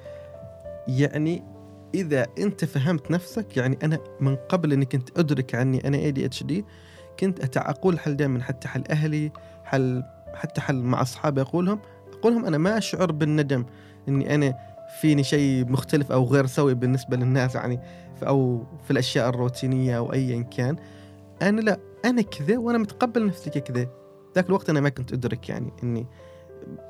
يعني 0.87 1.43
إذا 1.95 2.25
أنت 2.39 2.65
فهمت 2.65 3.11
نفسك 3.11 3.57
يعني 3.57 3.77
أنا 3.83 3.99
من 4.19 4.35
قبل 4.35 4.73
إني 4.73 4.85
كنت 4.85 5.19
أدرك 5.19 5.55
عني 5.55 5.87
أنا 5.87 5.97
اي 5.97 6.11
دي 6.11 6.25
اتش 6.25 6.43
دي 6.43 6.65
كنت 7.19 7.57
أقول 7.57 7.99
حل 7.99 8.15
دائما 8.15 8.43
حتى 8.43 8.67
حل 8.67 8.83
أهلي 8.91 9.31
حل 9.63 10.03
حتى 10.33 10.61
حل 10.61 10.75
مع 10.75 11.01
أصحابي 11.01 11.41
أقولهم 11.41 11.79
أقولهم 12.13 12.45
أنا 12.45 12.57
ما 12.57 12.77
أشعر 12.77 13.11
بالندم 13.11 13.65
إني 14.07 14.35
أنا 14.35 14.57
فيني 15.01 15.23
شيء 15.23 15.65
مختلف 15.65 16.11
أو 16.11 16.25
غير 16.25 16.45
سوي 16.45 16.73
بالنسبة 16.73 17.17
للناس 17.17 17.55
يعني 17.55 17.79
أو 18.23 18.63
في 18.83 18.91
الأشياء 18.91 19.29
الروتينية 19.29 19.97
أو 19.97 20.13
ايا 20.13 20.41
كان 20.41 20.75
أنا 21.41 21.61
لا 21.61 21.79
أنا 22.05 22.21
كذا 22.21 22.57
وأنا 22.57 22.77
متقبل 22.77 23.27
نفسي 23.27 23.49
كذا. 23.49 23.87
ذاك 24.35 24.47
الوقت 24.47 24.69
أنا 24.69 24.79
ما 24.79 24.89
كنت 24.89 25.13
أدرك 25.13 25.49
يعني 25.49 25.71
إني 25.83 26.07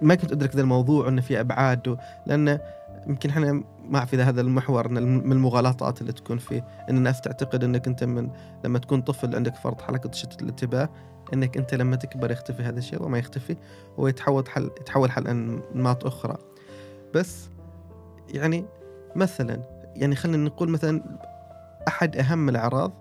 ما 0.02 0.16
كنت 0.16 0.32
أدرك 0.32 0.56
ذا 0.56 0.62
الموضوع 0.62 1.08
انه 1.08 1.22
في 1.22 1.40
أبعاد 1.40 1.98
لأن 2.28 2.60
يمكن 3.08 3.30
إحنا 3.30 3.64
ما 3.90 3.98
أعرف 3.98 4.14
إذا 4.14 4.24
هذا 4.24 4.42
المحور 4.42 4.88
من 4.88 5.32
المغالطات 5.32 6.02
اللي 6.02 6.12
تكون 6.12 6.38
فيه. 6.38 6.68
إن 6.90 6.98
الناس 6.98 7.22
تعتقد 7.22 7.64
إنك 7.64 7.88
أنت 7.88 8.04
من 8.04 8.30
لما 8.66 8.80
تكون 8.80 9.02
طفل 9.02 9.36
عندك 9.36 9.56
فرط 9.56 9.82
حلقة 9.82 10.12
شتت 10.12 10.42
الانتباه 10.42 10.90
إنك 11.34 11.58
أنت 11.58 11.74
لما 11.74 11.96
تكبر 11.96 12.32
يختفي 12.32 12.64
هذا 12.64 12.80
الشيء 12.80 13.04
وما 13.04 13.18
يختفي 13.18 13.58
ويتحول 13.98 14.50
حل 14.50 14.72
يتحول 14.82 15.12
حل 15.12 15.28
انماط 15.28 16.06
أخرى. 16.06 16.38
بس 17.14 17.50
يعني 18.30 18.66
مثلا 19.16 19.79
يعني 20.00 20.16
خلينا 20.16 20.38
نقول 20.38 20.70
مثلا 20.70 21.02
أحد 21.88 22.18
أهم 22.18 22.50
الأعراض 22.50 22.92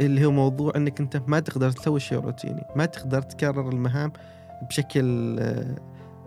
اللي 0.00 0.24
هو 0.24 0.30
موضوع 0.30 0.72
إنك 0.76 1.00
أنت 1.00 1.22
ما 1.26 1.40
تقدر 1.40 1.70
تسوي 1.70 2.00
شيء 2.00 2.18
روتيني 2.18 2.64
ما 2.76 2.84
تقدر 2.84 3.22
تكرر 3.22 3.68
المهام 3.68 4.12
بشكل 4.68 5.36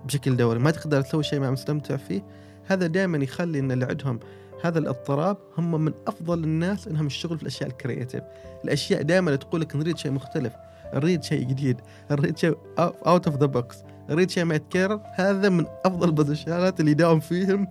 بشكل 0.06 0.38
دوري 0.38 0.60
ما 0.60 0.72
تقدر 0.72 1.02
تسوي 1.02 1.24
شيء 1.24 1.40
ما 1.40 1.52
مستمتع 1.52 1.98
فيه. 1.98 2.24
هذا 2.68 2.88
دائما 2.88 3.18
يخلي 3.18 3.60
إن 3.60 3.72
اللي 3.72 3.86
عندهم 3.86 4.20
هذا 4.64 4.80
الاضطراب 4.80 5.38
هم 5.58 5.82
من 5.82 5.94
أفضل 6.08 6.44
الناس 6.44 6.88
إنهم 6.88 7.06
يشتغلوا 7.06 7.38
في 7.38 7.44
الأشياء 7.44 7.70
ال 7.70 7.75
creative. 7.75 8.24
الأشياء 8.64 9.02
دائما 9.02 9.36
تقول 9.36 9.62
لك 9.62 9.76
نريد 9.76 9.98
شيء 9.98 10.12
مختلف 10.12 10.54
نريد 10.94 11.24
شيء 11.24 11.44
جديد 11.44 11.82
نريد 12.12 12.38
شيء 12.38 12.58
out 12.80 13.28
of 13.28 13.38
the 13.38 13.46
box 13.46 13.84
نريد 14.10 14.30
شيء 14.30 14.44
ما 14.44 14.56
يتكرر 14.56 15.02
هذا 15.16 15.50
من 15.50 15.66
أفضل 15.86 16.08
ال 16.08 16.15
positionات 16.15 16.80
اللي 16.80 16.92
يداوم 16.92 17.20
فيهم. 17.20 17.68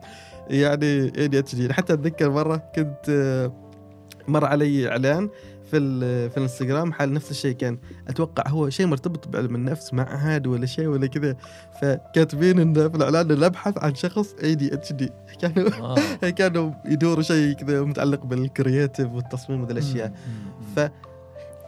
يعني 0.48 1.12
ADHD 1.18 1.72
حتى 1.72 1.92
أتذكر 1.92 2.30
مرة 2.30 2.56
كنت 2.56 3.08
آه، 3.08 3.52
مر 4.28 4.44
علي 4.44 4.88
إعلان 4.88 5.28
في 5.70 6.30
في 6.30 6.36
الإنستغرام 6.36 6.92
حال 6.92 7.12
نفس 7.12 7.30
الشيء. 7.30 7.52
كان 7.52 7.78
أتوقع 8.08 8.48
هو 8.48 8.70
شيء 8.70 8.86
مرتبط 8.86 9.28
بعلم 9.28 9.54
النفس 9.54 9.94
معهد 9.94 10.46
ولا 10.46 10.66
شيء 10.66 10.86
ولا 10.86 11.06
كذا. 11.06 11.36
فكاتبين 11.82 12.58
انه 12.58 12.88
في 12.88 12.96
الإعلان 12.96 13.30
إنه 13.30 13.46
ابحث 13.46 13.78
عن 13.78 13.94
شخص 13.94 14.34
ADHD 14.42 15.10
كانوا 15.40 15.70
آه. 15.80 16.30
كانوا 16.38 16.72
يدوروا 16.84 17.22
شيء 17.22 17.52
كذا 17.52 17.82
متعلق 17.82 18.24
بال 18.24 18.42
creative 18.42 19.12
والتصميم 19.12 19.62
وذا 19.62 19.72
الأشياء. 19.72 20.12
ف 20.76 20.80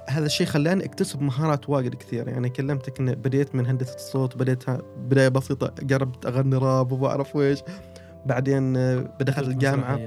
هذا 0.09 0.27
الشيء 0.27 0.47
خلاني 0.47 0.85
أكتسب 0.85 1.23
مهارات 1.23 1.69
واجد 1.69 1.95
كثيرة. 1.95 2.31
يعني 2.31 2.49
كلمتك 2.49 3.01
إنه 3.01 3.13
بديت 3.15 3.55
من 3.55 3.67
هندسة 3.67 3.95
الصوت 3.95 4.37
بديت 4.37 4.65
بداية 4.97 5.29
بسيطة 5.29 5.73
قربت 5.91 6.27
أغني 6.27 6.57
راب 6.57 6.93
وما 6.93 7.07
أعرف 7.07 7.37
ويش 7.37 7.59
بعدين 8.27 8.73
بدخلت 9.03 9.49
الجامعة. 9.49 10.01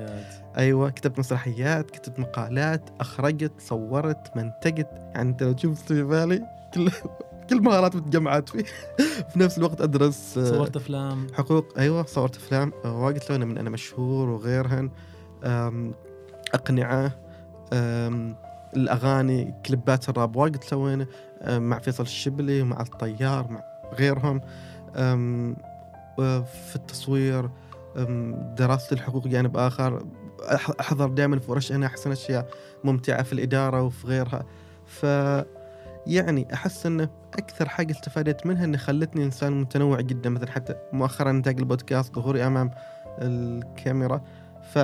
أيوه 0.57 0.89
كتبت 0.89 1.20
مسرحيات 1.20 1.91
كتبت 1.91 2.20
مقالات 2.20 2.89
أخرجت 2.99 3.51
صورت 3.59 4.38
منتجت. 4.38 4.88
يعني 4.93 5.30
أنت 5.30 5.43
لو 5.43 5.51
تشوف 5.51 5.82
في 5.84 6.03
بالي 6.03 6.43
كل 6.74 6.91
كل 7.49 7.61
مهارات 7.61 7.95
متجمعات 7.95 8.49
فيه 8.49 8.63
في 9.30 9.39
نفس 9.39 9.57
الوقت 9.57 9.82
أدرس 9.82 10.39
صورت 10.39 10.76
أفلام. 10.76 11.28
حقوق. 11.34 11.66
أيوه 11.78 12.05
صورت 12.05 12.36
أفلام. 12.36 12.72
واجد 12.86 13.24
سوينا 13.24 13.45
من 13.45 13.57
أنا 13.57 13.70
مشهور 13.70 14.30
وغيرهن. 14.30 14.89
أقنعة. 16.53 17.11
الأغاني 18.76 19.53
كليبات 19.66 20.09
الراب 20.09 20.36
واجد 20.36 20.63
سوينا 20.63 21.07
مع 21.47 21.80
فيصل 21.80 22.03
الشبلي 22.03 22.63
مع 22.63 22.82
الطيار 22.82 23.51
مع 23.51 23.63
غيرهم. 23.93 24.41
في 26.45 26.76
التصوير. 26.76 27.49
دراسة 28.57 28.93
الحقوق 28.93 29.27
جانب 29.27 29.57
آخر. 29.57 30.05
أحضر 30.79 31.07
دائما 31.07 31.39
في 31.39 31.51
ورش 31.51 31.71
أنا 31.71 31.85
أحسن 31.85 32.11
أشياء 32.11 32.49
ممتعة 32.83 33.23
في 33.23 33.33
الإدارة 33.33 33.81
وفي 33.81 34.07
غيرها. 34.07 34.45
ف 34.85 35.03
يعني 36.07 36.53
أحس 36.53 36.85
أنه 36.85 37.09
أكثر 37.33 37.69
حاجة 37.69 37.91
استفادت 37.91 38.45
منها 38.45 38.65
أنه 38.65 38.77
خلتني 38.77 39.23
إنسان 39.23 39.61
متنوع 39.61 40.01
جدا 40.01 40.29
مثلا 40.29 40.51
حتى 40.51 40.75
مؤخرا 40.93 41.31
نتاج 41.31 41.59
البودكاست 41.59 42.15
ظهوري 42.15 42.47
أمام 42.47 42.71
الكاميرا. 43.21 44.21
ف 44.73 44.79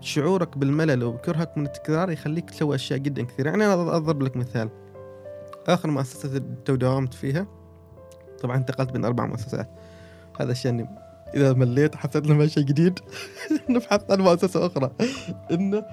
شعورك 0.00 0.58
بالملل 0.58 1.04
وكرهك 1.04 1.58
من 1.58 1.66
التكرار 1.66 2.10
يخليك 2.10 2.50
تسوي 2.50 2.74
أشياء 2.74 2.98
جدا 2.98 3.22
كثيرة. 3.22 3.50
يعني 3.50 3.64
أنا 3.64 3.96
أضرب 3.96 4.22
لك 4.22 4.36
مثال. 4.36 4.68
آخر 5.66 5.90
مؤسسة 5.90 6.38
داومت 6.68 7.14
فيها 7.14 7.46
طبعا 8.42 8.56
انتقلت 8.56 8.92
بين 8.92 9.04
أربع 9.04 9.26
مؤسسات. 9.26 9.68
هذا 10.40 10.52
الشيء 10.52 10.86
إذا 11.36 11.52
مليت 11.52 11.94
حسيت 11.94 12.26
إنه 12.26 12.46
شيء 12.46 12.62
جديد. 12.64 12.98
نبحث 13.70 14.10
عن 14.10 14.20
مؤسسة 14.20 14.66
أخرى. 14.66 14.90
إنه 15.50 15.84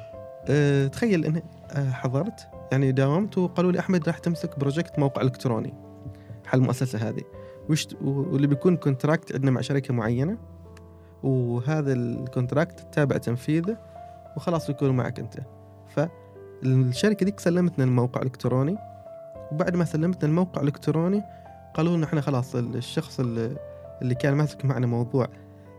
أه 0.49 0.87
تخيل 0.87 1.25
اني 1.25 1.43
أه 1.71 1.91
حضرت 1.91 2.47
يعني 2.71 2.91
داومت 2.91 3.37
وقالوا 3.37 3.71
لي 3.71 3.79
أحمد 3.79 4.07
راح 4.07 4.17
تمسك 4.17 4.59
project 4.59 4.99
موقع 4.99 5.21
إلكتروني. 5.21 5.73
حال 6.45 6.57
المؤسسة 6.57 7.09
هذه. 7.09 7.23
وشت... 7.69 7.97
واللي 8.01 8.47
بيكون 8.47 8.77
contract 8.77 9.33
عندنا 9.35 9.51
مع 9.51 9.61
شركة 9.61 9.93
معينة. 9.93 10.37
وهذا 11.23 11.93
ال 11.93 12.05
contract 12.05 12.93
تابع 12.93 13.17
تنفيذه. 13.17 13.77
وخلاص 14.37 14.69
يكون 14.69 14.89
معك 14.89 15.19
أنت. 15.19 15.37
فالشركه 15.95 17.25
ديك 17.25 17.39
سلمتنا 17.39 17.83
الموقع 17.83 18.21
الالكتروني 18.21 18.77
وبعد 19.51 19.75
ما 19.75 19.85
سلمتنا 19.85 20.29
الموقع 20.29 20.61
الالكتروني 20.61 21.23
قالوا 21.73 21.97
لنا 21.97 22.05
إحنا 22.05 22.21
خلاص 22.21 22.55
الشخص 22.55 23.19
اللي, 23.19 23.55
اللي 24.01 24.15
كان 24.15 24.33
ماسك 24.33 24.65
معنا 24.65 24.87
موضوع 24.87 25.27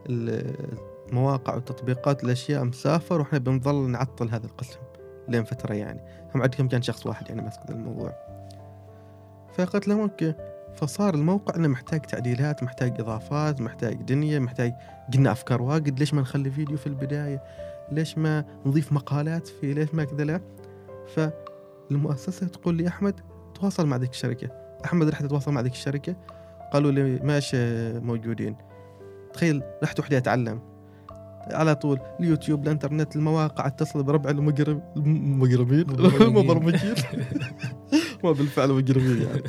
المواقع 0.09 1.55
والتطبيقات 1.55 2.25
الأشياء 2.25 2.64
مسافر 2.64 3.20
وإحنا 3.20 3.39
بنظل 3.39 3.91
نعطل 3.91 4.29
هذا 4.29 4.47
القسم 4.47 4.79
لين 5.29 5.45
فترة 5.45 5.75
يعني. 5.75 6.01
هم 6.35 6.43
عندكم 6.43 6.68
كان 6.68 6.83
شخص 6.83 7.07
واحد 7.07 7.29
يعني 7.29 7.43
ماسك 7.43 7.61
الموضوع. 7.70 8.12
فقلت 9.55 9.89
لهم 9.89 10.01
okay 10.01 10.34
فصار 10.77 11.14
الموقع 11.14 11.57
إنه 11.57 11.68
محتاج 11.68 12.01
تعديلات 12.01 12.62
محتاج 12.62 13.01
إضافات 13.01 13.61
محتاج 13.61 13.95
دنيا 13.95 14.39
محتاج 14.39 14.75
قلنا 15.14 15.33
أفكار 15.33 15.62
واجد. 15.62 15.99
ليش 15.99 16.14
ما 16.14 16.20
نخلي 16.20 16.51
فيديو 16.51 16.77
في 16.77 16.87
البداية؟ 16.87 17.43
ليش 17.93 18.18
ما 18.18 18.45
نضيف 18.66 18.93
مقالات 18.93 19.47
فيه 19.47 19.75
ليش 19.75 19.95
ما 19.95 20.05
كذا؟ 20.05 20.25
لا. 20.25 20.41
فالمؤسسة 21.14 22.47
تقول 22.47 22.75
لي 22.75 22.89
أحمد 22.89 23.20
تواصل 23.55 23.87
مع 23.87 23.97
ذيك 23.97 24.11
الشركة. 24.11 24.49
أحمد 24.85 25.09
رحت 25.09 25.25
اتواصل 25.25 25.53
مع 25.53 25.61
ذيك 25.61 25.73
الشركة. 25.73 26.16
قالوا 26.73 26.91
لي 26.91 27.20
ماشي 27.23 27.93
موجودين. 27.99 28.57
تخيل 29.33 29.62
رحت 29.83 30.01
وحدي 30.01 30.16
أتعلم. 30.16 30.61
على 31.51 31.75
طول 31.75 31.99
اليوتيوب 32.20 32.62
الإنترنت 32.62 33.16
المواقع 33.16 33.66
اتصل 33.66 34.03
بربع 34.03 34.31
المقرب 34.31 34.83
المقربين 34.97 35.91
المبرمجين 36.20 36.95
ما 38.25 38.33
بالفعل 38.33 38.68
مقربين 38.68 39.23
يعني. 39.23 39.43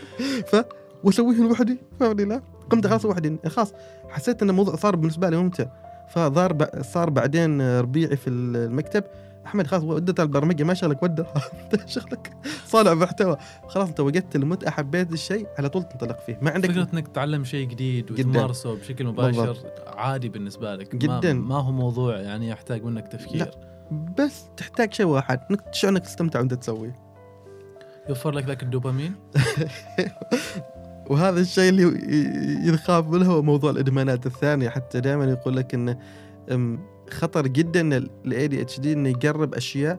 ف 0.50 0.56
واسويهم 1.04 1.48
لوحدي؟ 1.48 1.78
لا. 2.00 2.42
قمت 2.70 2.86
خلاص 2.86 3.04
وحدي 3.04 3.36
خلاص 3.46 3.74
حسيت 4.08 4.42
إن 4.42 4.50
الموضوع 4.50 4.76
صار 4.76 4.96
بالنسبة 4.96 5.30
لي 5.30 5.36
ممتع. 5.36 5.66
فصار 6.08 6.68
صار 6.82 7.10
بعدين 7.10 7.78
ربيعي 7.80 8.16
في 8.16 8.30
المكتب 8.30 9.04
أحمد 9.46 9.66
خلاص 9.66 9.82
ودت 9.82 10.20
البرمجة 10.20 10.64
ما 10.64 10.74
شغلك 10.74 11.02
ودها 11.02 11.34
شغلك. 11.86 12.36
صانع 12.66 12.94
محتوى. 12.94 13.36
خلاص 13.68 13.88
أنت 13.88 14.00
وجدت 14.00 14.36
المتعة 14.36 14.70
حبيت 14.70 15.12
الشيء 15.12 15.46
على 15.58 15.68
طول 15.68 15.82
تنطلق 15.82 16.18
فيه. 16.26 16.38
ما 16.42 16.50
عندك 16.50 16.70
فكرة 16.70 16.88
إنك 16.94 17.08
تتعلم 17.08 17.44
شيء 17.44 17.68
جديد 17.68 18.10
وتمارسه 18.10 18.74
بشكل 18.74 19.06
مباشر 19.06 19.46
بالضبط. 19.46 19.88
عادي 19.96 20.28
بالنسبة 20.28 20.74
لك. 20.76 20.96
جدا. 20.96 21.32
ما, 21.32 21.40
ما 21.40 21.54
هو 21.60 21.72
موضوع 21.72 22.16
يعني 22.16 22.48
يحتاج 22.48 22.84
منك 22.84 23.08
تفكير. 23.08 23.38
لا. 23.40 23.50
بس 24.18 24.44
تحتاج 24.56 24.94
شيء 24.94 25.06
واحد 25.06 25.40
إنك 25.50 25.60
تشعر 25.60 25.90
إنك 25.90 26.02
تستمتع 26.02 26.38
وأنت 26.40 26.54
تسويه 26.54 26.94
يوفر 28.08 28.30
لك 28.30 28.44
ذاك 28.44 28.62
الدوبامين؟ 28.62 29.14
وهذا 31.10 31.40
الشيء 31.40 31.68
اللي 31.68 31.82
يخاف 32.74 33.08
منه 33.08 33.32
هو 33.32 33.42
موضوع 33.42 33.70
الإدمانات 33.70 34.26
الثانية. 34.26 34.68
حتى 34.68 35.00
دائما 35.00 35.24
يقول 35.24 35.56
لك 35.56 35.74
إنه 35.74 35.98
خطر 37.10 37.46
جدا 37.46 37.96
ال 38.24 38.48
ADHD 38.48 38.92
إنه 38.92 39.08
يقرب 39.08 39.54
أشياء 39.54 39.98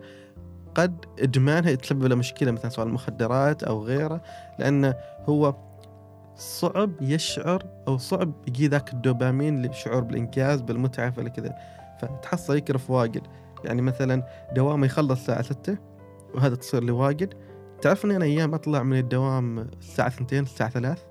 قد 0.75 1.05
إدمانها 1.19 1.69
يتسبب 1.69 2.03
له 2.03 2.15
مشكلة 2.15 2.51
مثلا 2.51 2.69
سواء 2.69 2.87
المخدرات 2.87 3.63
أو 3.63 3.83
غيره 3.83 4.21
لأنه 4.59 4.95
هو 5.29 5.55
صعب 6.35 6.91
يشعر 7.01 7.63
أو 7.87 7.97
صعب 7.97 8.31
يجي 8.47 8.67
ذاك 8.67 8.93
الدوبامين 8.93 9.57
اللي 9.57 9.73
شعور 9.73 10.01
بالإنجاز 10.01 10.61
بالمتعة 10.61 11.11
فلا 11.11 11.29
كذا. 11.29 11.55
فتحصل 12.01 12.55
يكرف 12.55 12.89
واجد. 12.89 13.21
يعني 13.65 13.81
مثلا 13.81 14.23
دوامه 14.55 14.85
يخلص 14.85 15.19
الساعة 15.19 15.41
6 15.41 15.77
وهذا 16.33 16.55
تصير 16.55 16.83
لي 16.83 16.91
واجد. 16.91 17.33
تعرف 17.81 18.05
إني 18.05 18.15
أنا 18.15 18.25
أيام 18.25 18.53
أطلع 18.53 18.83
من 18.83 18.97
الدوام 18.97 19.59
الساعة 19.59 20.07
2 20.07 20.43
الساعة 20.43 20.69
3 20.69 21.01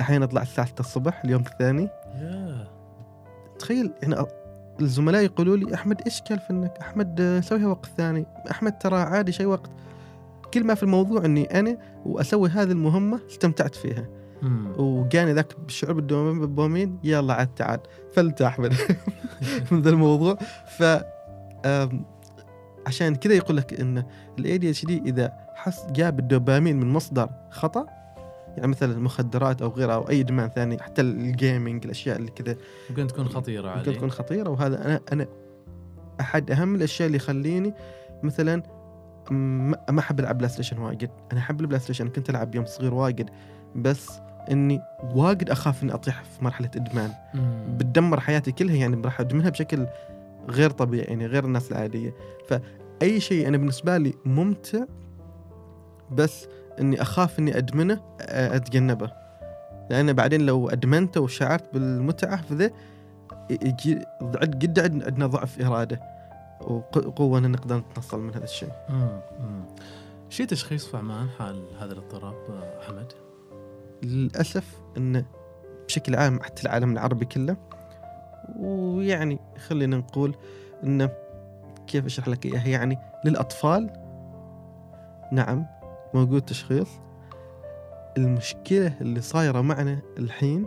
أحيانا 0.00 0.24
أطلع 0.24 0.42
الساعة 0.42 0.66
6 0.66 0.80
الصبح 0.80 1.24
اليوم 1.24 1.42
الثاني. 1.42 1.88
تخيل 3.58 3.92
يعني 4.02 4.14
الزملاء 4.80 5.22
يقولوا 5.22 5.56
لي 5.56 5.74
أحمد 5.74 6.02
إيش 6.06 6.22
كلف 6.22 6.42
انك 6.50 6.78
احمد 6.80 7.40
سويها 7.44 7.66
وقت 7.66 7.86
ثاني. 7.96 8.26
أحمد 8.50 8.78
ترى 8.78 8.96
عادي 8.96 9.32
شيء 9.32 9.46
وقت. 9.46 9.70
كل 10.54 10.64
ما 10.64 10.74
في 10.74 10.82
الموضوع 10.82 11.24
إني 11.24 11.60
أنا 11.60 11.78
وأسوي 12.04 12.48
هذه 12.48 12.72
المهمة 12.72 13.20
استمتعت 13.30 13.74
فيها. 13.74 14.08
وجاني 14.78 15.32
ذاك 15.32 15.60
بالشعور 15.60 15.92
بالدوبامين 15.94 16.98
يلا 17.04 17.34
عاد 17.34 17.54
تعال 17.54 17.80
فلت 18.14 18.42
أحمد. 18.42 18.74
من 19.70 19.82
ذا 19.82 19.90
الموضوع. 19.90 20.38
ف 20.78 20.82
عشان 22.86 23.14
كذا 23.14 23.34
يقول 23.34 23.56
لك 23.56 23.80
إن 23.80 24.04
ال 24.38 24.58
ADHD 24.58 25.02
إذا 25.06 25.32
حس 25.54 25.86
جاب 25.90 26.18
الدوبامين 26.18 26.80
من 26.80 26.88
مصدر 26.88 27.30
خطأ 27.50 27.86
يعني 28.56 28.66
مثلا 28.66 28.92
المخدرات 28.92 29.62
أو 29.62 29.68
غيرها 29.68 29.94
أو 29.94 30.08
أي 30.08 30.20
إدمان 30.20 30.48
ثاني 30.48 30.78
حتى 30.78 31.02
ال 31.02 31.14
gaming 31.14 31.84
الأشياء 31.84 32.16
اللي 32.16 32.30
كذا. 32.30 32.56
ممكن 32.90 33.06
تكون 33.06 33.28
خطيرة 33.28 33.76
ممكن 33.76 33.92
تكون 33.92 34.10
خطيرة 34.10 34.50
وهذا 34.50 34.86
أنا 34.86 35.00
أنا 35.12 35.26
أحد 36.20 36.50
أهم 36.50 36.74
الأشياء 36.74 37.06
اللي 37.06 37.16
يخليني 37.16 37.74
مثلا 38.22 38.62
ما 39.90 39.98
أحب 39.98 40.20
ألعب 40.20 40.38
بلاي 40.38 40.48
ستيشن 40.48 40.78
واجد. 40.78 41.10
أنا 41.32 41.40
أحب 41.40 41.60
البلاي 41.60 41.80
ستيشن 41.80 42.08
كنت 42.08 42.30
ألعب 42.30 42.54
يوم 42.54 42.66
صغير 42.66 42.94
واجد 42.94 43.30
بس 43.76 44.10
إني 44.50 44.80
واجد 45.14 45.50
أخاف 45.50 45.82
إني 45.82 45.94
أطيح 45.94 46.22
في 46.22 46.44
مرحلة 46.44 46.70
إدمان. 46.76 47.10
بتدمر 47.76 48.20
حياتي 48.20 48.52
كلها 48.52 48.76
يعني 48.76 49.02
راح 49.04 49.20
أدمنها 49.20 49.50
بشكل 49.50 49.86
غير 50.48 50.70
طبيعي 50.70 51.04
يعني 51.04 51.26
غير 51.26 51.44
الناس 51.44 51.72
العادية. 51.72 52.14
فأي 52.48 53.20
شيء 53.20 53.48
أنا 53.48 53.56
بالنسبة 53.56 53.96
لي 53.96 54.14
ممتع 54.24 54.84
بس 56.10 56.48
إني 56.80 57.02
أخاف 57.02 57.38
إني 57.38 57.58
أدمنه 57.58 58.00
أتجنبه 58.20 59.12
لأن 59.90 60.12
بعدين 60.12 60.46
لو 60.46 60.68
أدمنته 60.68 61.20
وشعرت 61.20 61.74
بالمتعة 61.74 62.42
في 62.42 62.54
ذا 62.54 62.70
يجي 63.50 64.04
قد 64.20 64.78
عندنا 64.78 65.26
ضعف 65.26 65.60
إرادة 65.60 66.00
وقوة 66.60 67.38
إن 67.38 67.50
نقدر 67.50 67.76
نتنصل 67.76 68.20
من 68.20 68.34
هذا 68.34 68.44
الشيء. 68.44 68.72
شيء 70.28 70.46
تشخيص 70.46 70.86
في 70.86 70.96
عمان 70.96 71.28
حال 71.38 71.64
هذا 71.80 71.92
الاضطراب 71.92 72.34
أحمد؟ 72.82 73.12
للأسف 74.02 74.64
انه 74.96 75.24
بشكل 75.86 76.16
عام 76.16 76.42
حتى 76.42 76.62
العالم 76.62 76.92
العربي 76.92 77.24
كله 77.24 77.56
ويعني 78.58 79.38
خلينا 79.68 79.96
نقول 79.96 80.34
إنه 80.84 81.10
كيف 81.86 82.06
أشرح 82.06 82.28
لك 82.28 82.46
اياها 82.46 82.68
يعني 82.68 82.98
للأطفال 83.24 83.90
نعم 85.32 85.66
موجود 86.14 86.42
تشخيص 86.42 86.88
المشكلة 88.18 88.94
اللي 89.00 89.20
صايرة 89.20 89.60
معنا 89.60 89.98
الحين 90.18 90.66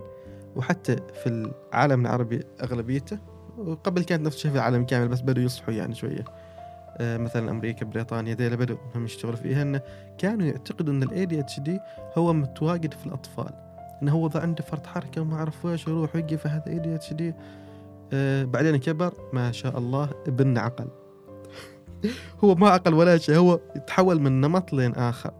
وحتى 0.56 0.96
في 0.96 1.28
العالم 1.28 2.02
العربي 2.02 2.44
أغلبيته 2.62 3.18
وقبل 3.58 4.04
كانت 4.04 4.26
نفس 4.26 4.36
الشيء 4.36 4.52
في 4.52 4.58
العالم 4.58 4.86
كامل 4.86 5.08
بس 5.08 5.22
بدوا 5.22 5.44
يصحوا 5.44 5.74
يعني 5.74 5.96
شوية. 5.96 6.26
آه 6.98 7.18
مثلا 7.18 7.52
أمريكا 7.52 7.86
بريطانيا 7.86 8.36
ذيلا 8.36 8.56
بدوا 8.56 8.78
هم 8.96 9.06
يشتغلوا 9.06 9.36
فيها 9.36 9.62
إنه 9.62 9.82
كانوا 10.18 10.46
يعتقدوا 10.46 10.94
إن 10.94 11.04
ال 11.04 11.10
ADHD 11.10 11.70
هو 12.18 12.34
متواجد 12.34 12.94
في 12.94 13.06
الأطفال 13.06 13.52
إنه 14.02 14.12
هو 14.12 14.28
إذا 14.28 14.39
عنده 14.39 14.64
فرط 14.64 14.88
حركة 14.88 15.22
وما 15.22 15.36
أعرف 15.36 15.66
ويش 15.66 15.88
يروح 15.88 16.16
ويقف 16.16 16.48
هذا 16.48 16.64
ADHD 16.66 17.34
آه 18.14 18.44
بعدين 18.44 18.76
كبر 18.76 19.14
ما 19.34 19.52
شاء 19.52 19.78
الله 19.78 20.10
ابن 20.28 20.58
عقل. 20.58 20.88
هو 22.43 22.56
ما 22.56 22.70
عقل 22.70 22.93
ولا 22.93 23.18
شيء 23.18 23.36
هو 23.36 23.60
يتحول 23.76 24.22
من 24.22 24.41
نمط 24.41 24.74
لين 24.74 24.95
آخر 24.95 25.32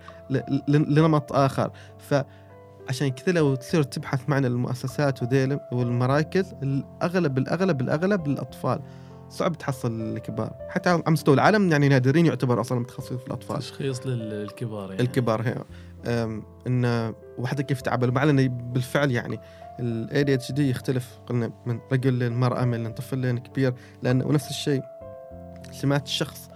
لنمط 0.68 1.34
آخر. 1.34 1.72
فعشان 1.98 3.08
كذا 3.10 3.34
لو 3.34 3.56
تصير 3.56 3.84
تبحث 3.84 4.30
معنا 4.30 4.48
المؤسسات 4.48 5.24
وذيل 5.24 5.60
والمراكز 5.72 6.54
الأغلب 6.64 7.38
الأغلب 7.38 7.82
الأغلب 7.82 8.28
للاطفال 8.28 8.80
صعب 9.30 9.58
تحصل 9.58 10.02
الكبار 10.02 10.54
حتى 10.70 10.90
على 10.90 11.04
مستوى 11.08 11.36
العالم 11.36 11.72
يعني 11.72 11.90
نادرين 11.90 12.26
يعتبر 12.26 12.62
أصلا 12.62 12.80
متخصص 12.80 13.14
في 13.14 13.28
الأطفال. 13.28 13.60
تشخيص 13.60 14.08
للكبار 14.08 14.90
يعني. 14.90 15.02
الكبار 15.02 15.42
هي. 15.42 15.56
انه 16.68 17.14
وحتى 17.38 17.64
كيف 17.64 17.82
تعامل 17.82 18.12
مع 18.12 18.24
انه 18.24 18.48
بالفعل 18.48 19.12
يعني 19.12 19.40
ال 19.80 20.24
ADHD 20.24 20.70
يختلف. 20.70 21.20
قلنا 21.28 21.52
من 21.66 21.80
رجل 21.92 22.20
للمرأة 22.20 22.66
من 22.66 22.94
طفل 22.94 23.18
لين 23.18 23.38
كبير 23.38 23.74
لأنه 24.04 24.26
ونفس 24.28 24.50
الشيء 24.50 24.82
سمات 25.72 26.06
الشخص 26.06 26.50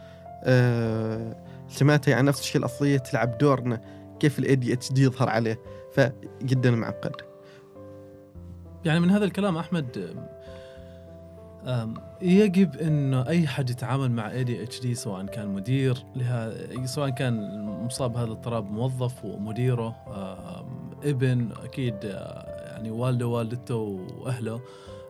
سماتها 1.70 2.12
يعني 2.12 2.28
نفس 2.28 2.39
الشيء 2.39 2.60
الأصلية 2.60 2.98
تلعب 2.98 3.38
دور 3.38 3.64
انه 3.64 3.82
كيف 4.20 4.39
ADHD 4.74 5.04
يظهر 5.04 5.30
عليه 5.30 5.60
فجدا 5.93 6.72
معقد. 6.72 7.16
يعني 8.86 9.00
من 9.00 9.10
هذا 9.10 9.26
الكلام 9.26 9.58
أحمد 9.58 10.16
يجب 12.22 12.76
انه 12.76 13.28
أي 13.28 13.48
حد 13.48 13.70
يتعامل 13.70 14.12
مع 14.12 14.32
اي 14.32 14.43
دي 14.43 14.64
اتش 14.64 14.80
دي 14.80 14.95
سواء 14.95 15.26
كان 15.26 15.48
مدير 15.48 16.06
لها 16.16 16.54
سواء 16.86 17.10
كان 17.10 17.66
مصاب 17.66 18.14
بهذا 18.14 18.26
الاضطراب 18.26 18.72
موظف 18.72 19.26
ومديره 19.26 19.95
ابن 21.04 21.50
أكيد 21.64 21.95
آه، 22.06 22.72
يعني 22.72 22.91
والده 22.91 23.28
والدته 23.28 23.76
وأهله 23.76 24.62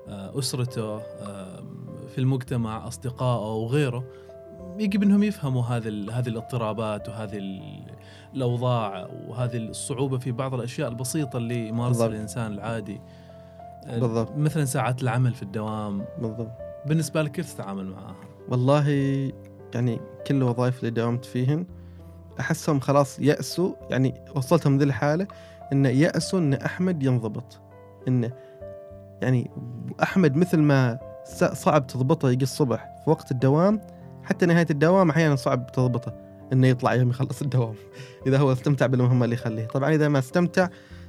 آه، 0.08 0.40
أسرته 0.40 1.00
في 2.08 2.18
المجتمع 2.18 2.88
أصدقائه 2.88 3.54
وغيره. 3.54 4.04
يجب 4.80 5.04
إنهم 5.04 5.24
يفهموا 5.24 5.64
هذه 5.64 5.88
هذه 6.20 6.28
الاضطرابات 6.28 7.10
وهذه 7.10 7.62
الأوضاع 8.34 9.08
وهذه 9.28 9.58
الصعوبة 9.58 10.18
في 10.18 10.32
بعض 10.32 10.54
الأشياء 10.54 10.90
البسيطة 10.90 11.38
اللي 11.38 11.68
يمارسها. 11.68 12.08
الإنسان 12.08 12.52
العادي 12.52 13.02
بالضبط. 13.88 14.38
مثلا 14.38 14.66
ساعات 14.66 15.04
العمل 15.04 15.34
في 15.34 15.44
الدوام 15.44 16.06
بالضبط 16.22 16.52
بالنسبة 16.86 17.22
لك 17.22 17.32
كيف 17.32 17.54
تتعامل 17.54 17.86
معها؟ 17.86 18.16
والله 18.50 18.90
يعني 19.74 20.00
كل 20.28 20.36
الوظائف 20.36 20.80
اللي 20.80 20.92
داومت 20.92 21.26
فيهن 21.26 21.66
أحسهم 22.40 22.80
خلاص 22.80 23.20
يأسوا 23.20 23.74
يعني 23.90 24.14
وصلتهم 24.36 24.78
ذي 24.78 24.84
الحالة 24.84 25.28
إن 25.74 25.86
يأسوا 25.86 26.40
إن 26.40 26.54
أحمد 26.54 27.04
ينضبط 27.04 27.60
انه 28.08 28.32
يعني 29.22 29.52
أحمد 30.04 30.36
مثل 30.36 30.58
ما 30.58 31.00
صعب 31.54 31.88
تضبطه 31.88 32.32
يجي 32.32 32.44
الصبح 32.44 32.96
في 33.04 33.10
وقت 33.10 33.32
الدوام 33.32 33.82
حتى 34.28 34.46
نهاية 34.46 34.68
الدوام 34.70 35.10
أحيانا 35.10 35.36
صعب 35.36 35.72
تضبطه 35.72 36.14
إنه 36.54 36.68
يطلع 36.68 36.94
يوم 36.96 37.10
يخلص 37.10 37.42
الدوام. 37.42 37.74
إذا 38.28 38.38
هو 38.38 38.52
استمتع 38.52 38.86
بالمهمة 38.86 39.26
اللي 39.26 39.36
يخليه. 39.36 39.66
طبعا 39.66 39.94
إذا 39.96 40.08
ما 40.08 40.20
استمتع 40.20 40.68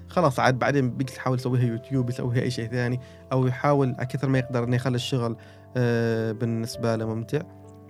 خلاص 0.08 0.40
عاد 0.40 0.58
بعدين 0.58 0.90
بيجي 0.90 1.12
يحاول 1.12 1.38
يسويها 1.38 1.62
يوتيوب 1.62 2.10
يسويها 2.10 2.42
أي 2.42 2.50
شيء 2.50 2.70
ثاني 2.70 3.00
أو 3.32 3.46
يحاول 3.46 3.94
على 3.98 4.06
كثر 4.06 4.28
ما 4.28 4.38
يقدر 4.38 4.64
إنه 4.64 4.76
يخلي 4.76 4.96
الشغل 4.96 5.36
آه، 5.76 6.32
بالنسبة 6.32 6.96
له 6.96 7.14
ممتع. 7.14 7.40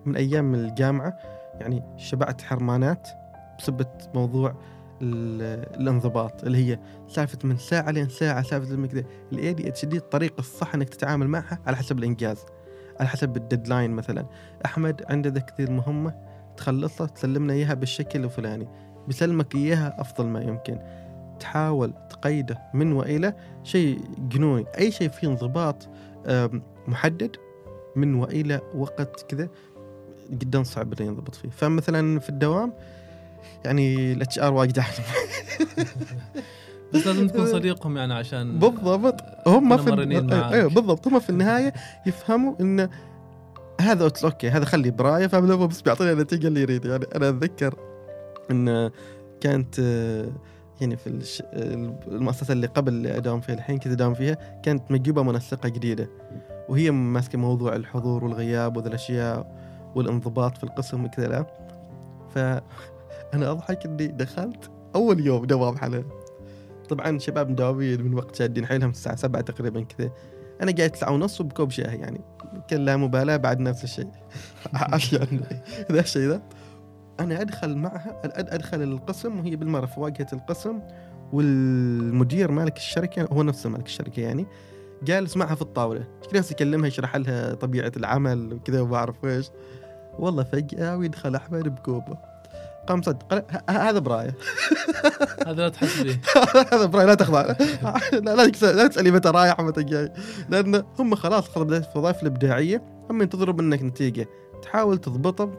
من 0.07 0.17
أيام 0.17 0.55
الجامعة 0.55 1.19
يعني 1.61 1.83
شبعت 1.97 2.43
حرمانات 2.43 3.09
بسبة 3.59 3.87
موضوع 4.15 4.55
ال- 5.03 5.81
الانضباط 5.81 6.45
اللي 6.45 6.59
هي 6.73 6.79
سالفة 7.09 7.39
من 7.45 7.57
ساعة 7.57 7.91
لين 7.91 8.09
ساعة 8.09 8.43
سالفة 8.43 8.87
كذا. 8.87 9.05
ADHD 9.69 9.97
الطريقة 9.97 10.39
الصح 10.39 10.75
إنك 10.75 10.89
تتعامل 10.89 11.29
معها 11.29 11.59
على 11.67 11.77
حسب 11.77 11.99
الإنجاز. 11.99 12.39
على 13.01 13.09
حسب 13.09 13.37
ال 13.37 13.43
deadline 13.43 13.91
مثلا. 13.91 14.27
أحمد 14.65 15.05
عنده 15.09 15.31
ذا 15.31 15.41
كثير 15.41 15.71
مهمة 15.71 16.15
تخلصها 16.57 17.07
تسلمنا 17.07 17.53
إياها 17.53 17.75
بالشكل 17.75 18.25
الفلاني. 18.25 18.69
بيسلمك 19.07 19.55
إياها 19.55 20.01
أفضل 20.01 20.27
ما 20.27 20.43
يمكن. 20.43 20.79
تحاول 21.41 21.93
تقيده 22.11 22.59
من 22.75 22.93
وإلى 22.93 23.35
شيء 23.65 24.01
جنوني. 24.19 24.65
أي 24.79 24.91
شيء 24.91 25.09
فيه 25.09 25.29
انضباط 25.29 25.89
محدد 26.89 27.37
من 27.97 28.15
وإلى 28.15 28.61
وقت 28.75 29.23
كذا 29.29 29.49
جدا 30.31 30.63
صعب 30.63 31.01
إنه 31.01 31.09
ينضبط 31.09 31.35
فيه. 31.35 31.49
فمثلا 31.49 32.19
في 32.21 32.29
الدوام 32.29 32.73
يعني 33.65 34.13
ال 34.13 34.39
HR 34.39 34.53
واجد 34.53 34.79
بس 36.95 37.07
لازم 37.07 37.29
تكون 37.29 37.47
صديقهم 37.57 37.97
يعني 37.97 38.15
عشان 38.15 38.59
بالضبط. 38.59 39.25
هم 39.47 39.77
كنا 39.77 40.07
في. 40.21 40.55
أيوه 40.55 40.71
بالضبط. 40.71 41.09
هم 41.09 41.19
في 41.21 41.31
النهاية 41.31 41.73
يفهموا 42.07 42.55
إن 42.61 42.89
هذا 43.81 44.11
okay 44.25 44.51
هذا 44.51 44.65
خليه 44.65 44.91
برايه 44.91 45.27
فهم 45.27 45.51
هو 45.51 45.67
بس 45.67 45.81
بيعطيني 45.83 46.13
النتيجة 46.13 46.47
اللي 46.49 46.61
يريد. 46.61 46.85
يعني 46.85 47.05
أنا 47.17 47.29
أتذكر 47.29 47.75
إن 48.51 48.91
كانت 49.41 49.79
آه، 49.81 50.29
يعني 50.81 50.97
في 50.97 51.07
الش... 51.07 51.43
المؤسسة 52.09 52.53
اللي 52.53 52.67
قبل 52.67 52.93
اللي 52.93 53.17
أداوم 53.17 53.41
فيها 53.41 53.55
الحين 53.55 53.79
كنت 53.79 53.93
أداوم 53.93 54.15
فيها 54.15 54.61
كانت 54.63 54.91
مجيبة 54.91 55.23
منسقة 55.23 55.69
جديدة. 55.69 56.09
وهي 56.69 56.91
ماسكة 56.91 57.39
موضوع 57.39 57.77
الحضور 57.77 58.25
والغياب 58.25 58.77
وذا 58.77 58.89
الأشياء 58.89 59.59
والانضباط 59.95 60.57
في 60.59 60.65
القسم 60.65 61.05
وكذا. 61.05 61.27
لا 61.29 61.47
فانا 62.35 62.63
أضحك 63.53 63.87
إني 63.87 64.07
دخلت 64.07 64.71
أول 64.95 65.27
يوم 65.27 65.45
دوام 65.45 65.77
حاليا 65.77 66.05
طبعا 66.89 67.19
شباب 67.19 67.51
مداومين 67.51 68.03
من 68.03 68.15
وقت 68.15 68.37
شادين 68.37 68.67
حيلهم 68.67 68.91
الساعة 68.91 69.17
7 69.17 69.43
تقريبا 69.43 69.83
كذا. 69.83 70.11
أنا 70.63 70.73
قاعد 70.73 70.91
تسعة 70.91 71.13
ونص 71.13 71.41
وبكوب 71.41 71.71
شاي 71.71 71.99
يعني. 71.99 72.21
كان 72.69 72.85
لا 72.85 72.97
مبالاة 72.97 73.37
بعد 73.37 73.61
نفس 73.61 73.85
الشيء. 73.85 74.11
عشان 74.75 75.41
ذا 75.93 76.01
الشيء 76.01 76.29
ذا. 76.29 76.43
أنا 77.21 77.41
أدخل 77.41 77.77
معها 77.77 78.21
أدخل 78.25 78.83
القسم 78.83 79.39
وهي 79.39 79.57
بالمرة 79.57 79.87
في 79.87 80.01
واجهة 80.01 80.27
القسم 80.33 80.81
والمدير 81.33 82.51
مالك 82.51 82.77
الشركة 82.77 83.29
هو 83.33 83.43
نفسه 83.43 83.71
مالك 83.71 83.87
الشركة 83.87 84.21
يعني 84.21 84.47
جالس 85.03 85.37
معها 85.37 85.55
في 85.55 85.63
الطاولة. 85.63 86.05
جالس 86.33 86.51
يكلمها 86.51 86.89
يشرح 86.89 87.17
لها 87.17 87.55
طبيعة 87.55 87.93
العمل 87.97 88.53
وكذا 88.53 88.81
وما 88.81 88.97
أعرف 88.97 89.25
إيش. 89.25 89.51
والله 90.19 90.45
فجأة 90.45 90.97
ويدخل 90.97 91.35
أحمد 91.35 91.69
بكوبه. 91.69 92.28
قام 92.89 93.03
صدق. 93.03 93.45
هذا 93.71 93.99
براية. 93.99 94.35
هذا 95.47 95.53
لا 95.63 95.69
تحس 95.69 96.01
به. 96.03 96.19
هذا 96.73 96.85
براي 96.85 97.07
لا 97.07 97.15
تخضع. 97.15 97.43
لا 98.13 98.35
لا, 98.35 98.49
تسألي 98.89 99.11
متى 99.11 99.29
رايح 99.29 99.61
ومتى 99.61 99.83
جاي. 99.83 100.13
لأن 100.49 100.85
هم 100.99 101.15
خلاص 101.15 101.49
خلاص 101.49 101.85
الوظائف 101.95 102.23
الإبداعية 102.23 102.83
هم 103.11 103.23
ينتظروا 103.23 103.55
منك 103.55 103.83
نتيجة. 103.83 104.29
تحاول 104.63 104.99
تضبطها. 104.99 105.45
ب- 105.45 105.55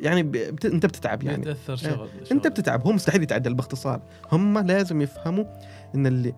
يعني. 0.00 0.22
بت... 0.22 0.64
أنت 0.64 0.86
بتتعب 0.86 1.22
يعني. 1.22 1.42
يتاثر 1.42 1.76
شغل 1.76 2.08
أنت 2.32 2.44
شغل. 2.44 2.50
بتتعب. 2.52 2.86
هو 2.86 2.92
مستحيل 2.92 3.22
يتعدل 3.22 3.54
باختصار. 3.54 4.00
هم 4.32 4.58
لازم 4.58 5.02
يفهموا 5.02 5.44
إن 5.94 6.06
اللي 6.06 6.34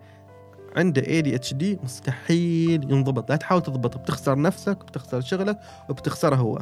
عنده 0.77 1.07
اي 1.07 1.21
دي 1.21 1.35
اتش 1.35 1.53
دي 1.53 1.79
مستحيل 1.83 2.91
ينضبط. 2.91 3.29
لا 3.29 3.35
تحاول 3.35 3.61
تضبطه 3.61 3.99
بتخسر 3.99 4.41
نفسك 4.41 4.77
بتخسر 4.77 5.21
شغلك 5.21 5.59
وبتخسره 5.89 6.35
هو. 6.35 6.59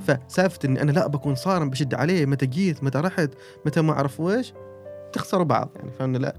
فسالفة 0.00 0.58
إني 0.64 0.82
أنا 0.82 0.92
لا 0.92 1.06
بكون 1.06 1.34
صارم 1.34 1.70
بشد 1.70 1.94
عليه 1.94 2.26
متى 2.26 2.46
جيت 2.46 2.84
متى 2.84 2.98
رحت 2.98 3.30
متى 3.66 3.80
ما 3.80 3.92
أعرف 3.92 4.20
ويش 4.20 4.52
تخسروا 5.12 5.44
بعض. 5.44 5.68
يعني 5.76 5.90
فاهمني؟ 5.90 6.18
لا. 6.18 6.36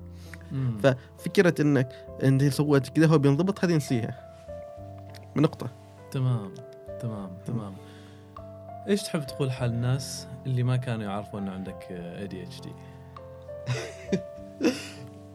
مم. 0.52 0.78
ففكرة 0.78 1.62
إنك 1.62 1.90
إنت 2.24 2.44
سويت 2.44 2.90
كذا 2.90 3.08
هو 3.08 3.18
بينضبط 3.18 3.66
هذه 3.66 3.76
نسيها. 3.76 4.30
نقطة. 5.36 5.70
تمام 6.12 6.54
تمام 7.00 7.30
تمام. 7.46 7.74
إيش 8.88 9.04
تحب 9.04 9.26
تقول 9.26 9.52
حال 9.52 9.70
الناس 9.70 10.28
اللي 10.46 10.64
ما 10.64 10.78
كانوا 10.78 11.06
يعرفوا 11.06 11.40
إنه 11.40 11.52
عندك 11.52 11.88
اي 11.92 12.28
دي 12.28 12.44
اتش 12.44 12.62
دي 12.62 12.72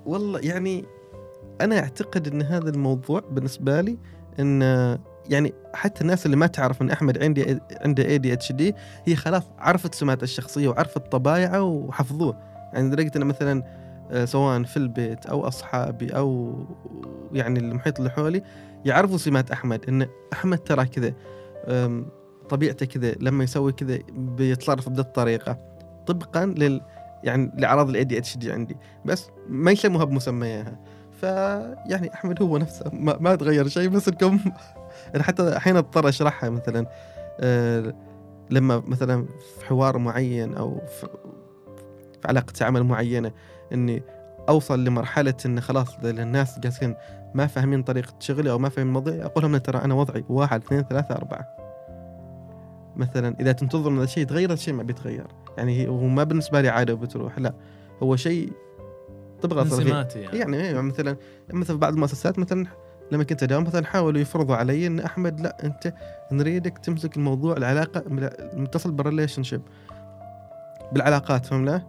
والله 0.06 0.40
يعني 0.40 0.84
أنا 1.60 1.78
أعتقد 1.78 2.28
إن 2.28 2.42
هذا 2.42 2.70
الموضوع 2.70 3.20
بالنسبة 3.30 3.80
لي 3.80 3.98
إن 4.40 4.62
يعني 5.30 5.54
حتى 5.74 6.00
الناس 6.00 6.26
اللي 6.26 6.36
ما 6.36 6.46
تعرف 6.46 6.82
إن 6.82 6.90
أحمد 6.90 7.22
عندي 7.22 7.60
عنده 7.80 8.04
ADHD 8.04 8.74
هي 9.04 9.16
خلاص 9.16 9.42
عرفت 9.58 9.94
سماته 9.94 10.24
الشخصية 10.24 10.68
وعرفت 10.68 11.12
طبايعه 11.12 11.62
وحفظوه. 11.62 12.38
يعني 12.72 12.88
لدرجة 12.88 13.12
انه 13.16 13.24
مثلا 13.24 13.62
آه، 14.10 14.24
سواء 14.24 14.62
في 14.62 14.76
البيت 14.76 15.26
أو 15.26 15.48
أصحابي 15.48 16.16
أو 16.16 16.54
يعني 17.32 17.58
المحيط 17.58 17.98
اللي 17.98 18.10
حولي 18.10 18.42
يعرفوا 18.84 19.18
سمات 19.18 19.50
أحمد 19.50 19.88
إن 19.88 20.06
أحمد 20.32 20.58
ترى 20.58 20.84
كذا 20.84 21.14
طبيعته 22.48 22.86
كذا 22.86 23.14
لما 23.20 23.44
يسوي 23.44 23.72
كذا 23.72 23.98
بيتصرف 24.12 24.88
بهذه 24.88 25.00
الطريقة. 25.00 25.58
طبقا 26.06 26.46
لل 26.46 26.80
يعني 27.24 27.52
لأعراض 27.56 27.88
ال 27.88 28.04
ADHD 28.04 28.52
عندي. 28.52 28.76
بس 29.04 29.28
ما 29.48 29.70
يسموها 29.70 30.04
بمسمياها 30.04 30.78
فيعني 31.20 32.14
أحمد 32.14 32.42
هو 32.42 32.58
نفسه 32.58 32.90
ما, 32.92 33.16
ما 33.20 33.34
تغير 33.36 33.68
شيء 33.68 33.88
بس 33.88 34.08
انكم 34.08 34.38
أنا 35.14 35.22
حتى 35.28 35.56
أحيانا 35.56 35.78
اضطر 35.78 36.08
أشرحها 36.08 36.50
مثلا 36.50 36.86
آه 37.40 37.94
لما 38.50 38.82
مثلا 38.86 39.26
في 39.58 39.66
حوار 39.66 39.98
معين 39.98 40.54
أو 40.54 40.80
في, 41.00 41.08
علاقة 42.24 42.64
عمل 42.64 42.82
معينة 42.82 43.32
إني 43.72 44.02
أوصل 44.48 44.84
لمرحلة 44.84 45.34
إن 45.46 45.60
خلاص 45.60 45.96
الناس 46.04 46.58
جالسين 46.58 46.94
ما 47.34 47.46
فاهمين 47.46 47.82
طريقة 47.82 48.14
شغلي 48.20 48.50
أو 48.50 48.58
ما 48.58 48.68
فاهمين 48.68 48.88
الموضوع 48.88 49.14
أقول 49.14 49.44
لهم 49.44 49.56
ترى 49.56 49.78
أنا 49.78 49.94
وضعي 49.94 50.24
واحد 50.28 50.62
اثنين 50.62 50.82
ثلاثة 50.82 51.14
أربعة. 51.14 51.48
مثلا 52.96 53.36
إذا 53.40 53.52
تنتظر 53.52 53.90
إن 53.90 54.02
الشيء 54.02 54.22
يتغير 54.22 54.52
الشيء 54.52 54.74
ما 54.74 54.82
بيتغير. 54.82 55.26
يعني 55.58 55.88
هو 55.88 56.06
ما 56.06 56.24
بالنسبة 56.24 56.60
لي 56.60 56.68
عادة 56.68 56.94
وبتروح 56.94 57.38
لا. 57.38 57.54
هو 58.02 58.16
شيء 58.16 58.52
فيه. 59.52 59.84
سماتي 59.84 60.18
يعني, 60.20 60.38
يعني 60.38 60.56
إيه، 60.56 60.80
مثلا 60.80 61.16
مثلا 61.52 61.76
في 61.76 61.80
بعض 61.80 61.92
المؤسسات 61.92 62.38
مثلا 62.38 62.66
لما 63.12 63.24
كنت 63.24 63.42
أداوم 63.42 63.64
مثلا 63.64 63.86
حاولوا 63.86 64.20
يفرضوا 64.20 64.56
علي 64.56 64.86
إن 64.86 65.00
أحمد 65.00 65.40
لا 65.40 65.56
أنت 65.64 65.94
نريدك 66.32 66.78
تمسك 66.78 67.16
الموضوع 67.16 67.56
العلاقة 67.56 68.02
المتصل 68.52 68.92
بالريليشن 68.92 69.42
شيب 69.42 69.62
بالعلاقات 70.92 71.46
فهم 71.46 71.64
لا؟ 71.64 71.82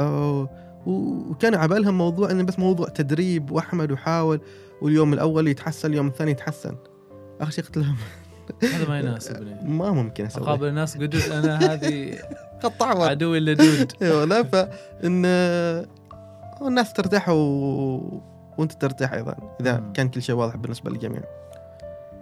أو- 0.00 0.48
و- 0.86 1.30
وكان 1.30 1.54
عبالهم 1.54 1.98
موضوع 1.98 2.30
إنه 2.30 2.42
بس 2.42 2.58
موضوع 2.58 2.88
تدريب 2.88 3.50
وأحمد 3.50 3.92
وحاول 3.92 4.40
واليوم 4.82 5.12
الأول 5.12 5.48
يتحسن 5.48 5.90
اليوم 5.90 6.06
الثاني 6.08 6.30
يتحسن. 6.30 6.76
اخر 7.40 7.50
شيء 7.50 7.64
قلت 7.64 7.76
لهم. 7.76 7.96
هذا 8.62 8.88
ما 8.88 8.98
يناسبني 8.98 9.54
ما 9.78 9.90
ممكن 9.90 10.24
أسوي. 10.26 10.42
أقابل 10.44 10.74
ناس 10.74 10.94
قدود 10.96 11.22
أنا 11.32 11.72
هذه 11.72 12.18
قطعوا 12.62 13.04
عدوي 13.06 13.38
اللدود. 13.38 13.92
أيوه 14.02 14.24
لا 14.24 14.42
فإن 14.42 15.22
آه، 16.62 16.68
الناس 16.68 16.92
ترتاح 16.92 17.28
و... 17.28 18.20
وانت 18.58 18.72
ترتاح 18.72 19.12
أيضا 19.12 19.36
إذا 19.60 19.80
مم. 19.80 19.92
كان 19.92 20.08
كل 20.08 20.22
شيء 20.22 20.34
واضح 20.34 20.56
بالنسبة 20.56 20.90
للجميع. 20.90 21.22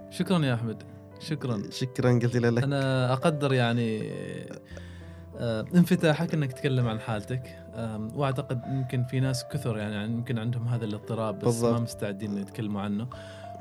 شكرا 0.09 0.45
يا 0.45 0.53
أحمد. 0.53 0.83
شكرا. 1.19 1.63
شكرا 1.69 2.11
جزيلا 2.11 2.51
لك. 2.51 2.63
أنا 2.63 3.13
أقدر 3.13 3.53
يعني 3.53 4.11
آه، 5.37 5.65
انفتاحك 5.75 6.33
إنك 6.33 6.53
تتكلم 6.53 6.87
عن 6.87 6.99
حالتك. 6.99 7.59
وأعتقد 8.15 8.61
يمكن 8.67 9.03
في 9.03 9.19
ناس 9.19 9.45
كثر 9.51 9.77
يعني 9.77 10.03
يمكن 10.13 10.39
عندهم 10.39 10.67
هذا 10.67 10.85
الاضطراب 10.85 11.39
بس 11.39 11.43
بالضبط. 11.43 11.73
ما 11.73 11.79
مستعدين 11.79 12.37
يتكلموا 12.37 12.81
عنه. 12.81 13.07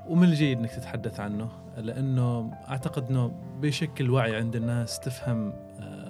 ومن 0.08 0.24
الجيد 0.28 0.58
إنك 0.58 0.70
تتحدث 0.70 1.20
عنه 1.20 1.48
لأنه 1.76 2.50
أعتقد 2.68 3.08
إنه 3.10 3.32
بيشكل 3.60 4.10
وعي 4.10 4.36
عند 4.36 4.56
الناس 4.56 5.00
تفهم 5.00 5.52
آم، 5.80 6.01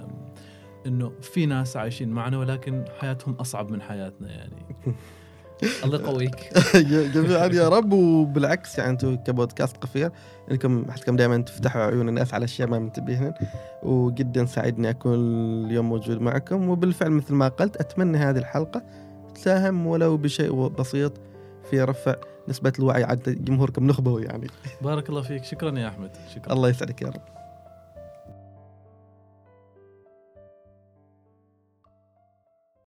إنه 0.86 1.12
في 1.20 1.46
ناس 1.46 1.76
عايشين 1.76 2.08
معنا 2.08 2.38
ولكن 2.38 2.84
حياتهم 3.00 3.34
أصعب 3.34 3.70
من 3.70 3.82
حياتنا 3.82 4.30
يعني. 4.30 4.62
الله 5.84 5.98
يقويك. 5.98 6.58
جميعا 7.14 7.46
يا 7.46 7.68
رب 7.68 7.92
وبالعكس 7.92 8.78
يعني 8.78 8.90
أنتم 8.90 9.16
كبودكاست 9.16 9.76
قفير 9.76 10.10
إنكم 10.50 10.90
حتكم 10.90 11.16
دائما 11.16 11.38
تفتحوا 11.38 11.82
عيون 11.82 12.08
الناس 12.08 12.34
على 12.34 12.44
أشياء 12.44 12.68
ما 12.68 12.78
منتبهين 12.78 13.32
وجدا 13.82 14.44
سعيد 14.44 14.78
اني 14.78 14.90
أكون 14.90 15.14
اليوم 15.64 15.88
موجود 15.88 16.20
معكم. 16.20 16.68
وبالفعل 16.68 17.10
مثل 17.10 17.34
ما 17.34 17.48
قلت 17.48 17.76
أتمنى 17.76 18.18
هذه 18.18 18.38
الحلقة 18.38 18.82
تساهم 19.34 19.86
ولو 19.86 20.16
بشيء 20.16 20.68
بسيط 20.68 21.12
في 21.70 21.82
رفع 21.82 22.14
نسبة 22.48 22.72
الوعي 22.78 23.04
عند 23.04 23.38
جمهوركم 23.44 23.86
نخبوي 23.86 24.24
يعني. 24.24 24.46
بارك 24.82 25.08
الله 25.08 25.22
فيك. 25.22 25.44
شكرا 25.44 25.78
يا 25.78 25.88
أحمد. 25.88 26.10
شكرا. 26.34 26.52
الله 26.52 26.68
يسعدك 26.68 27.02
يا 27.02 27.08
رب. 27.08 27.41